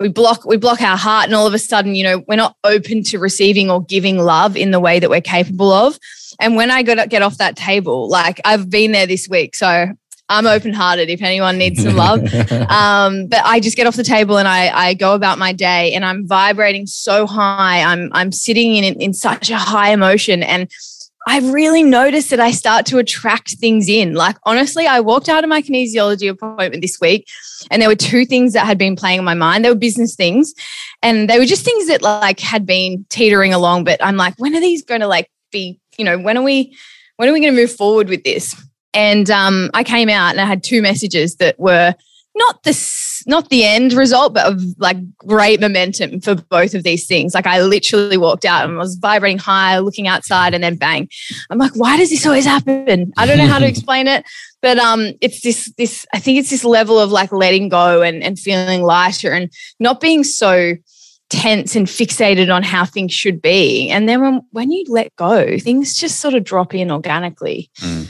we 0.00 0.08
block 0.08 0.44
we 0.44 0.56
block 0.56 0.82
our 0.82 0.96
heart 0.96 1.26
and 1.26 1.34
all 1.36 1.46
of 1.46 1.54
a 1.54 1.60
sudden, 1.60 1.94
you 1.94 2.02
know, 2.02 2.24
we're 2.26 2.34
not 2.34 2.56
open 2.64 3.04
to 3.04 3.20
receiving 3.20 3.70
or 3.70 3.84
giving 3.84 4.18
love 4.18 4.56
in 4.56 4.72
the 4.72 4.80
way 4.80 4.98
that 4.98 5.10
we're 5.10 5.20
capable 5.20 5.70
of. 5.70 5.96
And 6.40 6.56
when 6.56 6.72
I 6.72 6.82
got 6.82 7.08
get 7.08 7.22
off 7.22 7.38
that 7.38 7.54
table, 7.54 8.08
like 8.08 8.40
I've 8.44 8.68
been 8.68 8.90
there 8.90 9.06
this 9.06 9.28
week, 9.28 9.54
so 9.54 9.92
I'm 10.28 10.46
open 10.46 10.72
hearted 10.72 11.08
if 11.08 11.22
anyone 11.22 11.56
needs 11.56 11.82
some 11.82 11.96
love. 11.96 12.20
um, 12.70 13.26
but 13.26 13.40
I 13.44 13.60
just 13.60 13.76
get 13.76 13.86
off 13.86 13.96
the 13.96 14.04
table 14.04 14.38
and 14.38 14.46
I, 14.46 14.68
I 14.68 14.94
go 14.94 15.14
about 15.14 15.38
my 15.38 15.52
day 15.52 15.94
and 15.94 16.04
I'm 16.04 16.26
vibrating 16.26 16.86
so 16.86 17.26
high. 17.26 17.82
I'm, 17.82 18.10
I'm 18.12 18.32
sitting 18.32 18.76
in, 18.76 19.00
in 19.00 19.14
such 19.14 19.50
a 19.50 19.56
high 19.56 19.90
emotion. 19.90 20.42
And 20.42 20.70
I 21.26 21.40
really 21.40 21.82
noticed 21.82 22.30
that 22.30 22.40
I 22.40 22.50
start 22.50 22.86
to 22.86 22.98
attract 22.98 23.56
things 23.56 23.88
in. 23.88 24.14
Like, 24.14 24.36
honestly, 24.44 24.86
I 24.86 25.00
walked 25.00 25.28
out 25.28 25.44
of 25.44 25.50
my 25.50 25.62
kinesiology 25.62 26.28
appointment 26.28 26.82
this 26.82 26.98
week 27.00 27.26
and 27.70 27.80
there 27.80 27.88
were 27.88 27.94
two 27.94 28.24
things 28.24 28.52
that 28.52 28.66
had 28.66 28.78
been 28.78 28.96
playing 28.96 29.18
on 29.18 29.24
my 29.24 29.34
mind. 29.34 29.64
They 29.64 29.70
were 29.70 29.74
business 29.74 30.14
things 30.14 30.54
and 31.02 31.28
they 31.28 31.38
were 31.38 31.46
just 31.46 31.64
things 31.64 31.88
that 31.88 32.02
like 32.02 32.40
had 32.40 32.66
been 32.66 33.06
teetering 33.08 33.54
along. 33.54 33.84
But 33.84 34.02
I'm 34.04 34.16
like, 34.16 34.34
when 34.38 34.54
are 34.54 34.60
these 34.60 34.82
going 34.82 35.00
to 35.00 35.06
like 35.06 35.30
be, 35.50 35.80
you 35.96 36.04
know, 36.04 36.18
when 36.18 36.36
are 36.36 36.42
we, 36.42 36.76
when 37.16 37.28
are 37.28 37.32
we 37.32 37.40
going 37.40 37.54
to 37.54 37.60
move 37.60 37.72
forward 37.72 38.08
with 38.08 38.24
this? 38.24 38.54
And 38.94 39.30
um, 39.30 39.70
I 39.74 39.84
came 39.84 40.08
out 40.08 40.30
and 40.30 40.40
I 40.40 40.44
had 40.44 40.62
two 40.62 40.82
messages 40.82 41.36
that 41.36 41.58
were 41.58 41.94
not 42.34 42.62
the 42.62 42.98
not 43.26 43.50
the 43.50 43.64
end 43.64 43.92
result, 43.92 44.32
but 44.32 44.46
of 44.46 44.62
like 44.78 44.96
great 45.18 45.60
momentum 45.60 46.20
for 46.20 46.36
both 46.36 46.74
of 46.74 46.84
these 46.84 47.06
things. 47.06 47.34
Like 47.34 47.46
I 47.46 47.60
literally 47.60 48.16
walked 48.16 48.44
out 48.44 48.64
and 48.64 48.78
was 48.78 48.94
vibrating 48.94 49.38
high, 49.38 49.78
looking 49.78 50.06
outside, 50.06 50.54
and 50.54 50.62
then 50.62 50.76
bang. 50.76 51.08
I'm 51.50 51.58
like, 51.58 51.74
why 51.74 51.96
does 51.96 52.10
this 52.10 52.24
always 52.24 52.44
happen? 52.44 53.12
I 53.16 53.26
don't 53.26 53.38
know 53.38 53.46
how 53.46 53.58
to 53.58 53.68
explain 53.68 54.06
it, 54.06 54.24
but 54.62 54.78
um, 54.78 55.12
it's 55.20 55.42
this 55.42 55.72
this. 55.76 56.06
I 56.14 56.18
think 56.18 56.38
it's 56.38 56.50
this 56.50 56.64
level 56.64 56.98
of 56.98 57.10
like 57.10 57.32
letting 57.32 57.68
go 57.68 58.02
and 58.02 58.22
and 58.22 58.38
feeling 58.38 58.82
lighter 58.82 59.32
and 59.32 59.52
not 59.78 60.00
being 60.00 60.24
so 60.24 60.74
tense 61.28 61.76
and 61.76 61.86
fixated 61.86 62.54
on 62.54 62.62
how 62.62 62.84
things 62.84 63.12
should 63.12 63.42
be. 63.42 63.90
And 63.90 64.08
then 64.08 64.20
when 64.20 64.40
when 64.52 64.70
you 64.70 64.84
let 64.88 65.14
go, 65.16 65.58
things 65.58 65.96
just 65.96 66.20
sort 66.20 66.34
of 66.34 66.44
drop 66.44 66.74
in 66.74 66.90
organically. 66.90 67.70
Mm. 67.80 68.08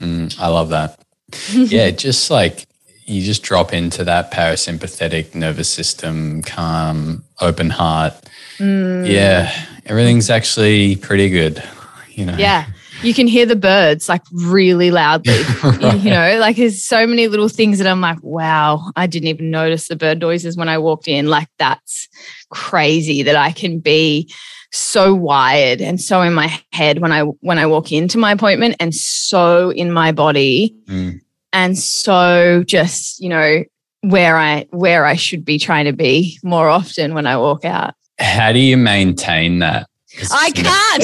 Mm, 0.00 0.38
I 0.38 0.48
love 0.48 0.70
that. 0.70 0.98
yeah, 1.52 1.90
just 1.90 2.30
like 2.30 2.66
you 3.06 3.22
just 3.22 3.42
drop 3.42 3.72
into 3.72 4.04
that 4.04 4.30
parasympathetic 4.30 5.34
nervous 5.34 5.68
system, 5.68 6.42
calm, 6.42 7.24
open 7.40 7.70
heart. 7.70 8.14
Mm. 8.58 9.08
Yeah, 9.08 9.52
everything's 9.86 10.30
actually 10.30 10.96
pretty 10.96 11.28
good. 11.28 11.62
You 12.10 12.26
know. 12.26 12.36
Yeah. 12.36 12.66
You 13.02 13.12
can 13.12 13.26
hear 13.26 13.44
the 13.44 13.56
birds 13.56 14.08
like 14.08 14.22
really 14.32 14.90
loudly. 14.90 15.42
right. 15.62 15.98
You 15.98 16.10
know, 16.10 16.38
like 16.38 16.56
there's 16.56 16.82
so 16.82 17.06
many 17.06 17.28
little 17.28 17.48
things 17.48 17.78
that 17.78 17.86
I'm 17.86 18.00
like, 18.00 18.22
wow, 18.22 18.92
I 18.96 19.06
didn't 19.06 19.28
even 19.28 19.50
notice 19.50 19.88
the 19.88 19.96
bird 19.96 20.20
noises 20.20 20.56
when 20.56 20.68
I 20.68 20.78
walked 20.78 21.08
in. 21.08 21.26
Like 21.26 21.48
that's 21.58 22.08
crazy 22.50 23.22
that 23.24 23.36
I 23.36 23.52
can 23.52 23.80
be 23.80 24.32
so 24.74 25.14
wired 25.14 25.80
and 25.80 26.00
so 26.00 26.20
in 26.22 26.34
my 26.34 26.60
head 26.72 26.98
when 26.98 27.12
I 27.12 27.22
when 27.22 27.58
I 27.58 27.66
walk 27.66 27.92
into 27.92 28.18
my 28.18 28.32
appointment 28.32 28.76
and 28.80 28.94
so 28.94 29.70
in 29.70 29.92
my 29.92 30.10
body 30.10 30.74
mm. 30.86 31.20
and 31.52 31.78
so 31.78 32.64
just 32.66 33.20
you 33.20 33.28
know 33.28 33.64
where 34.02 34.36
I 34.36 34.66
where 34.70 35.06
I 35.06 35.14
should 35.14 35.44
be 35.44 35.58
trying 35.58 35.84
to 35.86 35.92
be 35.92 36.38
more 36.42 36.68
often 36.68 37.14
when 37.14 37.26
I 37.26 37.36
walk 37.36 37.64
out. 37.64 37.94
How 38.18 38.52
do 38.52 38.58
you 38.58 38.76
maintain 38.76 39.60
that? 39.60 39.88
I 40.30 40.50
can't. 40.52 41.02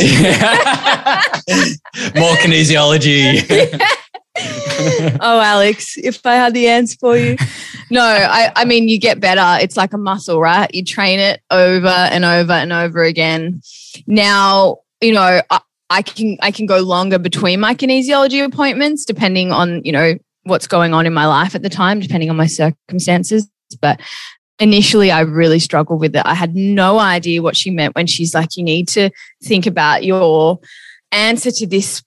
more 2.17 2.35
kinesiology. 2.37 3.81
oh, 5.21 5.41
Alex, 5.41 5.97
if 5.97 6.25
I 6.25 6.35
had 6.35 6.55
the 6.55 6.69
answer 6.69 6.97
for 6.99 7.17
you. 7.17 7.37
No, 7.91 8.03
I, 8.03 8.53
I 8.55 8.65
mean, 8.65 8.89
you 8.89 8.99
get 8.99 9.21
better. 9.21 9.63
It's 9.63 9.77
like 9.77 9.93
a 9.93 9.99
muscle, 9.99 10.41
right? 10.41 10.73
You 10.75 10.85
train 10.85 11.19
it 11.19 11.43
over 11.51 11.89
and 11.89 12.25
over 12.25 12.53
and 12.53 12.73
over 12.73 13.03
again. 13.03 13.63
Now, 14.07 14.79
you 15.01 15.13
know, 15.13 15.41
I, 15.51 15.61
I 15.91 16.03
can 16.03 16.39
I 16.41 16.53
can 16.53 16.67
go 16.67 16.79
longer 16.79 17.19
between 17.19 17.61
my 17.61 17.75
kinesiology 17.75 18.45
appointments 18.45 19.05
depending 19.05 19.51
on, 19.51 19.83
you 19.85 19.93
know, 19.93 20.15
what's 20.45 20.67
going 20.67 20.95
on 20.95 21.07
in 21.07 21.13
my 21.13 21.27
life 21.27 21.55
at 21.55 21.63
the 21.63 21.69
time, 21.69 22.01
depending 22.01 22.31
on 22.31 22.37
my 22.37 22.47
circumstances. 22.47 23.49
But 23.81 24.01
initially 24.61 25.11
I 25.11 25.21
really 25.21 25.59
struggled 25.59 26.01
with 26.01 26.15
it. 26.15 26.23
I 26.25 26.35
had 26.35 26.55
no 26.55 26.99
idea 26.99 27.43
what 27.43 27.57
she 27.57 27.71
meant 27.71 27.97
when 27.97 28.07
she's 28.07 28.35
like, 28.35 28.57
you 28.57 28.63
need 28.63 28.87
to 28.89 29.11
think 29.43 29.67
about 29.67 30.05
your 30.05 30.61
answer 31.13 31.51
to 31.51 31.67
this 31.67 32.03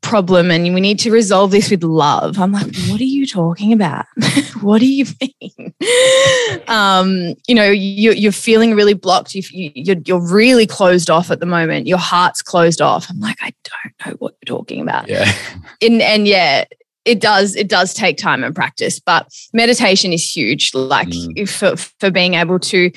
problem 0.00 0.50
and 0.50 0.74
we 0.74 0.80
need 0.80 0.98
to 1.00 1.10
resolve 1.10 1.50
this 1.50 1.70
with 1.70 1.82
love. 1.82 2.38
I'm 2.38 2.52
like, 2.52 2.74
what 2.88 3.00
are 3.00 3.04
you 3.04 3.26
talking 3.26 3.72
about? 3.72 4.06
what 4.60 4.80
do 4.80 4.86
you 4.86 5.04
mean? 5.20 5.74
um, 6.68 7.34
you 7.46 7.54
know, 7.54 7.70
you, 7.70 8.12
you're 8.12 8.32
feeling 8.32 8.74
really 8.74 8.94
blocked. 8.94 9.34
You, 9.34 9.42
you're, 9.50 9.96
you're 10.04 10.20
really 10.20 10.66
closed 10.66 11.10
off 11.10 11.30
at 11.30 11.40
the 11.40 11.46
moment. 11.46 11.86
Your 11.86 11.98
heart's 11.98 12.42
closed 12.42 12.80
off. 12.80 13.08
I'm 13.10 13.20
like, 13.20 13.38
I 13.40 13.52
don't 13.64 14.06
know 14.06 14.16
what 14.18 14.34
you're 14.40 14.58
talking 14.58 14.80
about. 14.80 15.08
Yeah. 15.08 15.30
And, 15.80 16.02
and 16.02 16.26
yeah, 16.26 16.64
it 17.04 17.20
does 17.20 17.54
it 17.54 17.68
does 17.68 17.94
take 17.94 18.18
time 18.18 18.42
and 18.42 18.54
practice 18.54 18.98
but 18.98 19.32
meditation 19.52 20.12
is 20.12 20.36
huge 20.36 20.74
like 20.74 21.08
mm. 21.08 21.48
for, 21.48 21.76
for 21.76 22.10
being 22.10 22.34
able 22.34 22.58
to 22.58 22.90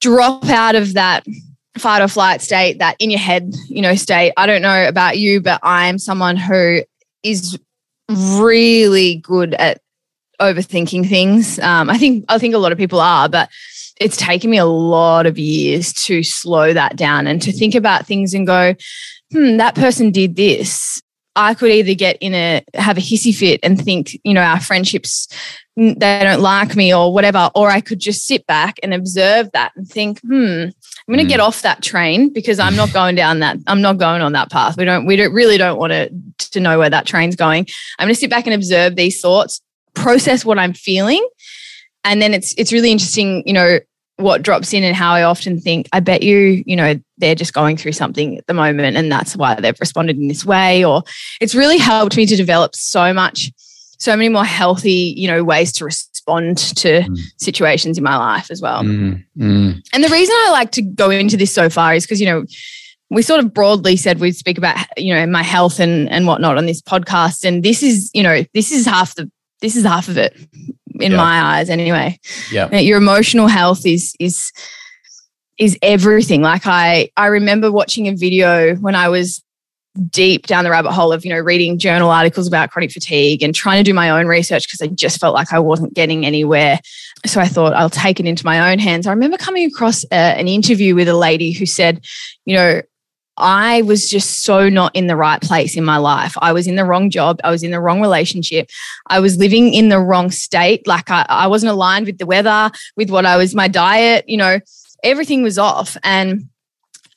drop 0.00 0.46
out 0.46 0.74
of 0.74 0.94
that 0.94 1.26
fight 1.78 2.02
or 2.02 2.08
flight 2.08 2.40
state, 2.40 2.78
that 2.78 2.96
in 2.98 3.10
your 3.10 3.20
head, 3.20 3.54
you 3.68 3.82
know, 3.82 3.94
state. 3.94 4.32
I 4.36 4.46
don't 4.46 4.62
know 4.62 4.88
about 4.88 5.18
you, 5.18 5.40
but 5.40 5.60
I 5.62 5.86
am 5.86 5.98
someone 5.98 6.36
who 6.36 6.82
is 7.22 7.58
really 8.08 9.16
good 9.16 9.54
at 9.54 9.80
overthinking 10.40 11.08
things. 11.08 11.58
Um, 11.58 11.90
I 11.90 11.98
think 11.98 12.24
I 12.28 12.38
think 12.38 12.54
a 12.54 12.58
lot 12.58 12.72
of 12.72 12.78
people 12.78 13.00
are, 13.00 13.28
but 13.28 13.50
it's 14.00 14.16
taken 14.16 14.50
me 14.50 14.58
a 14.58 14.66
lot 14.66 15.26
of 15.26 15.38
years 15.38 15.92
to 15.92 16.22
slow 16.22 16.72
that 16.72 16.96
down 16.96 17.26
and 17.26 17.40
to 17.42 17.52
think 17.52 17.74
about 17.74 18.06
things 18.06 18.34
and 18.34 18.46
go, 18.46 18.74
hmm, 19.32 19.56
that 19.56 19.74
person 19.74 20.10
did 20.10 20.36
this. 20.36 21.00
I 21.36 21.54
could 21.54 21.70
either 21.70 21.94
get 21.94 22.16
in 22.20 22.34
a 22.34 22.64
have 22.74 22.96
a 22.96 23.00
hissy 23.00 23.34
fit 23.34 23.60
and 23.62 23.80
think, 23.80 24.18
you 24.24 24.34
know, 24.34 24.42
our 24.42 24.60
friendships 24.60 25.28
they 25.76 26.20
don't 26.22 26.40
like 26.40 26.74
me 26.74 26.94
or 26.94 27.12
whatever, 27.12 27.50
or 27.54 27.68
I 27.68 27.82
could 27.82 27.98
just 27.98 28.26
sit 28.26 28.46
back 28.46 28.80
and 28.82 28.94
observe 28.94 29.52
that 29.52 29.72
and 29.76 29.86
think, 29.86 30.20
hmm, 30.20 30.30
I'm 31.08 31.14
going 31.14 31.18
to 31.18 31.24
mm. 31.24 31.28
get 31.28 31.40
off 31.40 31.62
that 31.62 31.82
train 31.82 32.32
because 32.32 32.58
I'm 32.58 32.76
not 32.76 32.94
going 32.94 33.14
down 33.14 33.40
that. 33.40 33.58
I'm 33.66 33.82
not 33.82 33.98
going 33.98 34.22
on 34.22 34.32
that 34.32 34.50
path. 34.50 34.78
We 34.78 34.86
don't. 34.86 35.04
We 35.04 35.16
don't 35.16 35.34
really 35.34 35.58
don't 35.58 35.78
want 35.78 35.92
to 35.92 36.10
to 36.52 36.60
know 36.60 36.78
where 36.78 36.90
that 36.90 37.06
train's 37.06 37.36
going. 37.36 37.66
I'm 37.98 38.06
going 38.06 38.14
to 38.14 38.20
sit 38.20 38.30
back 38.30 38.46
and 38.46 38.54
observe 38.54 38.96
these 38.96 39.20
thoughts, 39.20 39.60
process 39.94 40.44
what 40.44 40.58
I'm 40.58 40.72
feeling, 40.72 41.26
and 42.04 42.22
then 42.22 42.32
it's 42.32 42.54
it's 42.56 42.72
really 42.72 42.90
interesting. 42.90 43.42
You 43.46 43.52
know 43.52 43.78
what 44.16 44.42
drops 44.42 44.72
in 44.72 44.82
and 44.82 44.96
how 44.96 45.12
I 45.12 45.24
often 45.24 45.60
think. 45.60 45.88
I 45.92 46.00
bet 46.00 46.22
you, 46.22 46.64
you 46.66 46.74
know, 46.74 46.98
they're 47.18 47.34
just 47.34 47.52
going 47.52 47.76
through 47.76 47.92
something 47.92 48.38
at 48.38 48.46
the 48.46 48.54
moment, 48.54 48.96
and 48.96 49.10
that's 49.10 49.36
why 49.36 49.54
they've 49.54 49.80
responded 49.80 50.16
in 50.16 50.28
this 50.28 50.44
way. 50.44 50.84
Or 50.84 51.02
it's 51.40 51.54
really 51.54 51.78
helped 51.78 52.16
me 52.16 52.26
to 52.26 52.36
develop 52.36 52.74
so 52.74 53.12
much 53.12 53.50
so 53.98 54.16
many 54.16 54.28
more 54.28 54.44
healthy, 54.44 55.14
you 55.16 55.28
know, 55.28 55.42
ways 55.42 55.72
to 55.72 55.84
respond 55.84 56.58
to 56.58 57.00
mm. 57.00 57.18
situations 57.38 57.98
in 57.98 58.04
my 58.04 58.16
life 58.16 58.50
as 58.50 58.60
well. 58.60 58.82
Mm. 58.82 59.24
Mm. 59.38 59.82
And 59.92 60.04
the 60.04 60.08
reason 60.08 60.34
I 60.34 60.50
like 60.50 60.70
to 60.72 60.82
go 60.82 61.10
into 61.10 61.36
this 61.36 61.52
so 61.52 61.70
far 61.70 61.94
is 61.94 62.04
because, 62.04 62.20
you 62.20 62.26
know, 62.26 62.44
we 63.08 63.22
sort 63.22 63.40
of 63.40 63.54
broadly 63.54 63.96
said 63.96 64.18
we'd 64.20 64.36
speak 64.36 64.58
about, 64.58 64.76
you 64.96 65.14
know, 65.14 65.26
my 65.26 65.42
health 65.42 65.78
and 65.80 66.10
and 66.10 66.26
whatnot 66.26 66.58
on 66.58 66.66
this 66.66 66.82
podcast. 66.82 67.44
And 67.44 67.62
this 67.62 67.82
is, 67.82 68.10
you 68.14 68.22
know, 68.22 68.44
this 68.52 68.72
is 68.72 68.84
half 68.84 69.14
the 69.14 69.30
this 69.60 69.76
is 69.76 69.84
half 69.84 70.08
of 70.08 70.18
it 70.18 70.36
in 71.00 71.14
my 71.14 71.58
eyes 71.58 71.70
anyway. 71.70 72.18
Yeah. 72.50 72.74
Your 72.76 72.98
emotional 72.98 73.46
health 73.46 73.86
is 73.86 74.14
is 74.18 74.52
is 75.58 75.78
everything. 75.82 76.42
Like 76.42 76.66
I 76.66 77.10
I 77.16 77.26
remember 77.26 77.72
watching 77.72 78.08
a 78.08 78.14
video 78.14 78.74
when 78.76 78.94
I 78.94 79.08
was 79.08 79.42
deep 80.10 80.46
down 80.46 80.64
the 80.64 80.70
rabbit 80.70 80.92
hole 80.92 81.12
of, 81.12 81.24
you 81.24 81.32
know, 81.32 81.40
reading 81.40 81.78
journal 81.78 82.10
articles 82.10 82.46
about 82.46 82.70
chronic 82.70 82.90
fatigue 82.90 83.42
and 83.42 83.54
trying 83.54 83.82
to 83.82 83.90
do 83.90 83.94
my 83.94 84.10
own 84.10 84.26
research 84.26 84.66
because 84.66 84.82
I 84.82 84.88
just 84.88 85.18
felt 85.18 85.34
like 85.34 85.52
I 85.52 85.58
wasn't 85.58 85.94
getting 85.94 86.26
anywhere. 86.26 86.80
So 87.24 87.40
I 87.40 87.46
thought 87.46 87.72
I'll 87.72 87.90
take 87.90 88.20
it 88.20 88.26
into 88.26 88.44
my 88.44 88.70
own 88.70 88.78
hands. 88.78 89.06
I 89.06 89.10
remember 89.10 89.38
coming 89.38 89.66
across 89.66 90.04
a, 90.04 90.14
uh, 90.14 90.34
an 90.34 90.48
interview 90.48 90.94
with 90.94 91.08
a 91.08 91.16
lady 91.16 91.52
who 91.52 91.66
said, 91.66 92.04
you 92.44 92.54
know, 92.54 92.82
I 93.38 93.82
was 93.82 94.08
just 94.08 94.44
so 94.44 94.68
not 94.70 94.96
in 94.96 95.08
the 95.08 95.16
right 95.16 95.40
place 95.40 95.76
in 95.76 95.84
my 95.84 95.98
life. 95.98 96.34
I 96.40 96.52
was 96.52 96.66
in 96.66 96.76
the 96.76 96.86
wrong 96.86 97.10
job. 97.10 97.38
I 97.44 97.50
was 97.50 97.62
in 97.62 97.70
the 97.70 97.80
wrong 97.80 98.00
relationship. 98.00 98.70
I 99.08 99.20
was 99.20 99.36
living 99.36 99.74
in 99.74 99.90
the 99.90 99.98
wrong 99.98 100.30
state. 100.30 100.86
Like 100.86 101.10
I, 101.10 101.26
I 101.28 101.46
wasn't 101.46 101.72
aligned 101.72 102.06
with 102.06 102.16
the 102.16 102.24
weather, 102.24 102.70
with 102.96 103.10
what 103.10 103.26
I 103.26 103.36
was, 103.36 103.54
my 103.54 103.68
diet, 103.68 104.24
you 104.26 104.38
know, 104.38 104.60
everything 105.02 105.42
was 105.42 105.58
off. 105.58 105.96
And 106.02 106.48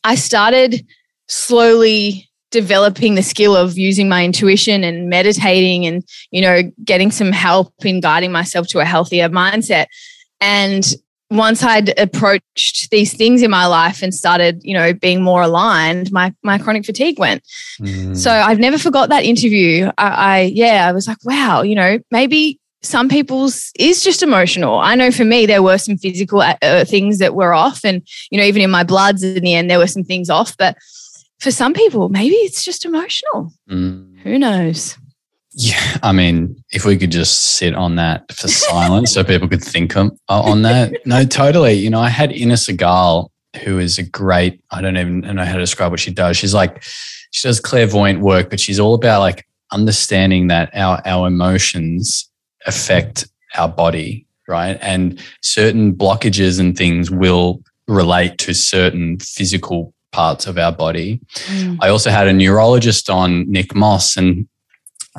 I 0.04 0.16
started 0.16 0.86
slowly 1.28 2.30
developing 2.52 3.16
the 3.16 3.24
skill 3.24 3.56
of 3.56 3.78
using 3.78 4.10
my 4.10 4.26
intuition 4.26 4.84
and 4.84 5.10
meditating 5.10 5.86
and, 5.86 6.04
you 6.32 6.42
know, 6.42 6.64
getting 6.84 7.12
some 7.12 7.32
help 7.32 7.74
in 7.86 8.00
guiding 8.00 8.32
myself 8.32 8.68
to 8.68 8.80
a 8.80 8.86
healthier 8.86 9.30
mindset. 9.30 9.86
And 10.42 10.86
once 11.30 11.62
I'd 11.62 11.98
approached 12.00 12.90
these 12.90 13.14
things 13.14 13.44
in 13.44 13.52
my 13.52 13.68
life 13.68 14.02
and 14.02 14.14
started, 14.14 14.62
you 14.64 14.74
know, 14.74 14.94
being 14.94 15.22
more 15.22 15.44
aligned, 15.44 16.12
my 16.12 16.34
my 16.44 16.58
chronic 16.58 16.86
fatigue 16.86 17.20
went. 17.20 17.44
Mm. 17.80 18.18
So 18.18 18.32
I've 18.32 18.60
never 18.60 18.80
forgot 18.80 19.10
that 19.10 19.26
interview. 19.26 19.92
I, 19.98 20.08
I, 20.08 20.40
yeah, 20.54 20.88
I 20.88 20.92
was 20.92 21.08
like, 21.08 21.24
wow, 21.24 21.62
you 21.62 21.76
know, 21.76 22.00
maybe 22.10 22.59
some 22.82 23.10
people's 23.10 23.72
is 23.78 24.04
just 24.04 24.24
emotional. 24.24 24.80
I 24.80 24.96
know 24.96 25.12
for 25.12 25.26
me 25.26 25.46
there 25.46 25.64
were 25.64 25.78
some 25.78 25.98
physical 25.98 26.42
uh, 26.42 26.56
uh 26.62 26.86
things 26.86 27.20
that 27.20 27.36
were 27.36 27.54
off, 27.54 27.84
and 27.84 28.08
you 28.32 28.38
know, 28.38 28.46
even 28.46 28.62
in 28.62 28.72
my 28.72 28.84
bloods 28.84 29.24
in 29.24 29.44
the 29.44 29.54
end 29.54 29.70
there 29.70 29.80
were 29.80 29.88
some 29.88 30.04
things 30.04 30.30
off. 30.30 30.56
But 30.58 30.78
for 31.40 31.52
some 31.52 31.74
people, 31.74 32.10
maybe 32.10 32.36
it's 32.36 32.64
just 32.64 32.86
emotional. 32.86 33.52
Mm. 33.70 34.20
Who 34.20 34.38
knows? 34.38 34.98
Yeah, 35.52 35.98
I 36.04 36.12
mean, 36.12 36.64
if 36.72 36.86
we 36.86 36.98
could 36.98 37.12
just 37.12 37.58
sit 37.58 37.74
on 37.74 37.96
that 37.96 38.32
for 38.32 38.48
silence 38.48 39.14
so 39.14 39.24
people 39.24 39.48
could 39.48 39.64
think 39.64 39.98
on, 39.98 40.18
on 40.30 40.62
that. 40.62 41.06
No, 41.06 41.26
totally. 41.26 41.74
You 41.74 41.90
know, 41.90 42.00
I 42.00 42.10
had 42.10 42.32
Inna 42.32 42.54
Segal, 42.54 43.30
who 43.64 43.80
is 43.80 43.98
a 43.98 44.04
great, 44.04 44.62
I 44.72 44.82
don't 44.82 44.96
even 44.96 45.22
know 45.22 45.44
how 45.44 45.54
to 45.54 45.60
describe 45.60 45.92
what 45.92 46.00
she 46.00 46.12
does. 46.12 46.38
She's 46.38 46.54
like, 46.54 46.84
she 47.32 47.48
does 47.48 47.60
clairvoyant 47.60 48.22
work, 48.22 48.50
but 48.50 48.60
she's 48.60 48.80
all 48.80 48.94
about 48.94 49.22
like 49.22 49.46
understanding 49.72 50.48
that 50.48 50.70
our, 50.76 51.02
our 51.06 51.28
emotions 51.28 52.29
affect 52.66 53.28
our 53.56 53.68
body, 53.68 54.26
right? 54.48 54.78
And 54.82 55.22
certain 55.42 55.94
blockages 55.94 56.60
and 56.60 56.78
things 56.78 57.10
will 57.10 57.62
relate 57.88 58.38
to 58.40 58.54
certain 58.54 59.20
physical 59.20 59.94
parts 60.12 60.48
of 60.48 60.58
our 60.58 60.72
body. 60.72 61.20
Mm. 61.34 61.78
I 61.82 61.90
also 61.90 62.10
had 62.10 62.28
a 62.28 62.34
neurologist 62.34 63.10
on, 63.10 63.50
Nick 63.50 63.76
Moss, 63.76 64.18
and 64.18 64.48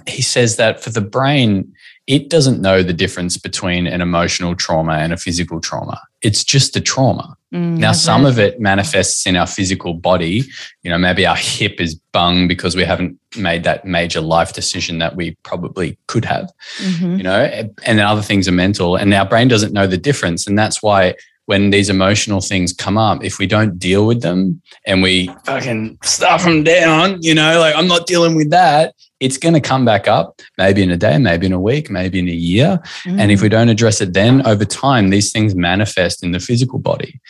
he 0.08 0.22
says 0.22 0.56
that 0.56 0.82
for 0.82 0.90
the 0.90 1.00
brain, 1.00 1.72
it 2.06 2.28
doesn't 2.28 2.60
know 2.60 2.82
the 2.82 2.92
difference 2.92 3.36
between 3.36 3.86
an 3.86 4.00
emotional 4.00 4.54
trauma 4.54 4.94
and 4.94 5.12
a 5.12 5.16
physical 5.16 5.60
trauma. 5.60 6.00
It's 6.22 6.44
just 6.44 6.76
a 6.76 6.80
trauma. 6.80 7.36
Mm, 7.52 7.78
now, 7.78 7.92
some 7.92 8.24
of 8.24 8.38
it 8.38 8.60
manifests 8.60 9.26
in 9.26 9.36
our 9.36 9.46
physical 9.46 9.94
body. 9.94 10.44
You 10.82 10.90
know, 10.90 10.98
maybe 10.98 11.26
our 11.26 11.36
hip 11.36 11.80
is 11.80 11.96
bung 12.12 12.46
because 12.46 12.76
we 12.76 12.84
haven't 12.84 13.18
made 13.36 13.64
that 13.64 13.84
major 13.84 14.20
life 14.20 14.52
decision 14.52 14.98
that 14.98 15.16
we 15.16 15.36
probably 15.42 15.98
could 16.06 16.24
have, 16.24 16.50
mm-hmm. 16.78 17.16
you 17.16 17.22
know, 17.22 17.42
and 17.42 17.98
then 17.98 18.06
other 18.06 18.22
things 18.22 18.46
are 18.46 18.52
mental. 18.52 18.96
And 18.96 19.12
our 19.12 19.26
brain 19.26 19.48
doesn't 19.48 19.72
know 19.72 19.86
the 19.86 19.96
difference. 19.96 20.46
And 20.46 20.56
that's 20.56 20.80
why 20.80 21.14
when 21.46 21.70
these 21.70 21.90
emotional 21.90 22.40
things 22.40 22.72
come 22.72 22.96
up, 22.96 23.24
if 23.24 23.40
we 23.40 23.46
don't 23.48 23.76
deal 23.76 24.06
with 24.06 24.22
them 24.22 24.62
and 24.86 25.02
we 25.02 25.28
fucking 25.44 25.98
stuff 26.04 26.44
them 26.44 26.62
down, 26.62 27.18
you 27.20 27.34
know, 27.34 27.58
like 27.58 27.74
I'm 27.74 27.88
not 27.88 28.06
dealing 28.06 28.36
with 28.36 28.50
that, 28.50 28.94
it's 29.20 29.36
going 29.36 29.54
to 29.54 29.60
come 29.60 29.84
back 29.84 30.08
up 30.08 30.40
maybe 30.56 30.82
in 30.82 30.90
a 30.90 30.96
day, 30.96 31.18
maybe 31.18 31.46
in 31.46 31.52
a 31.52 31.60
week, 31.60 31.90
maybe 31.90 32.18
in 32.18 32.28
a 32.28 32.32
year. 32.32 32.80
Mm. 33.04 33.20
And 33.20 33.30
if 33.30 33.42
we 33.42 33.50
don't 33.50 33.68
address 33.68 34.00
it 34.00 34.14
then 34.14 34.44
over 34.46 34.64
time, 34.64 35.10
these 35.10 35.30
things 35.30 35.54
manifest 35.54 36.24
in 36.24 36.32
the 36.32 36.40
physical 36.40 36.78
body. 36.78 37.20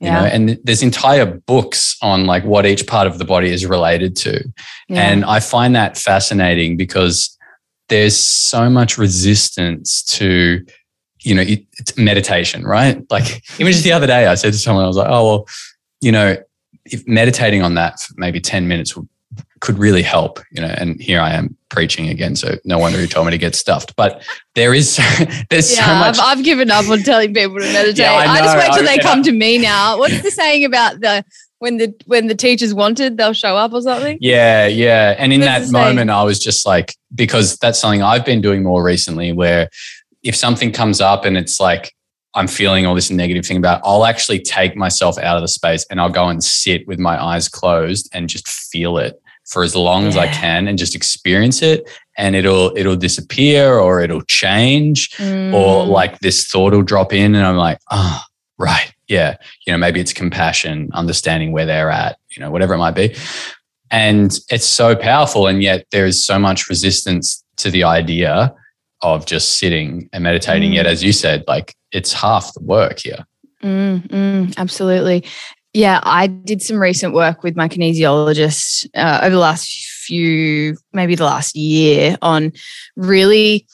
You 0.00 0.08
yeah. 0.08 0.20
know, 0.20 0.26
and 0.26 0.58
there's 0.64 0.82
entire 0.82 1.24
books 1.24 1.96
on 2.02 2.26
like 2.26 2.44
what 2.44 2.66
each 2.66 2.86
part 2.86 3.06
of 3.06 3.18
the 3.18 3.24
body 3.24 3.50
is 3.50 3.64
related 3.64 4.16
to. 4.16 4.44
Yeah. 4.88 5.08
And 5.08 5.24
I 5.24 5.40
find 5.40 5.74
that 5.76 5.96
fascinating 5.96 6.76
because 6.76 7.36
there's 7.88 8.16
so 8.16 8.68
much 8.68 8.98
resistance 8.98 10.02
to 10.04 10.64
you 11.26 11.34
know, 11.34 11.42
it's 11.44 11.96
meditation, 11.98 12.62
right? 12.64 13.02
Like 13.10 13.42
even 13.58 13.72
just 13.72 13.82
the 13.82 13.92
other 13.92 14.06
day, 14.06 14.26
I 14.26 14.36
said 14.36 14.52
to 14.52 14.58
someone, 14.58 14.84
I 14.84 14.86
was 14.86 14.96
like, 14.96 15.08
oh, 15.10 15.26
well, 15.26 15.48
you 16.00 16.12
know, 16.12 16.36
if 16.84 17.06
meditating 17.08 17.62
on 17.62 17.74
that 17.74 17.98
for 17.98 18.14
maybe 18.16 18.40
10 18.40 18.68
minutes 18.68 18.96
would, 18.96 19.08
could 19.66 19.78
really 19.78 20.02
help, 20.02 20.38
you 20.52 20.62
know, 20.62 20.68
and 20.78 21.00
here 21.00 21.20
I 21.20 21.32
am 21.32 21.56
preaching 21.70 22.08
again. 22.08 22.36
So 22.36 22.54
no 22.64 22.78
wonder 22.78 23.00
he 23.00 23.08
told 23.08 23.26
me 23.26 23.32
to 23.32 23.38
get 23.38 23.56
stuffed, 23.56 23.96
but 23.96 24.22
there 24.54 24.72
is, 24.72 24.96
there's 25.50 25.76
yeah, 25.76 25.86
so 25.86 25.94
much. 25.96 26.18
I've, 26.20 26.38
I've, 26.38 26.44
given 26.44 26.70
up 26.70 26.88
on 26.88 27.00
telling 27.00 27.34
people 27.34 27.58
to 27.58 27.72
meditate. 27.72 27.98
yeah, 27.98 28.12
I, 28.12 28.26
I, 28.26 28.38
just 28.38 28.56
wait 28.56 28.72
till 28.78 28.88
I, 28.88 28.96
they 28.96 28.98
come 29.02 29.24
to 29.24 29.32
me 29.32 29.58
now. 29.58 29.98
What's 29.98 30.22
the 30.22 30.30
saying 30.42 30.64
about 30.64 31.00
the, 31.00 31.24
when 31.58 31.78
the 31.78 31.92
when 32.04 32.28
the 32.28 32.34
teachers 32.34 32.74
wanted, 32.74 33.16
they'll 33.16 33.32
show 33.32 33.56
up 33.56 33.72
or 33.72 33.80
something. 33.80 34.18
Yeah, 34.20 34.66
yeah. 34.66 35.16
And 35.18 35.32
in 35.32 35.40
that 35.40 35.70
moment, 35.70 36.10
I 36.10 36.22
was 36.22 36.38
just 36.38 36.66
like, 36.66 36.94
because 37.14 37.56
that's 37.56 37.78
something 37.80 38.02
I've 38.02 38.26
been 38.26 38.42
doing 38.42 38.62
more 38.62 38.84
recently, 38.84 39.32
where 39.32 39.70
if 40.22 40.36
something 40.36 40.70
comes 40.70 41.00
up 41.00 41.24
and 41.24 41.36
it's 41.36 41.58
like 41.58 41.94
I'm 42.34 42.46
feeling 42.46 42.84
all 42.84 42.94
this 42.94 43.10
negative 43.10 43.46
thing 43.46 43.56
about, 43.56 43.80
I'll 43.84 44.04
actually 44.04 44.40
take 44.40 44.76
myself 44.76 45.18
out 45.18 45.36
of 45.36 45.42
the 45.42 45.48
space 45.48 45.86
and 45.90 45.98
I'll 45.98 46.10
go 46.10 46.28
and 46.28 46.44
sit 46.44 46.86
with 46.86 46.98
my 46.98 47.20
eyes 47.20 47.48
closed 47.48 48.10
and 48.12 48.28
just 48.28 48.46
feel 48.46 48.98
it 48.98 49.20
for 49.46 49.62
as 49.62 49.74
long 49.76 50.02
yeah. 50.02 50.08
as 50.08 50.16
I 50.16 50.28
can 50.28 50.68
and 50.68 50.78
just 50.78 50.94
experience 50.94 51.62
it 51.62 51.88
and 52.18 52.34
it'll 52.34 52.76
it'll 52.76 52.96
disappear 52.96 53.78
or 53.78 54.00
it'll 54.00 54.22
change 54.22 55.10
mm. 55.16 55.54
or 55.54 55.86
like 55.86 56.18
this 56.20 56.46
thought 56.46 56.72
will 56.72 56.82
drop 56.82 57.12
in 57.12 57.34
and 57.34 57.46
I'm 57.46 57.56
like, 57.56 57.78
oh, 57.90 58.20
right. 58.58 58.92
Yeah. 59.08 59.36
You 59.66 59.72
know, 59.72 59.78
maybe 59.78 60.00
it's 60.00 60.12
compassion, 60.12 60.90
understanding 60.92 61.52
where 61.52 61.66
they're 61.66 61.90
at, 61.90 62.18
you 62.30 62.40
know, 62.40 62.50
whatever 62.50 62.74
it 62.74 62.78
might 62.78 62.94
be. 62.94 63.14
And 63.90 64.36
it's 64.50 64.66
so 64.66 64.96
powerful. 64.96 65.46
And 65.46 65.62
yet 65.62 65.86
there 65.92 66.06
is 66.06 66.24
so 66.24 66.38
much 66.38 66.68
resistance 66.68 67.44
to 67.58 67.70
the 67.70 67.84
idea 67.84 68.52
of 69.02 69.26
just 69.26 69.58
sitting 69.58 70.08
and 70.12 70.24
meditating. 70.24 70.72
Mm. 70.72 70.74
Yet, 70.74 70.86
as 70.86 71.04
you 71.04 71.12
said, 71.12 71.44
like 71.46 71.76
it's 71.92 72.12
half 72.12 72.52
the 72.54 72.62
work 72.62 72.98
here. 72.98 73.24
Mm, 73.62 74.08
mm, 74.08 74.58
absolutely. 74.58 75.24
Yeah, 75.76 76.00
I 76.04 76.26
did 76.26 76.62
some 76.62 76.78
recent 76.78 77.12
work 77.12 77.42
with 77.42 77.54
my 77.54 77.68
kinesiologist 77.68 78.88
uh, 78.94 79.20
over 79.22 79.34
the 79.34 79.38
last 79.38 79.68
few, 80.06 80.74
maybe 80.94 81.14
the 81.16 81.24
last 81.24 81.54
year, 81.54 82.16
on 82.22 82.52
really 82.96 83.66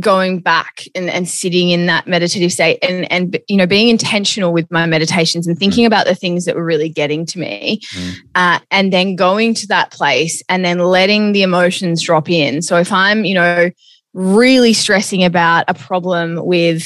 going 0.00 0.40
back 0.40 0.82
and, 0.96 1.08
and 1.08 1.28
sitting 1.28 1.70
in 1.70 1.86
that 1.86 2.08
meditative 2.08 2.50
state 2.50 2.78
and 2.82 3.10
and 3.12 3.38
you 3.46 3.56
know 3.56 3.66
being 3.66 3.88
intentional 3.88 4.52
with 4.52 4.68
my 4.72 4.84
meditations 4.84 5.46
and 5.46 5.56
thinking 5.58 5.84
mm. 5.84 5.86
about 5.86 6.06
the 6.06 6.14
things 6.14 6.44
that 6.44 6.56
were 6.56 6.64
really 6.64 6.88
getting 6.88 7.24
to 7.26 7.38
me 7.38 7.78
mm. 7.94 8.14
uh, 8.34 8.58
and 8.70 8.90
then 8.92 9.14
going 9.14 9.52
to 9.52 9.66
that 9.66 9.92
place 9.92 10.42
and 10.48 10.64
then 10.64 10.78
letting 10.78 11.32
the 11.32 11.42
emotions 11.42 12.00
drop 12.00 12.30
in 12.30 12.62
so 12.62 12.78
if 12.78 12.90
i'm 12.90 13.26
you 13.26 13.34
know 13.34 13.70
really 14.14 14.72
stressing 14.72 15.24
about 15.24 15.64
a 15.68 15.74
problem 15.74 16.44
with, 16.44 16.84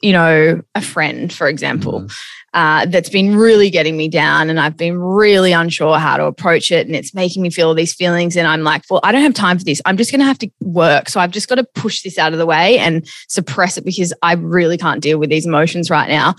you 0.00 0.12
know, 0.12 0.60
a 0.74 0.80
friend, 0.80 1.32
for 1.32 1.48
example, 1.48 2.02
mm. 2.02 2.16
Uh, 2.58 2.86
that's 2.86 3.08
been 3.08 3.36
really 3.36 3.70
getting 3.70 3.96
me 3.96 4.08
down 4.08 4.50
and 4.50 4.58
I've 4.58 4.76
been 4.76 4.98
really 4.98 5.52
unsure 5.52 5.96
how 5.96 6.16
to 6.16 6.24
approach 6.24 6.72
it 6.72 6.88
and 6.88 6.96
it's 6.96 7.14
making 7.14 7.40
me 7.40 7.50
feel 7.50 7.68
all 7.68 7.74
these 7.74 7.94
feelings. 7.94 8.36
And 8.36 8.48
I'm 8.48 8.64
like, 8.64 8.82
well, 8.90 8.98
I 9.04 9.12
don't 9.12 9.22
have 9.22 9.32
time 9.32 9.58
for 9.58 9.64
this. 9.64 9.80
I'm 9.86 9.96
just 9.96 10.10
going 10.10 10.18
to 10.18 10.26
have 10.26 10.38
to 10.38 10.50
work. 10.60 11.08
So 11.08 11.20
I've 11.20 11.30
just 11.30 11.48
got 11.48 11.54
to 11.54 11.64
push 11.76 12.02
this 12.02 12.18
out 12.18 12.32
of 12.32 12.40
the 12.40 12.46
way 12.46 12.76
and 12.80 13.08
suppress 13.28 13.78
it 13.78 13.84
because 13.84 14.12
I 14.22 14.32
really 14.32 14.76
can't 14.76 15.00
deal 15.00 15.20
with 15.20 15.30
these 15.30 15.46
emotions 15.46 15.88
right 15.88 16.08
now. 16.08 16.34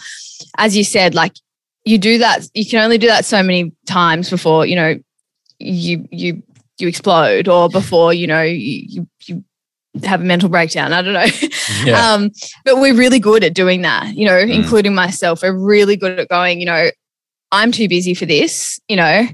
As 0.57 0.75
you 0.75 0.83
said, 0.83 1.15
like, 1.15 1.37
you 1.85 1.97
do 1.97 2.17
that, 2.17 2.49
you 2.53 2.65
can 2.65 2.83
only 2.83 2.97
do 2.97 3.07
that 3.07 3.23
so 3.23 3.41
many 3.41 3.71
times 3.85 4.29
before, 4.29 4.65
you 4.65 4.75
know, 4.75 4.99
you, 5.57 6.05
you, 6.11 6.43
you 6.79 6.89
explode 6.89 7.47
or 7.47 7.69
before, 7.69 8.13
you 8.13 8.27
know, 8.27 8.41
you, 8.41 9.07
you 9.21 9.45
have 10.03 10.21
a 10.21 10.23
mental 10.23 10.49
breakdown. 10.49 10.93
I 10.93 11.01
don't 11.01 11.13
know. 11.13 11.25
Yeah. 11.83 12.13
Um, 12.13 12.31
but 12.65 12.77
we're 12.77 12.95
really 12.95 13.19
good 13.19 13.43
at 13.43 13.53
doing 13.53 13.81
that, 13.83 14.15
you 14.15 14.25
know, 14.25 14.41
mm. 14.41 14.53
including 14.53 14.95
myself. 14.95 15.43
We're 15.43 15.57
really 15.57 15.95
good 15.95 16.19
at 16.19 16.27
going, 16.27 16.59
you 16.59 16.65
know, 16.65 16.89
I'm 17.51 17.71
too 17.71 17.87
busy 17.87 18.13
for 18.13 18.25
this, 18.25 18.79
you 18.87 18.95
know, 18.95 19.27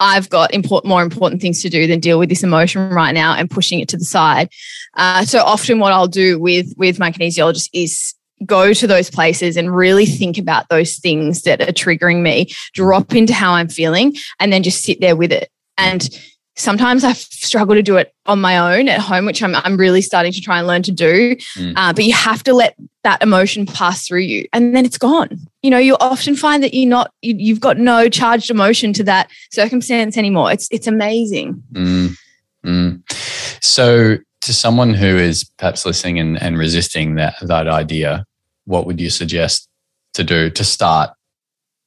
I've 0.00 0.28
got 0.28 0.52
important, 0.52 0.88
more 0.88 1.02
important 1.02 1.40
things 1.40 1.62
to 1.62 1.68
do 1.68 1.86
than 1.86 2.00
deal 2.00 2.18
with 2.18 2.28
this 2.28 2.42
emotion 2.42 2.90
right 2.90 3.12
now 3.12 3.34
and 3.34 3.50
pushing 3.50 3.80
it 3.80 3.88
to 3.90 3.96
the 3.96 4.04
side. 4.04 4.48
Uh, 4.96 5.24
so 5.24 5.40
often 5.40 5.78
what 5.78 5.92
I'll 5.92 6.08
do 6.08 6.38
with, 6.38 6.74
with 6.76 6.98
my 6.98 7.12
kinesiologist 7.12 7.68
is 7.72 8.14
go 8.44 8.72
to 8.72 8.86
those 8.86 9.10
places 9.10 9.56
and 9.56 9.74
really 9.74 10.06
think 10.06 10.38
about 10.38 10.68
those 10.68 10.98
things 10.98 11.42
that 11.42 11.60
are 11.60 11.72
triggering 11.72 12.22
me, 12.22 12.50
drop 12.74 13.14
into 13.14 13.32
how 13.32 13.52
I'm 13.52 13.68
feeling, 13.68 14.14
and 14.40 14.52
then 14.52 14.62
just 14.62 14.82
sit 14.82 15.00
there 15.00 15.16
with 15.16 15.32
it. 15.32 15.48
And 15.78 16.08
sometimes 16.56 17.02
I 17.04 17.12
struggle 17.12 17.74
to 17.74 17.82
do 17.82 17.96
it 17.96 18.14
on 18.26 18.40
my 18.40 18.76
own 18.76 18.88
at 18.88 19.00
home, 19.00 19.24
which 19.24 19.42
I'm, 19.42 19.54
I'm 19.56 19.76
really 19.76 20.02
starting 20.02 20.32
to 20.32 20.40
try 20.40 20.58
and 20.58 20.66
learn 20.66 20.82
to 20.82 20.92
do. 20.92 21.36
Mm. 21.56 21.74
Uh, 21.76 21.92
but 21.92 22.04
you 22.04 22.12
have 22.12 22.42
to 22.44 22.52
let 22.52 22.76
that 23.04 23.22
emotion 23.22 23.66
pass 23.66 24.06
through 24.06 24.20
you 24.20 24.46
and 24.52 24.76
then 24.76 24.84
it's 24.84 24.98
gone. 24.98 25.40
You 25.62 25.70
know, 25.70 25.78
you 25.78 25.96
often 25.98 26.36
find 26.36 26.62
that 26.62 26.74
you're 26.74 26.88
not, 26.88 27.12
you, 27.22 27.34
you've 27.36 27.60
got 27.60 27.78
no 27.78 28.08
charged 28.08 28.50
emotion 28.50 28.92
to 28.94 29.04
that 29.04 29.30
circumstance 29.50 30.16
anymore. 30.16 30.52
It's, 30.52 30.68
it's 30.70 30.86
amazing. 30.86 31.62
Mm. 31.72 32.16
Mm. 32.64 33.62
So 33.62 34.18
to 34.42 34.52
someone 34.52 34.94
who 34.94 35.16
is 35.16 35.44
perhaps 35.44 35.86
listening 35.86 36.18
and, 36.18 36.40
and 36.40 36.58
resisting 36.58 37.14
that, 37.16 37.34
that 37.42 37.66
idea, 37.66 38.24
what 38.66 38.86
would 38.86 39.00
you 39.00 39.10
suggest 39.10 39.68
to 40.14 40.22
do 40.22 40.50
to 40.50 40.64
start? 40.64 41.10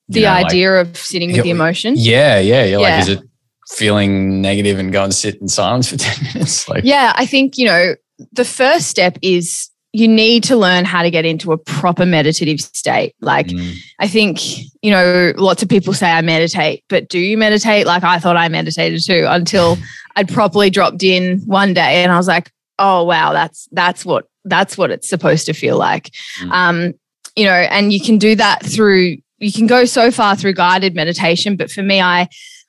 The 0.09 0.21
know, 0.21 0.31
idea 0.31 0.71
like, 0.71 0.87
of 0.87 0.97
sitting 0.97 1.31
with 1.31 1.43
the 1.43 1.49
emotion? 1.49 1.95
Yeah, 1.97 2.39
yeah. 2.39 2.63
You're 2.63 2.81
yeah. 2.81 2.89
like, 2.89 3.01
is 3.01 3.09
it 3.09 3.23
feeling 3.69 4.41
negative 4.41 4.79
and 4.79 4.91
go 4.91 5.03
and 5.03 5.13
sit 5.13 5.35
in 5.41 5.47
silence 5.47 5.89
for 5.89 5.97
10 5.97 6.33
minutes? 6.33 6.67
Like, 6.67 6.83
yeah, 6.83 7.13
I 7.15 7.25
think, 7.25 7.57
you 7.57 7.65
know, 7.65 7.95
the 8.31 8.45
first 8.45 8.87
step 8.87 9.17
is 9.21 9.69
you 9.95 10.09
need 10.09 10.43
to 10.43 10.57
learn 10.57 10.83
how 10.83 11.01
to 11.03 11.09
get 11.09 11.23
into 11.23 11.53
a 11.53 11.57
proper 11.57 12.05
meditative 12.05 12.59
state. 12.59 13.15
Like, 13.21 13.47
mm. 13.47 13.77
I 13.97 14.09
think, 14.09 14.41
you 14.81 14.91
know, 14.91 15.31
lots 15.37 15.63
of 15.63 15.69
people 15.69 15.93
say 15.93 16.11
I 16.11 16.21
meditate, 16.21 16.83
but 16.89 17.07
do 17.07 17.17
you 17.17 17.37
meditate? 17.37 17.85
Like, 17.85 18.03
I 18.03 18.19
thought 18.19 18.35
I 18.35 18.49
meditated 18.49 19.01
too 19.05 19.25
until 19.29 19.77
I'd 20.17 20.27
properly 20.27 20.69
dropped 20.69 21.01
in 21.01 21.39
one 21.45 21.73
day 21.73 22.03
and 22.03 22.11
I 22.11 22.17
was 22.17 22.27
like, 22.27 22.51
oh, 22.77 23.05
wow, 23.05 23.31
that's, 23.31 23.69
that's 23.71 24.05
what, 24.05 24.27
that's 24.43 24.77
what 24.77 24.91
it's 24.91 25.07
supposed 25.07 25.45
to 25.45 25.53
feel 25.53 25.77
like. 25.77 26.11
Mm. 26.41 26.51
Um, 26.51 26.93
you 27.37 27.45
know, 27.45 27.53
and 27.53 27.93
you 27.93 28.01
can 28.01 28.17
do 28.17 28.35
that 28.35 28.65
through, 28.65 29.15
you 29.37 29.51
can 29.53 29.65
go 29.65 29.85
so 29.85 30.11
far 30.11 30.35
through 30.35 30.55
guided 30.55 30.93
meditation. 30.93 31.55
But 31.55 31.71
for 31.71 31.83
me, 31.83 32.01
I, 32.01 32.27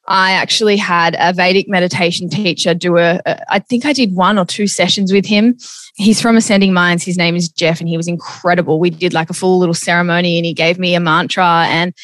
I 0.09 0.33
actually 0.33 0.77
had 0.77 1.17
a 1.19 1.33
Vedic 1.33 1.69
meditation 1.69 2.29
teacher 2.29 2.75
do 2.75 2.99
a, 2.99 3.21
a. 3.27 3.53
I 3.53 3.59
think 3.59 3.85
I 3.85 3.93
did 3.93 4.15
one 4.15 4.39
or 4.39 4.45
two 4.45 4.67
sessions 4.67 5.13
with 5.13 5.27
him. 5.27 5.57
He's 5.97 6.21
from 6.21 6.37
Ascending 6.37 6.73
Minds. 6.73 7.05
His 7.05 7.17
name 7.17 7.37
is 7.37 7.49
Jeff, 7.49 7.81
and 7.81 7.89
he 7.89 7.97
was 7.97 8.09
incredible. 8.09 8.79
We 8.79 8.91
did 8.91 9.13
like 9.13 9.31
a 9.31 9.35
full 9.35 9.59
little 9.59 9.75
ceremony, 9.75 10.39
and 10.39 10.47
he 10.47 10.55
gave 10.55 10.79
me 10.79 10.95
a 10.95 11.01
mantra. 11.01 11.67
And 11.69 11.95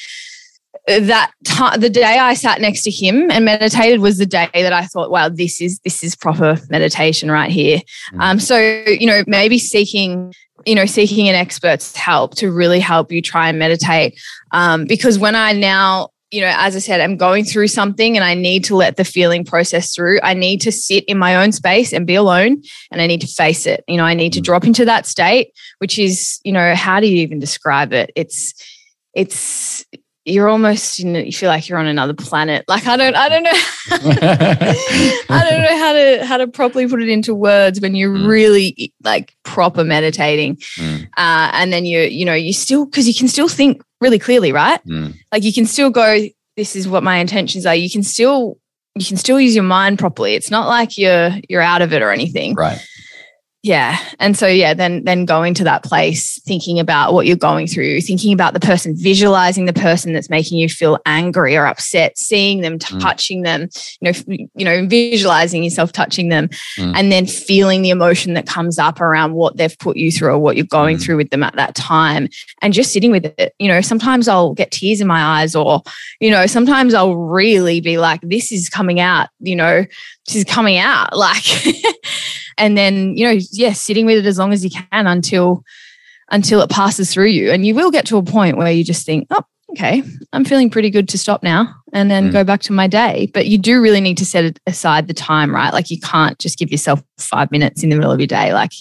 that 0.87 1.33
time, 1.45 1.81
the 1.81 1.91
day 1.91 2.19
I 2.19 2.35
sat 2.35 2.61
next 2.61 2.83
to 2.83 2.91
him 2.91 3.31
and 3.31 3.45
meditated 3.45 4.01
was 4.01 4.19
the 4.19 4.27
day 4.27 4.49
that 4.53 4.73
I 4.73 4.87
thought, 4.87 5.11
wow, 5.11 5.29
this 5.29 5.61
is 5.61 5.79
this 5.81 6.03
is 6.03 6.17
proper 6.17 6.57
meditation 6.71 7.31
right 7.31 7.51
here. 7.51 7.81
Mm. 8.15 8.21
Um, 8.21 8.41
so 8.41 8.59
you 8.59 9.07
know, 9.07 9.23
maybe 9.27 9.59
seeking 9.59 10.33
you 10.67 10.75
know 10.75 10.87
seeking 10.87 11.29
an 11.29 11.35
expert's 11.35 11.97
help 11.97 12.35
to 12.37 12.51
really 12.51 12.81
help 12.81 13.11
you 13.11 13.21
try 13.21 13.49
and 13.49 13.59
meditate 13.59 14.21
um, 14.53 14.85
because 14.85 15.19
when 15.19 15.35
i 15.35 15.53
now 15.53 16.09
you 16.33 16.41
know, 16.41 16.53
as 16.57 16.75
I 16.75 16.79
said, 16.79 17.01
I'm 17.01 17.19
going 17.19 17.45
through 17.45 17.69
something 17.69 18.17
and 18.17 18.25
I 18.25 18.35
need 18.35 18.65
to 18.65 18.75
let 18.75 18.97
the 18.97 19.05
feeling 19.05 19.45
process 19.45 19.95
through. 19.95 20.19
I 20.23 20.33
need 20.33 20.63
to 20.63 20.73
sit 20.73 21.05
in 21.05 21.19
my 21.19 21.37
own 21.37 21.53
space 21.53 21.93
and 21.93 22.07
be 22.07 22.15
alone 22.15 22.63
and 22.91 23.03
I 23.03 23.07
need 23.07 23.21
to 23.21 23.27
face 23.27 23.67
it. 23.67 23.85
You 23.87 23.99
know, 23.99 24.05
I 24.05 24.15
need 24.15 24.33
to 24.33 24.41
mm. 24.41 24.45
drop 24.45 24.65
into 24.65 24.87
that 24.87 25.07
state, 25.07 25.53
which 25.79 25.99
is, 25.99 26.41
you 26.43 26.53
know, 26.53 26.75
how 26.75 27.01
do 27.01 27.07
you 27.07 27.19
even 27.19 27.39
describe 27.39 27.93
it? 27.93 28.11
It's, 28.17 28.55
it's, 29.15 29.72
you're 30.25 30.49
almost 30.49 30.99
you 30.99 31.07
know 31.07 31.19
you 31.19 31.33
feel 31.33 31.49
like 31.49 31.69
you're 31.69 31.79
on 31.79 31.87
another 31.87 32.15
planet. 32.15 32.65
Like 32.69 32.87
i 32.87 32.97
don't 32.97 33.15
i 33.17 33.29
don't 33.29 33.43
know 33.43 33.51
i 35.29 35.47
don't 35.51 35.63
know 35.63 35.79
how 35.79 35.93
to 35.93 36.27
how 36.27 36.37
to 36.37 36.47
properly 36.47 36.87
put 36.87 37.03
it 37.03 37.09
into 37.09 37.35
words 37.35 37.81
when 37.81 37.95
you're 37.95 38.15
mm. 38.15 38.27
really 38.27 38.93
like 39.03 39.35
proper 39.43 39.85
meditating. 39.85 40.57
Mm. 40.57 41.05
uh, 41.17 41.51
and 41.53 41.73
then 41.73 41.85
you 41.85 42.01
you 42.01 42.25
know 42.25 42.35
you 42.35 42.53
still 42.53 42.87
because 42.87 43.09
you 43.09 43.15
can 43.15 43.29
still 43.29 43.49
think 43.49 43.83
really 44.01 44.19
clearly 44.19 44.53
right? 44.53 44.85
Mm. 44.87 45.15
like 45.33 45.43
you 45.43 45.53
can 45.53 45.67
still 45.67 45.91
go 45.91 46.27
this 46.57 46.77
is 46.77 46.87
what 46.87 47.03
my 47.03 47.17
intentions 47.17 47.65
are. 47.67 47.75
You 47.75 47.91
can 47.91 48.03
still 48.03 48.59
you 48.95 49.07
can 49.07 49.17
still 49.17 49.41
use 49.41 49.55
your 49.55 49.65
mind 49.65 49.99
properly. 49.99 50.35
It's 50.35 50.51
not 50.51 50.69
like 50.69 50.99
you're 50.99 51.31
you're 51.49 51.63
out 51.63 51.83
of 51.83 51.93
it 51.93 52.03
or 52.03 52.11
anything. 52.11 52.55
Right 52.55 52.81
yeah 53.63 53.97
and 54.19 54.37
so 54.37 54.47
yeah 54.47 54.75
then 54.75 55.05
then 55.05 55.25
going 55.25 55.55
to 55.55 55.63
that 55.63 55.85
place 55.85 56.41
thinking 56.43 56.81
about 56.81 57.13
what 57.13 57.27
you're 57.27 57.37
going 57.37 57.69
through 57.69 58.01
thinking 58.01 58.33
about 58.33 58.55
the 58.55 58.61
person 58.61 58.95
visualizing 58.97 59.67
the 59.67 59.73
person 59.73 60.13
that's 60.13 60.29
making 60.29 60.59
you 60.59 60.69
feel 60.69 60.99
angry 61.07 61.57
or 61.57 61.65
upset 61.65 62.19
seeing 62.19 62.61
them 62.61 62.77
mm. 62.77 63.01
touching 63.01 63.41
mm. 63.43 63.45
them 63.45 63.69
you 64.01 64.11
know 64.11 64.49
you 64.55 64.65
know 64.65 64.87
visualizing 64.89 65.63
yourself 65.63 65.93
touching 65.93 66.29
them 66.29 66.49
mm. 66.77 66.93
and 66.97 67.13
then 67.13 67.25
feeling 67.25 67.83
the 67.83 67.91
emotion 67.91 68.35
that 68.35 68.49
comes 68.49 68.81
up 68.81 69.01
around 69.01 69.35
what 69.35 69.57
they've 69.57 69.79
put 69.79 69.97
you 69.97 70.11
through 70.11 70.31
or 70.31 70.39
what 70.39 70.57
you're 70.57 70.67
going 70.67 70.97
mm. 70.97 71.03
through 71.03 71.17
with 71.17 71.31
them 71.31 71.45
at 71.45 71.55
that 71.55 71.75
time 71.77 72.29
and 72.63 72.75
just 72.75 72.93
sitting 72.93 73.13
with 73.13 73.27
it 73.39 73.55
you 73.61 73.69
know 73.69 73.81
sometimes 73.81 74.27
I'll 74.27 74.55
get 74.55 74.73
tears 74.73 75.01
in 75.01 75.07
my 75.07 75.41
eyes 75.41 75.55
or 75.55 75.83
you 76.19 76.33
know 76.33 76.47
sometimes 76.47 76.95
I'll 76.95 77.15
really 77.15 77.81
be 77.81 77.97
like 77.97 78.21
this 78.23 78.51
is 78.51 78.69
coming 78.69 78.99
out 78.99 79.29
you 79.39 79.55
know 79.55 79.85
this 80.27 80.37
is 80.37 80.45
coming 80.45 80.79
out 80.79 81.17
like 81.17 81.45
and 82.59 82.77
then 82.77 83.17
you 83.17 83.25
know 83.25 83.39
yeah 83.53 83.73
sitting 83.73 84.07
with 84.07 84.19
it 84.19 84.27
as 84.27 84.39
long 84.39 84.53
as 84.53 84.65
you 84.65 84.71
can 84.71 85.07
until 85.07 85.63
until 86.31 86.63
it 86.63 86.71
passes 86.71 87.13
through 87.13 87.27
you. 87.27 87.51
And 87.51 87.67
you 87.67 87.75
will 87.75 87.91
get 87.91 88.07
to 88.07 88.17
a 88.17 88.23
point 88.23 88.57
where 88.57 88.73
you 88.73 88.85
just 88.85 89.05
think 89.05 89.27
oh 89.31 89.43
okay 89.71 90.03
i'm 90.35 90.45
feeling 90.45 90.69
pretty 90.69 90.91
good 90.91 91.09
to 91.09 91.17
stop 91.17 91.43
now 91.43 91.75
and 91.95 92.11
then 92.11 92.29
mm. 92.29 92.33
go 92.33 92.45
back 92.45 92.61
to 92.63 92.73
my 92.73 92.87
day. 92.87 93.31
But 93.33 93.47
you 93.47 93.59
do 93.59 93.81
really 93.81 94.01
need 94.01 94.19
to 94.19 94.27
set 94.27 94.59
aside 94.67 95.09
the 95.09 95.15
time 95.15 95.55
right? 95.55 95.73
Like 95.73 95.91
you 95.91 96.01
can't 96.01 96.39
just 96.39 96.59
give 96.59 96.71
yourself 96.71 97.03
five 97.19 97.51
minutes 97.51 97.83
in 97.83 97.91
the 97.91 97.97
middle 97.97 98.13
of 98.13 98.21
your 98.21 98.27
day. 98.27 98.53
Like 98.53 98.73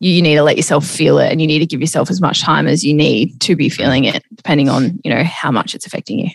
you, 0.00 0.12
you 0.12 0.22
need 0.22 0.34
to 0.34 0.42
let 0.42 0.56
yourself 0.56 0.86
feel 0.86 1.18
it 1.18 1.30
and 1.30 1.40
you 1.40 1.46
need 1.46 1.60
to 1.60 1.66
give 1.66 1.80
yourself 1.80 2.10
as 2.10 2.20
much 2.20 2.40
time 2.42 2.66
as 2.66 2.84
you 2.84 2.92
need 2.92 3.38
to 3.40 3.54
be 3.54 3.68
feeling 3.68 4.04
it 4.04 4.24
depending 4.34 4.68
on 4.68 4.98
you 5.04 5.14
know 5.14 5.22
how 5.22 5.50
much 5.50 5.74
it's 5.74 5.86
affecting 5.86 6.18
you. 6.18 6.30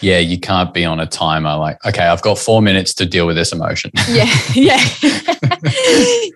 Yeah 0.00 0.18
you 0.18 0.38
can't 0.40 0.72
be 0.72 0.84
on 0.84 0.98
a 0.98 1.04
timer 1.06 1.54
like 1.56 1.84
okay 1.84 2.06
i've 2.06 2.22
got 2.22 2.38
four 2.38 2.62
minutes 2.62 2.94
to 2.94 3.06
deal 3.06 3.26
with 3.26 3.36
this 3.36 3.52
emotion. 3.52 3.90
Yeah 4.08 4.32
yeah. 4.54 4.78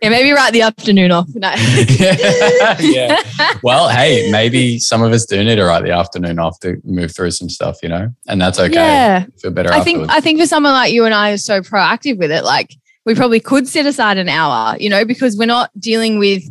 Yeah 0.03 0.09
maybe 0.11 0.33
write 0.33 0.53
the 0.53 0.63
afternoon 0.63 1.13
off. 1.13 1.29
No. 1.35 1.49
yeah, 1.99 2.77
yeah 2.81 3.23
well 3.63 3.89
hey 3.89 4.31
maybe 4.31 4.79
some 4.79 5.03
of 5.03 5.13
us 5.13 5.25
do 5.25 5.43
need 5.43 5.57
to 5.57 5.65
write 5.65 5.85
the 5.85 5.93
afternoon 5.93 6.39
off 6.39 6.59
to 6.61 6.77
move 6.85 7.15
through 7.15 7.31
some 7.31 7.49
stuff 7.49 7.79
you 7.83 7.89
know 7.89 8.09
and 8.27 8.41
that's 8.41 8.59
okay. 8.59 8.75
Yeah. 8.75 9.27
Feel 9.41 9.53
better 9.53 9.73
i 9.73 9.79
afterwards. 9.79 9.85
think 10.09 10.11
i 10.11 10.21
think 10.21 10.41
for 10.41 10.47
someone 10.47 10.73
like 10.73 10.93
you 10.93 11.05
and 11.05 11.15
i 11.15 11.31
who's 11.31 11.45
so 11.45 11.61
proactive 11.61 12.19
with 12.19 12.31
it 12.33 12.45
like 12.45 12.75
we 13.05 13.15
probably 13.15 13.41
could 13.41 13.67
set 13.69 13.87
aside 13.87 14.19
an 14.19 14.29
hour 14.29 14.77
you 14.79 14.91
know 14.91 15.05
because 15.05 15.37
we're 15.37 15.47
not 15.47 15.71
dealing 15.79 16.19
with 16.19 16.43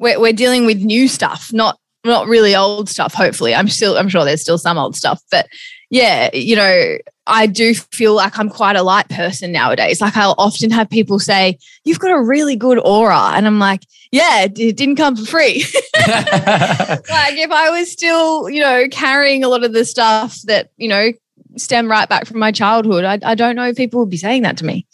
we're, 0.00 0.18
we're 0.18 0.32
dealing 0.32 0.66
with 0.66 0.78
new 0.78 1.06
stuff, 1.06 1.52
not 1.52 1.78
not 2.02 2.26
really 2.26 2.56
old 2.56 2.88
stuff. 2.88 3.12
Hopefully, 3.12 3.54
I'm 3.54 3.68
still 3.68 3.96
I'm 3.96 4.08
sure 4.08 4.24
there's 4.24 4.40
still 4.40 4.58
some 4.58 4.78
old 4.78 4.96
stuff, 4.96 5.22
but 5.30 5.46
yeah, 5.90 6.30
you 6.32 6.56
know, 6.56 6.96
I 7.26 7.46
do 7.46 7.74
feel 7.74 8.14
like 8.14 8.38
I'm 8.38 8.48
quite 8.48 8.76
a 8.76 8.82
light 8.82 9.08
person 9.08 9.52
nowadays. 9.52 10.00
Like 10.00 10.16
I'll 10.16 10.34
often 10.38 10.70
have 10.70 10.88
people 10.88 11.18
say, 11.18 11.58
"You've 11.84 11.98
got 11.98 12.12
a 12.12 12.22
really 12.22 12.56
good 12.56 12.78
aura," 12.78 13.32
and 13.34 13.46
I'm 13.46 13.58
like, 13.58 13.82
"Yeah, 14.10 14.44
it 14.44 14.54
didn't 14.54 14.96
come 14.96 15.16
for 15.16 15.26
free." 15.26 15.64
like 15.94 17.36
if 17.36 17.50
I 17.50 17.70
was 17.70 17.92
still, 17.92 18.48
you 18.48 18.60
know, 18.60 18.86
carrying 18.90 19.44
a 19.44 19.48
lot 19.48 19.64
of 19.64 19.74
the 19.74 19.84
stuff 19.84 20.40
that 20.44 20.70
you 20.78 20.88
know 20.88 21.12
stem 21.56 21.90
right 21.90 22.08
back 22.08 22.26
from 22.26 22.38
my 22.38 22.52
childhood, 22.52 23.04
I, 23.04 23.18
I 23.22 23.34
don't 23.34 23.56
know 23.56 23.68
if 23.68 23.76
people 23.76 24.00
would 24.00 24.10
be 24.10 24.16
saying 24.16 24.42
that 24.42 24.56
to 24.58 24.64
me. 24.64 24.86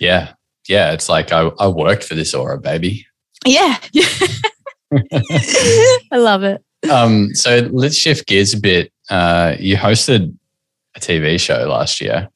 Yeah, 0.00 0.32
yeah, 0.68 0.92
it's 0.92 1.08
like 1.08 1.32
I, 1.32 1.50
I 1.58 1.68
worked 1.68 2.04
for 2.04 2.14
this 2.14 2.32
aura, 2.32 2.58
baby. 2.58 3.07
Yeah. 3.46 3.78
I 6.12 6.16
love 6.16 6.42
it. 6.44 6.62
Um, 6.90 7.34
so 7.34 7.68
let's 7.72 7.96
shift 7.96 8.26
gears 8.26 8.54
a 8.54 8.60
bit. 8.60 8.92
Uh, 9.10 9.56
you 9.58 9.76
hosted 9.76 10.36
a 10.96 11.00
TV 11.00 11.38
show 11.40 11.66
last 11.68 12.00
year. 12.00 12.28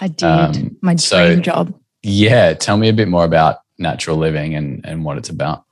I 0.00 0.08
did. 0.08 0.24
Um, 0.24 0.76
My 0.82 0.92
dream 0.92 0.98
so, 0.98 1.36
job. 1.36 1.74
Yeah. 2.02 2.54
Tell 2.54 2.76
me 2.76 2.88
a 2.88 2.92
bit 2.92 3.08
more 3.08 3.24
about 3.24 3.58
natural 3.78 4.16
living 4.16 4.54
and, 4.54 4.84
and 4.84 5.04
what 5.04 5.18
it's 5.18 5.28
about. 5.28 5.64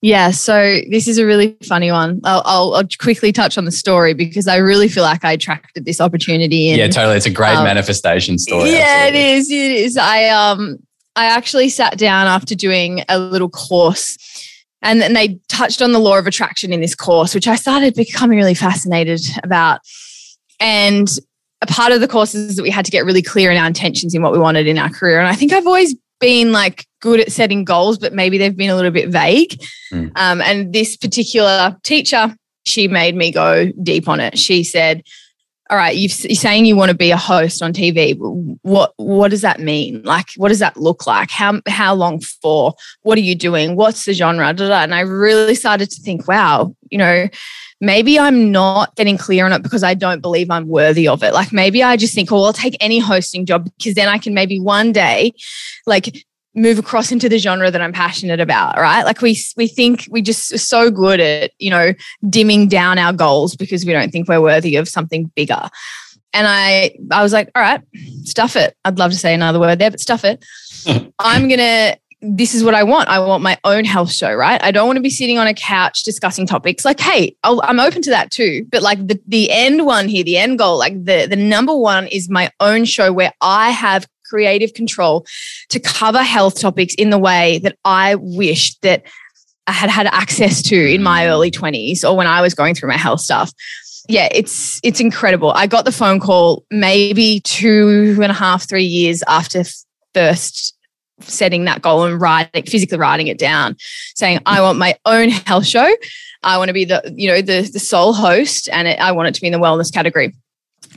Yeah, 0.00 0.30
so 0.30 0.80
this 0.90 1.08
is 1.08 1.18
a 1.18 1.26
really 1.26 1.56
funny 1.64 1.90
one. 1.90 2.20
I'll, 2.22 2.42
I'll, 2.44 2.74
I'll, 2.74 2.88
quickly 3.00 3.32
touch 3.32 3.58
on 3.58 3.64
the 3.64 3.72
story 3.72 4.14
because 4.14 4.46
I 4.46 4.56
really 4.58 4.86
feel 4.88 5.02
like 5.02 5.24
I 5.24 5.32
attracted 5.32 5.86
this 5.86 6.00
opportunity. 6.00 6.68
And, 6.68 6.78
yeah, 6.78 6.86
totally. 6.86 7.16
It's 7.16 7.26
a 7.26 7.30
great 7.30 7.56
um, 7.56 7.64
manifestation 7.64 8.38
story. 8.38 8.70
Yeah, 8.70 9.06
absolutely. 9.08 9.20
it 9.20 9.38
is. 9.38 9.50
It 9.50 9.72
is. 9.72 9.96
I 9.96 10.28
um 10.28 10.78
I 11.18 11.24
actually 11.24 11.68
sat 11.68 11.98
down 11.98 12.28
after 12.28 12.54
doing 12.54 13.02
a 13.08 13.18
little 13.18 13.48
course 13.48 14.16
and 14.82 15.00
then 15.00 15.14
they 15.14 15.40
touched 15.48 15.82
on 15.82 15.90
the 15.90 15.98
law 15.98 16.16
of 16.16 16.28
attraction 16.28 16.72
in 16.72 16.80
this 16.80 16.94
course, 16.94 17.34
which 17.34 17.48
I 17.48 17.56
started 17.56 17.94
becoming 17.94 18.38
really 18.38 18.54
fascinated 18.54 19.20
about. 19.42 19.80
And 20.60 21.08
a 21.60 21.66
part 21.66 21.90
of 21.90 22.00
the 22.00 22.06
course 22.06 22.36
is 22.36 22.54
that 22.54 22.62
we 22.62 22.70
had 22.70 22.84
to 22.84 22.92
get 22.92 23.04
really 23.04 23.20
clear 23.20 23.50
in 23.50 23.56
our 23.56 23.66
intentions 23.66 24.14
in 24.14 24.22
what 24.22 24.30
we 24.30 24.38
wanted 24.38 24.68
in 24.68 24.78
our 24.78 24.90
career. 24.90 25.18
And 25.18 25.26
I 25.26 25.34
think 25.34 25.52
I've 25.52 25.66
always 25.66 25.96
been 26.20 26.52
like 26.52 26.86
good 27.00 27.18
at 27.18 27.32
setting 27.32 27.64
goals, 27.64 27.98
but 27.98 28.12
maybe 28.12 28.38
they've 28.38 28.56
been 28.56 28.70
a 28.70 28.76
little 28.76 28.92
bit 28.92 29.08
vague. 29.08 29.60
Mm. 29.92 30.12
Um, 30.14 30.40
and 30.40 30.72
this 30.72 30.96
particular 30.96 31.76
teacher, 31.82 32.32
she 32.64 32.86
made 32.86 33.16
me 33.16 33.32
go 33.32 33.72
deep 33.82 34.08
on 34.08 34.20
it. 34.20 34.38
She 34.38 34.62
said, 34.62 35.02
all 35.70 35.76
right, 35.76 35.96
you're 35.96 36.08
saying 36.08 36.64
you 36.64 36.76
want 36.76 36.90
to 36.90 36.96
be 36.96 37.10
a 37.10 37.16
host 37.16 37.62
on 37.62 37.72
TV. 37.72 38.16
What 38.62 38.94
what 38.96 39.30
does 39.30 39.42
that 39.42 39.60
mean? 39.60 40.02
Like, 40.02 40.28
what 40.36 40.48
does 40.48 40.60
that 40.60 40.76
look 40.76 41.06
like? 41.06 41.30
How 41.30 41.60
how 41.66 41.94
long 41.94 42.20
for? 42.20 42.74
What 43.02 43.18
are 43.18 43.22
you 43.22 43.34
doing? 43.34 43.76
What's 43.76 44.04
the 44.04 44.14
genre? 44.14 44.48
And 44.48 44.94
I 44.94 45.00
really 45.00 45.54
started 45.54 45.90
to 45.90 46.02
think, 46.02 46.26
wow, 46.26 46.74
you 46.90 46.96
know, 46.96 47.28
maybe 47.80 48.18
I'm 48.18 48.50
not 48.50 48.96
getting 48.96 49.18
clear 49.18 49.44
on 49.44 49.52
it 49.52 49.62
because 49.62 49.82
I 49.82 49.94
don't 49.94 50.20
believe 50.20 50.50
I'm 50.50 50.68
worthy 50.68 51.06
of 51.06 51.22
it. 51.22 51.34
Like 51.34 51.52
maybe 51.52 51.82
I 51.82 51.96
just 51.96 52.14
think, 52.14 52.32
oh, 52.32 52.44
I'll 52.44 52.52
take 52.52 52.76
any 52.80 52.98
hosting 52.98 53.46
job 53.46 53.64
because 53.64 53.94
then 53.94 54.08
I 54.08 54.18
can 54.18 54.34
maybe 54.34 54.58
one 54.60 54.92
day, 54.92 55.32
like 55.86 56.26
move 56.58 56.78
across 56.78 57.12
into 57.12 57.28
the 57.28 57.38
genre 57.38 57.70
that 57.70 57.80
I'm 57.80 57.92
passionate 57.92 58.40
about, 58.40 58.76
right? 58.76 59.04
Like 59.04 59.22
we 59.22 59.38
we 59.56 59.68
think 59.68 60.06
we 60.10 60.22
just 60.22 60.52
are 60.52 60.58
so 60.58 60.90
good 60.90 61.20
at, 61.20 61.52
you 61.58 61.70
know, 61.70 61.92
dimming 62.28 62.68
down 62.68 62.98
our 62.98 63.12
goals 63.12 63.56
because 63.56 63.84
we 63.84 63.92
don't 63.92 64.10
think 64.10 64.28
we're 64.28 64.40
worthy 64.40 64.76
of 64.76 64.88
something 64.88 65.30
bigger. 65.34 65.68
And 66.32 66.46
I 66.48 66.96
I 67.10 67.22
was 67.22 67.32
like, 67.32 67.50
all 67.54 67.62
right, 67.62 67.82
stuff 68.24 68.56
it. 68.56 68.76
I'd 68.84 68.98
love 68.98 69.12
to 69.12 69.18
say 69.18 69.34
another 69.34 69.60
word 69.60 69.78
there, 69.78 69.90
but 69.90 70.00
stuff 70.00 70.24
it. 70.24 70.44
I'm 71.18 71.48
going 71.48 71.58
to 71.58 71.98
this 72.20 72.52
is 72.52 72.64
what 72.64 72.74
I 72.74 72.82
want. 72.82 73.08
I 73.08 73.20
want 73.20 73.44
my 73.44 73.56
own 73.62 73.84
health 73.84 74.10
show, 74.10 74.34
right? 74.34 74.62
I 74.62 74.72
don't 74.72 74.88
want 74.88 74.96
to 74.96 75.02
be 75.02 75.10
sitting 75.10 75.38
on 75.38 75.46
a 75.46 75.54
couch 75.54 76.02
discussing 76.02 76.46
topics. 76.46 76.84
Like, 76.84 76.98
hey, 76.98 77.36
i 77.44 77.56
am 77.62 77.78
open 77.78 78.02
to 78.02 78.10
that 78.10 78.32
too. 78.32 78.66
But 78.70 78.82
like 78.82 79.06
the 79.06 79.20
the 79.26 79.50
end 79.50 79.86
one 79.86 80.08
here, 80.08 80.24
the 80.24 80.36
end 80.36 80.58
goal, 80.58 80.78
like 80.78 81.04
the 81.04 81.26
the 81.26 81.36
number 81.36 81.76
one 81.76 82.08
is 82.08 82.28
my 82.28 82.50
own 82.58 82.84
show 82.84 83.12
where 83.12 83.32
I 83.40 83.70
have 83.70 84.08
creative 84.28 84.74
control 84.74 85.26
to 85.70 85.80
cover 85.80 86.22
health 86.22 86.60
topics 86.60 86.94
in 86.94 87.10
the 87.10 87.18
way 87.18 87.58
that 87.58 87.76
I 87.84 88.16
wished 88.16 88.82
that 88.82 89.04
I 89.66 89.72
had 89.72 89.90
had 89.90 90.06
access 90.06 90.62
to 90.62 90.76
in 90.76 91.02
my 91.02 91.24
mm. 91.24 91.28
early 91.28 91.50
20s 91.50 92.08
or 92.08 92.16
when 92.16 92.26
I 92.26 92.40
was 92.40 92.54
going 92.54 92.74
through 92.74 92.88
my 92.88 92.96
health 92.96 93.20
stuff. 93.20 93.52
Yeah, 94.08 94.28
it's 94.32 94.80
it's 94.82 95.00
incredible. 95.00 95.52
I 95.52 95.66
got 95.66 95.84
the 95.84 95.92
phone 95.92 96.18
call 96.18 96.64
maybe 96.70 97.40
two 97.40 98.16
and 98.22 98.32
a 98.32 98.34
half, 98.34 98.66
three 98.66 98.84
years 98.84 99.22
after 99.28 99.64
first 100.14 100.74
setting 101.20 101.64
that 101.64 101.82
goal 101.82 102.04
and 102.04 102.18
writing 102.18 102.62
physically 102.64 102.96
writing 102.96 103.26
it 103.26 103.38
down, 103.38 103.76
saying 104.14 104.40
I 104.46 104.62
want 104.62 104.78
my 104.78 104.96
own 105.04 105.28
health 105.28 105.66
show. 105.66 105.94
I 106.42 106.56
want 106.56 106.68
to 106.68 106.72
be 106.72 106.86
the 106.86 107.02
you 107.14 107.28
know 107.28 107.42
the 107.42 107.68
the 107.70 107.78
sole 107.78 108.14
host, 108.14 108.70
and 108.72 108.88
it, 108.88 108.98
I 108.98 109.12
want 109.12 109.28
it 109.28 109.34
to 109.34 109.40
be 109.42 109.48
in 109.48 109.52
the 109.52 109.58
wellness 109.58 109.92
category 109.92 110.34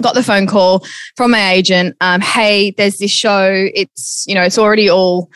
got 0.02 0.16
the 0.16 0.24
phone 0.24 0.48
call 0.48 0.86
from 1.16 1.32
my 1.32 1.52
agent 1.52 1.96
um, 2.02 2.22
hey 2.22 2.72
there's 2.72 2.98
this 2.98 3.12
show. 3.12 3.70
It's 3.74 4.26
you 4.28 4.36
know 4.36 4.44
it's 4.44 4.58
already 4.58 4.90
all 4.90 5.30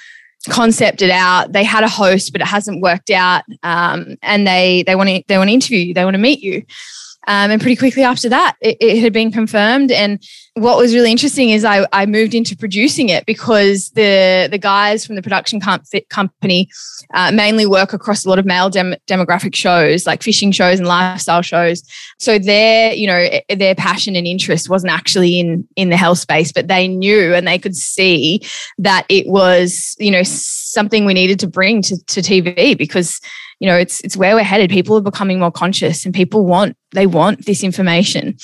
concepted 0.49 1.10
out. 1.10 1.53
They 1.53 1.64
had 1.64 1.84
a 1.84 1.89
host 1.89 2.32
but 2.32 2.41
it 2.41 2.47
hasn't 2.47 2.82
worked 2.82 3.10
out. 3.10 3.43
Um, 3.64 4.16
and 4.22 4.47
they 4.47 4.84
they 4.84 4.95
want 4.95 5.10
to 5.10 5.24
they 5.28 5.38
want 5.38 5.49
to 5.49 5.53
interview 5.53 5.80
you. 5.80 5.93
They 5.93 6.03
want 6.03 6.16
to 6.16 6.22
meet 6.22 6.41
you 6.41 6.64
um, 7.28 7.51
and 7.51 7.61
pretty 7.61 7.76
quickly 7.76 8.03
after 8.03 8.30
that, 8.30 8.55
it, 8.61 8.78
it, 8.80 8.99
had 8.99 9.13
been 9.13 9.32
confirmed. 9.32 9.91
And 9.91 10.21
what 10.53 10.78
was 10.78 10.93
really 10.93 11.11
interesting 11.11 11.49
is 11.49 11.65
I, 11.65 11.86
I 11.91 12.05
moved 12.05 12.34
into 12.34 12.55
producing 12.55 13.09
it 13.09 13.26
because 13.26 13.89
the 13.91 14.47
the 14.49 14.57
guys 14.57 15.05
from 15.05 15.15
the 15.15 15.21
production 15.21 15.59
com- 15.59 15.82
company 16.09 16.69
uh, 17.13 17.32
mainly 17.32 17.65
work 17.65 17.93
across 17.93 18.26
a 18.26 18.30
lot 18.30 18.39
of 18.39 18.45
male 18.45 18.69
dem- 18.69 18.95
demographic 19.07 19.55
shows, 19.55 20.05
like 20.05 20.21
fishing 20.21 20.51
shows 20.51 20.80
and 20.80 20.88
lifestyle 20.88 21.41
shows. 21.41 21.84
So 22.19 22.38
their 22.38 22.93
you 22.93 23.07
know 23.07 23.30
their 23.49 23.76
passion 23.76 24.15
and 24.15 24.28
interest 24.28 24.69
wasn't 24.69 24.93
actually 24.93 25.39
in 25.39 25.67
in 25.76 25.89
the 25.89 25.97
health 25.97 26.19
space, 26.19 26.51
but 26.51 26.67
they 26.67 26.88
knew 26.88 27.34
and 27.34 27.47
they 27.47 27.57
could 27.57 27.76
see 27.76 28.41
that 28.78 29.05
it 29.09 29.28
was 29.28 29.95
you 29.99 30.11
know 30.11 30.23
something 30.23 31.05
we 31.05 31.13
needed 31.13 31.39
to 31.39 31.47
bring 31.47 31.82
to, 31.82 31.97
to 32.05 32.21
TV 32.21 32.78
because 32.78 33.19
you 33.60 33.68
know 33.68 33.78
it's 33.78 34.01
it's 34.01 34.18
where 34.18 34.36
we're 34.36 34.43
headed. 34.43 34.70
People 34.70 34.97
are 34.97 35.01
becoming 35.01 35.39
more 35.39 35.51
conscious 35.51 36.06
and 36.06 36.14
people 36.14 36.45
want 36.45 36.78
they 36.91 37.08
want 37.08 37.45
this 37.45 37.64
information. 37.64 38.38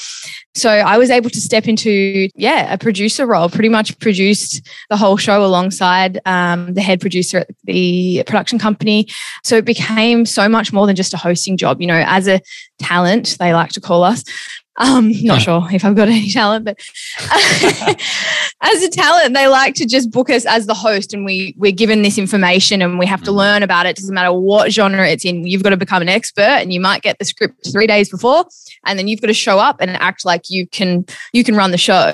So 0.56 0.70
i 0.70 0.98
was 0.98 1.10
able 1.10 1.30
to 1.30 1.40
step 1.40 1.68
into 1.68 2.28
yeah 2.36 2.74
a 2.74 2.78
producer 2.78 3.26
role 3.26 3.50
pretty 3.50 3.70
much 3.70 3.98
produced 4.00 4.68
the 4.90 4.98
whole 4.98 5.18
show 5.18 5.46
alongside 5.46 6.20
um, 6.26 6.74
the 6.74 6.82
head 6.82 7.00
producer 7.00 7.40
at 7.40 7.50
the 7.64 8.24
production 8.26 8.60
company. 8.60 9.08
So 9.44 9.58
it 9.58 9.66
became 9.66 10.26
so 10.26 10.50
much 10.50 10.74
more 10.74 10.88
than 10.88 10.96
just 10.96 11.14
a 11.14 11.18
hosting 11.18 11.58
job. 11.58 11.82
You 11.82 11.88
know 11.88 12.04
as 12.06 12.28
a 12.28 12.42
talent 12.80 13.38
they 13.40 13.54
like 13.54 13.72
to 13.72 13.82
call 13.82 14.04
us 14.04 14.24
um, 14.82 15.12
not 15.24 15.42
sure 15.42 15.68
if 15.72 15.86
I've 15.86 15.96
got 15.96 16.08
any 16.08 16.30
talent, 16.30 16.66
but 16.66 16.80
as 18.62 18.84
a 18.84 18.90
talent, 18.90 19.36
they 19.36 19.48
like 19.48 19.76
to 19.76 19.86
just 19.86 20.12
book 20.12 20.30
us 20.30 20.46
as 20.46 20.66
the 20.66 20.74
host, 20.74 21.14
and 21.14 21.24
we 21.24 21.54
we're 21.58 21.72
given 21.72 22.02
this 22.02 22.18
information, 22.18 22.82
and 22.82 22.98
we 22.98 23.06
have 23.06 23.22
to 23.24 23.32
mm. 23.32 23.36
learn 23.36 23.64
about 23.64 23.86
it. 23.86 23.96
Doesn't 23.96 24.14
matter 24.14 24.34
what 24.34 24.72
genre 24.72 25.08
it's 25.08 25.24
in. 25.24 25.46
You've 25.46 25.64
got 25.64 25.70
to 25.70 25.78
become 25.78 26.02
an 26.02 26.10
expert, 26.10 26.42
and 26.42 26.74
you 26.74 26.82
might 26.82 27.04
get 27.04 27.20
the 27.20 27.26
script 27.26 27.72
three 27.72 27.88
days 27.88 28.10
before, 28.10 28.46
and 28.86 28.98
then 28.98 29.08
you've 29.08 29.22
got 29.22 29.28
to 29.28 29.34
show 29.34 29.60
up 29.60 29.78
and 29.80 29.92
act 29.92 30.26
like 30.26 30.50
you 30.50 30.68
can 30.68 31.06
you 31.32 31.44
can 31.44 31.56
run 31.56 31.72
the 31.72 31.78
show 31.78 32.14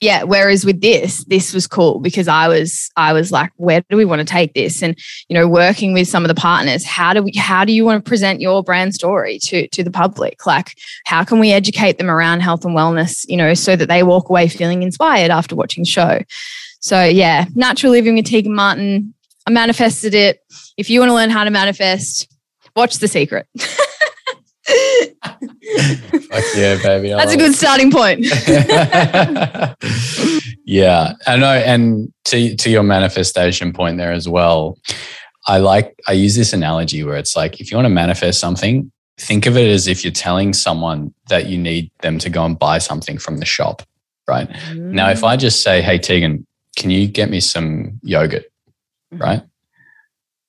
yeah 0.00 0.22
whereas 0.22 0.64
with 0.64 0.80
this 0.80 1.24
this 1.24 1.54
was 1.54 1.66
cool 1.66 2.00
because 2.00 2.28
i 2.28 2.48
was 2.48 2.90
i 2.96 3.12
was 3.12 3.32
like 3.32 3.50
where 3.56 3.82
do 3.88 3.96
we 3.96 4.04
want 4.04 4.20
to 4.20 4.24
take 4.24 4.54
this? 4.54 4.82
And 4.82 4.98
you 5.28 5.34
know 5.34 5.48
working 5.48 5.92
with 5.92 6.08
some 6.08 6.24
of 6.24 6.28
the 6.28 6.34
partners 6.34 6.84
how 6.84 7.12
do 7.12 7.22
we 7.22 7.32
how 7.36 7.64
do 7.64 7.72
you 7.72 7.84
want 7.84 8.04
to 8.04 8.08
present 8.08 8.40
your 8.40 8.62
brand 8.62 8.94
story 8.94 9.38
to 9.44 9.68
to 9.68 9.82
the 9.82 9.90
public? 9.90 10.46
Like 10.46 10.74
how 11.04 11.24
can 11.24 11.38
we 11.38 11.52
educate 11.52 11.98
them 11.98 12.10
around 12.10 12.40
health 12.40 12.64
and 12.64 12.76
wellness 12.76 13.24
you 13.28 13.36
know 13.36 13.54
so 13.54 13.76
that 13.76 13.88
they 13.88 14.02
walk 14.02 14.28
away 14.28 14.48
feeling 14.48 14.82
inspired 14.82 15.30
after 15.30 15.56
watching 15.56 15.82
the 15.82 15.90
show? 15.90 16.20
So 16.80 17.02
yeah 17.02 17.46
natural 17.54 17.92
living 17.92 18.14
with 18.16 18.26
tegan 18.26 18.54
martin 18.54 19.14
i 19.46 19.50
manifested 19.50 20.14
it. 20.14 20.40
If 20.76 20.90
you 20.90 21.00
want 21.00 21.10
to 21.10 21.14
learn 21.14 21.30
how 21.30 21.44
to 21.44 21.50
manifest 21.50 22.28
watch 22.74 22.98
the 22.98 23.08
secret 23.08 23.46
Fuck 25.40 26.44
yeah, 26.56 26.82
baby. 26.82 27.12
I 27.12 27.18
That's 27.18 27.34
a 27.34 27.36
good 27.36 27.54
starting 27.54 27.90
point. 27.90 28.20
yeah. 30.64 31.12
I 31.26 31.36
know. 31.36 31.52
And 31.52 32.12
to, 32.24 32.56
to 32.56 32.70
your 32.70 32.82
manifestation 32.82 33.72
point 33.72 33.98
there 33.98 34.12
as 34.12 34.28
well, 34.28 34.78
I 35.46 35.58
like, 35.58 35.94
I 36.08 36.12
use 36.12 36.34
this 36.34 36.52
analogy 36.52 37.04
where 37.04 37.16
it's 37.16 37.36
like, 37.36 37.60
if 37.60 37.70
you 37.70 37.76
want 37.76 37.86
to 37.86 37.90
manifest 37.90 38.40
something, 38.40 38.90
think 39.18 39.46
of 39.46 39.56
it 39.56 39.68
as 39.68 39.86
if 39.86 40.04
you're 40.04 40.12
telling 40.12 40.52
someone 40.52 41.14
that 41.28 41.46
you 41.46 41.56
need 41.56 41.90
them 42.00 42.18
to 42.18 42.30
go 42.30 42.44
and 42.44 42.58
buy 42.58 42.78
something 42.78 43.18
from 43.18 43.38
the 43.38 43.46
shop, 43.46 43.82
right? 44.28 44.48
Mm. 44.48 44.92
Now, 44.92 45.10
if 45.10 45.24
I 45.24 45.36
just 45.36 45.62
say, 45.62 45.80
hey, 45.80 45.98
Tegan, 45.98 46.46
can 46.76 46.90
you 46.90 47.06
get 47.06 47.30
me 47.30 47.40
some 47.40 47.98
yogurt, 48.02 48.44
mm-hmm. 49.12 49.22
right? 49.22 49.42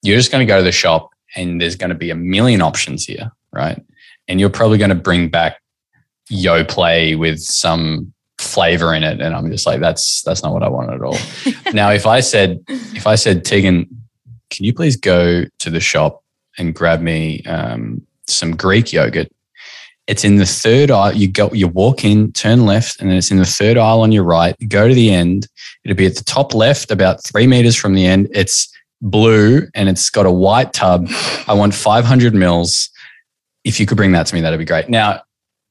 You're 0.01 0.17
just 0.17 0.31
going 0.31 0.45
to 0.45 0.51
go 0.51 0.57
to 0.57 0.63
the 0.63 0.71
shop 0.71 1.09
and 1.35 1.61
there's 1.61 1.75
going 1.75 1.89
to 1.89 1.95
be 1.95 2.09
a 2.09 2.15
million 2.15 2.61
options 2.61 3.05
here, 3.05 3.31
right? 3.51 3.81
And 4.27 4.39
you're 4.39 4.49
probably 4.49 4.77
going 4.77 4.89
to 4.89 4.95
bring 4.95 5.29
back 5.29 5.61
Yoplait 6.31 7.17
with 7.17 7.39
some 7.39 8.13
flavor 8.37 8.93
in 8.93 9.03
it 9.03 9.19
and 9.19 9.33
i'm 9.33 9.49
just 9.49 9.65
like 9.65 9.79
that's 9.79 10.21
that's 10.21 10.43
not 10.43 10.53
what 10.53 10.61
i 10.61 10.69
want 10.69 10.93
at 10.93 11.01
all. 11.01 11.17
Now 11.73 11.89
if 11.89 12.05
i 12.05 12.19
said 12.19 12.63
if 12.67 13.07
i 13.07 13.15
said 13.15 13.43
tegan 13.43 13.87
can 14.51 14.63
you 14.63 14.73
please 14.73 14.95
go 14.95 15.45
to 15.57 15.69
the 15.69 15.79
shop 15.79 16.23
and 16.57 16.73
grab 16.73 17.01
me 17.01 17.41
um, 17.43 18.05
some 18.27 18.55
greek 18.55 18.93
yogurt? 18.93 19.29
It's 20.05 20.23
in 20.23 20.35
the 20.35 20.45
third 20.45 20.91
aisle 20.91 21.13
you 21.13 21.27
go 21.27 21.49
you 21.51 21.67
walk 21.67 22.05
in 22.05 22.31
turn 22.31 22.65
left 22.65 23.01
and 23.01 23.09
then 23.09 23.17
it's 23.17 23.31
in 23.31 23.37
the 23.37 23.45
third 23.45 23.75
aisle 23.75 24.01
on 24.01 24.11
your 24.11 24.23
right 24.23 24.55
go 24.69 24.87
to 24.87 24.93
the 24.93 25.09
end 25.09 25.47
it'll 25.83 25.97
be 25.97 26.05
at 26.05 26.15
the 26.15 26.23
top 26.23 26.53
left 26.53 26.91
about 26.91 27.23
three 27.23 27.47
meters 27.47 27.75
from 27.75 27.95
the 27.95 28.05
end 28.05 28.27
it's 28.33 28.71
blue 29.01 29.67
and 29.73 29.89
it's 29.89 30.09
got 30.09 30.25
a 30.25 30.31
white 30.31 30.73
tub. 30.73 31.07
I 31.47 31.53
want 31.53 31.73
500 31.73 32.33
mils 32.33 32.89
if 33.67 33.79
you 33.79 33.85
could 33.85 33.97
bring 33.97 34.13
that 34.13 34.25
to 34.27 34.35
me, 34.35 34.41
that'd 34.41 34.57
be 34.57 34.65
great. 34.65 34.89
Now, 34.89 35.21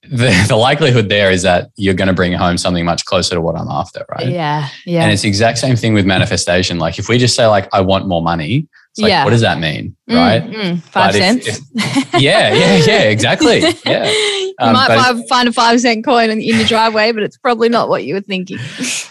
the, 0.03 0.45
the 0.49 0.57
likelihood 0.57 1.09
there 1.09 1.31
is 1.31 1.43
that 1.43 1.71
you're 1.77 1.95
going 1.95 2.09
to 2.09 2.15
bring 2.15 2.33
home 2.33 2.59
something 2.59 2.85
much 2.85 3.05
closer 3.05 3.35
to 3.35 3.41
what 3.41 3.57
I'm 3.57 3.69
after, 3.69 4.05
right? 4.11 4.29
Yeah. 4.29 4.69
Yeah. 4.85 5.03
And 5.03 5.13
it's 5.13 5.23
the 5.23 5.29
exact 5.29 5.59
same 5.59 5.77
thing 5.77 5.95
with 5.95 6.07
manifestation. 6.07 6.79
Like 6.79 6.99
if 6.99 7.09
we 7.09 7.19
just 7.19 7.35
say 7.35 7.47
like, 7.47 7.69
I 7.73 7.81
want 7.81 8.07
more 8.07 8.23
money, 8.23 8.69
like, 8.99 9.11
yeah. 9.11 9.25
what 9.25 9.31
does 9.31 9.43
that 9.43 9.59
mean? 9.59 9.95
Mm, 10.09 10.17
right. 10.17 10.43
Mm, 10.43 10.83
five 10.83 11.15
cents. 11.15 11.47
If, 11.47 12.15
yeah. 12.15 12.55
Yeah. 12.55 12.77
Yeah. 12.77 13.03
Exactly. 13.03 13.63
Yeah. 13.87 14.11
you 14.11 14.55
um, 14.59 14.73
might 14.73 15.23
find 15.29 15.49
a 15.49 15.53
five 15.53 15.81
cent 15.81 16.05
coin 16.05 16.31
in, 16.31 16.41
in 16.41 16.57
the 16.57 16.65
driveway, 16.65 17.13
but 17.13 17.23
it's 17.23 17.37
probably 17.37 17.69
not 17.69 17.89
what 17.89 18.05
you 18.05 18.15
were 18.15 18.23
thinking. 18.23 18.59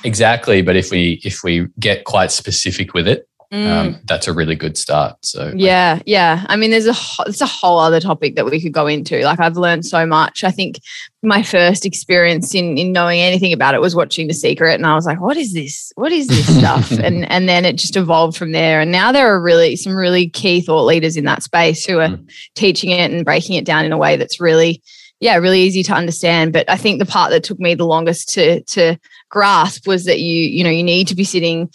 exactly. 0.03 0.61
But 0.61 0.75
if 0.75 0.91
we, 0.91 1.21
if 1.23 1.43
we 1.43 1.67
get 1.79 2.03
quite 2.03 2.31
specific 2.31 2.93
with 2.93 3.07
it, 3.07 3.27
mm. 3.52 3.68
Um, 3.68 4.00
that's 4.06 4.28
a 4.28 4.34
really 4.34 4.56
good 4.56 4.78
start. 4.78 5.18
So 5.24 5.52
yeah, 5.56 5.96
like, 5.96 6.04
yeah. 6.06 6.46
I 6.48 6.56
mean, 6.56 6.72
there's 6.72 6.88
a 6.88 6.96
it's 7.28 7.41
a 7.41 7.46
whole 7.46 7.80
other 7.80 8.00
topic 8.00 8.36
that 8.36 8.46
we 8.46 8.62
could 8.62 8.74
go 8.74 8.88
into. 8.88 9.22
Like 9.24 9.39
I've 9.39 9.58
learned 9.58 9.86
so 9.86 10.06
much. 10.06 10.43
I 10.43 10.52
think 10.52 10.80
my 11.22 11.43
first 11.43 11.86
experience 11.86 12.54
in 12.56 12.78
in 12.78 12.91
knowing 12.91 13.20
anything 13.20 13.54
about 13.54 13.76
it 13.76 13.82
was 13.82 13.96
watching 13.96 14.28
The 14.28 14.34
Secret, 14.34 14.76
and 14.76 14.86
I 14.86 14.96
was 14.96 15.06
like, 15.06 15.22
"What 15.22 15.38
is 15.38 15.54
this? 15.54 15.91
What 15.96 16.12
is 16.12 16.28
this 16.28 16.58
stuff?" 16.58 16.91
and 17.04 17.30
and 17.32 17.48
then 17.48 17.66
it 17.66 17.78
just 17.78 17.96
evolved 17.96 18.38
from 18.38 18.52
there. 18.52 18.82
And 18.82 18.91
now 18.91 19.12
there 19.12 19.28
are 19.28 19.41
really 19.41 19.76
some 19.76 19.96
really 19.96 20.30
key 20.30 20.62
thought 20.62 20.86
leaders 20.86 21.18
in 21.18 21.26
that 21.26 21.43
space 21.43 21.86
who 21.86 22.00
are 22.00 22.10
mm. 22.10 22.30
teaching 22.56 22.91
it 22.91 23.12
and 23.12 23.26
breaking 23.26 23.56
it 23.56 23.66
down 23.66 23.86
in 23.86 23.91
a 23.91 23.98
way 23.98 24.16
that's 24.18 24.39
really 24.39 24.82
yeah 25.20 25.36
really 25.36 25.62
easy 25.62 25.84
to 25.84 25.93
understand. 25.93 26.54
But 26.54 26.70
I 26.70 26.78
think 26.78 27.00
the 27.00 27.06
part 27.06 27.32
that 27.32 27.43
took 27.43 27.60
me 27.60 27.76
the 27.76 27.86
longest 27.86 28.30
to 28.34 28.62
to 28.62 28.98
grasp 29.30 29.88
was 29.88 30.06
that 30.06 30.20
you 30.20 30.43
you 30.43 30.64
know 30.64 30.70
you 30.70 30.84
need 30.84 31.08
to 31.08 31.16
be 31.16 31.24
sitting 31.24 31.70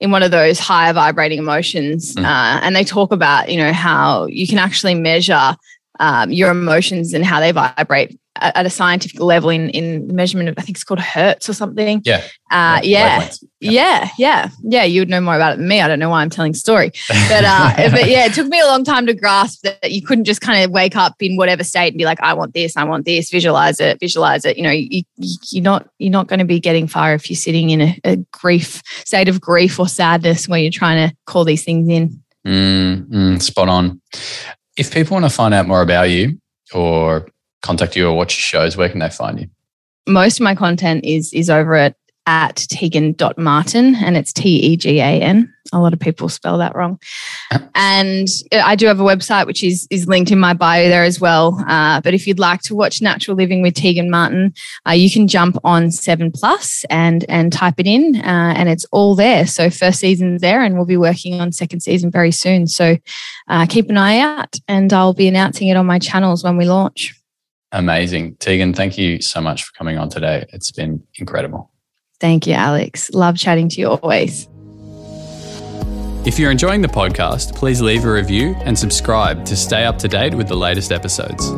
in 0.00 0.10
one 0.10 0.22
of 0.22 0.30
those 0.30 0.58
higher 0.58 0.92
vibrating 0.92 1.38
emotions. 1.38 2.14
Mm. 2.14 2.24
Uh, 2.24 2.60
and 2.62 2.74
they 2.74 2.84
talk 2.84 3.12
about, 3.12 3.50
you 3.50 3.58
know, 3.58 3.72
how 3.72 4.26
you 4.26 4.46
can 4.46 4.58
actually 4.58 4.94
measure 4.94 5.54
um, 6.00 6.32
your 6.32 6.50
emotions 6.50 7.12
and 7.12 7.24
how 7.24 7.40
they 7.40 7.52
vibrate 7.52 8.18
at, 8.40 8.66
a 8.66 8.70
scientific 8.70 9.20
level 9.20 9.50
in 9.50 9.70
in 9.70 10.08
the 10.08 10.14
measurement 10.14 10.48
of 10.48 10.54
I 10.58 10.62
think 10.62 10.76
it's 10.76 10.84
called 10.84 11.00
hertz 11.00 11.48
or 11.48 11.54
something. 11.54 12.02
Yeah. 12.04 12.22
Uh, 12.50 12.80
yeah. 12.82 13.30
Yeah, 13.62 14.08
yeah, 14.16 14.48
yeah. 14.62 14.84
You 14.84 15.02
would 15.02 15.10
know 15.10 15.20
more 15.20 15.36
about 15.36 15.52
it 15.52 15.56
than 15.58 15.68
me. 15.68 15.82
I 15.82 15.86
don't 15.86 15.98
know 15.98 16.08
why 16.08 16.22
I'm 16.22 16.30
telling 16.30 16.54
story, 16.54 16.92
but 17.08 17.44
uh, 17.44 17.72
but 17.90 18.08
yeah, 18.08 18.24
it 18.24 18.32
took 18.32 18.46
me 18.46 18.58
a 18.58 18.64
long 18.64 18.84
time 18.84 19.04
to 19.06 19.12
grasp 19.12 19.62
that 19.64 19.90
you 19.90 20.00
couldn't 20.00 20.24
just 20.24 20.40
kind 20.40 20.64
of 20.64 20.70
wake 20.70 20.96
up 20.96 21.14
in 21.20 21.36
whatever 21.36 21.62
state 21.62 21.88
and 21.88 21.98
be 21.98 22.06
like, 22.06 22.20
I 22.22 22.32
want 22.32 22.54
this, 22.54 22.74
I 22.74 22.84
want 22.84 23.04
this, 23.04 23.30
visualize 23.30 23.78
it, 23.78 24.00
visualize 24.00 24.46
it. 24.46 24.56
You 24.56 24.62
know, 24.62 24.70
you, 24.70 25.02
you're 25.50 25.62
not 25.62 25.90
you're 25.98 26.10
not 26.10 26.26
going 26.26 26.38
to 26.38 26.46
be 26.46 26.58
getting 26.58 26.86
far 26.86 27.12
if 27.12 27.28
you're 27.28 27.36
sitting 27.36 27.68
in 27.68 27.82
a, 27.82 28.00
a, 28.04 28.16
grief 28.32 28.80
state 29.04 29.28
of 29.28 29.42
grief 29.42 29.78
or 29.78 29.86
sadness 29.86 30.48
where 30.48 30.58
you're 30.58 30.70
trying 30.70 31.10
to 31.10 31.14
call 31.26 31.44
these 31.44 31.62
things 31.62 31.86
in. 31.90 32.22
Mm, 32.46 33.08
mm, 33.08 33.42
spot 33.42 33.68
on. 33.68 34.00
If 34.78 34.94
people 34.94 35.16
want 35.16 35.26
to 35.26 35.30
find 35.30 35.52
out 35.52 35.66
more 35.66 35.82
about 35.82 36.08
you 36.08 36.40
or 36.72 37.28
contact 37.62 37.96
you 37.96 38.08
or 38.08 38.16
watch 38.16 38.36
your 38.36 38.62
shows, 38.62 38.76
where 38.76 38.88
can 38.88 39.00
they 39.00 39.10
find 39.10 39.40
you? 39.40 39.48
Most 40.06 40.40
of 40.40 40.44
my 40.44 40.54
content 40.54 41.04
is 41.04 41.32
is 41.32 41.50
over 41.50 41.74
at 41.74 41.94
at 42.26 42.56
tegan.martin 42.70 43.96
and 43.96 44.16
it's 44.16 44.32
T 44.32 44.48
E 44.48 44.76
G 44.76 45.00
A 45.00 45.20
N. 45.20 45.52
A 45.72 45.80
lot 45.80 45.92
of 45.92 46.00
people 46.00 46.28
spell 46.28 46.58
that 46.58 46.74
wrong. 46.74 46.98
And 47.82 48.28
I 48.52 48.76
do 48.76 48.86
have 48.88 49.00
a 49.00 49.04
website 49.04 49.46
which 49.46 49.64
is, 49.64 49.86
is 49.90 50.06
linked 50.06 50.30
in 50.30 50.38
my 50.38 50.52
bio 50.52 50.90
there 50.90 51.02
as 51.02 51.18
well. 51.18 51.64
Uh, 51.66 51.98
but 52.02 52.12
if 52.12 52.26
you'd 52.26 52.38
like 52.38 52.60
to 52.62 52.74
watch 52.74 53.00
Natural 53.00 53.34
Living 53.34 53.62
with 53.62 53.72
Tegan 53.72 54.10
Martin, 54.10 54.52
uh, 54.86 54.90
you 54.90 55.10
can 55.10 55.26
jump 55.26 55.56
on 55.64 55.90
7 55.90 56.30
Plus 56.30 56.84
and, 56.90 57.24
and 57.30 57.50
type 57.50 57.76
it 57.78 57.86
in 57.86 58.16
uh, 58.16 58.52
and 58.54 58.68
it's 58.68 58.84
all 58.92 59.14
there. 59.14 59.46
So, 59.46 59.70
first 59.70 59.98
season's 59.98 60.42
there 60.42 60.62
and 60.62 60.74
we'll 60.74 60.84
be 60.84 60.98
working 60.98 61.40
on 61.40 61.52
second 61.52 61.80
season 61.80 62.10
very 62.10 62.32
soon. 62.32 62.66
So, 62.66 62.98
uh, 63.48 63.64
keep 63.66 63.88
an 63.88 63.96
eye 63.96 64.18
out 64.18 64.58
and 64.68 64.92
I'll 64.92 65.14
be 65.14 65.26
announcing 65.26 65.68
it 65.68 65.76
on 65.78 65.86
my 65.86 65.98
channels 65.98 66.44
when 66.44 66.58
we 66.58 66.66
launch. 66.66 67.18
Amazing. 67.72 68.36
Tegan, 68.36 68.74
thank 68.74 68.98
you 68.98 69.20
so 69.20 69.40
much 69.40 69.62
for 69.64 69.72
coming 69.74 69.98
on 69.98 70.08
today. 70.08 70.44
It's 70.52 70.70
been 70.70 71.02
incredible. 71.16 71.70
Thank 72.18 72.46
you, 72.46 72.54
Alex. 72.54 73.10
Love 73.10 73.36
chatting 73.36 73.68
to 73.70 73.80
you 73.80 73.88
always. 73.88 74.48
If 76.26 76.38
you're 76.38 76.50
enjoying 76.50 76.82
the 76.82 76.88
podcast, 76.88 77.54
please 77.54 77.80
leave 77.80 78.04
a 78.04 78.12
review 78.12 78.54
and 78.60 78.78
subscribe 78.78 79.46
to 79.46 79.56
stay 79.56 79.84
up 79.84 79.98
to 80.00 80.08
date 80.08 80.34
with 80.34 80.48
the 80.48 80.56
latest 80.56 80.92
episodes. 80.92 81.50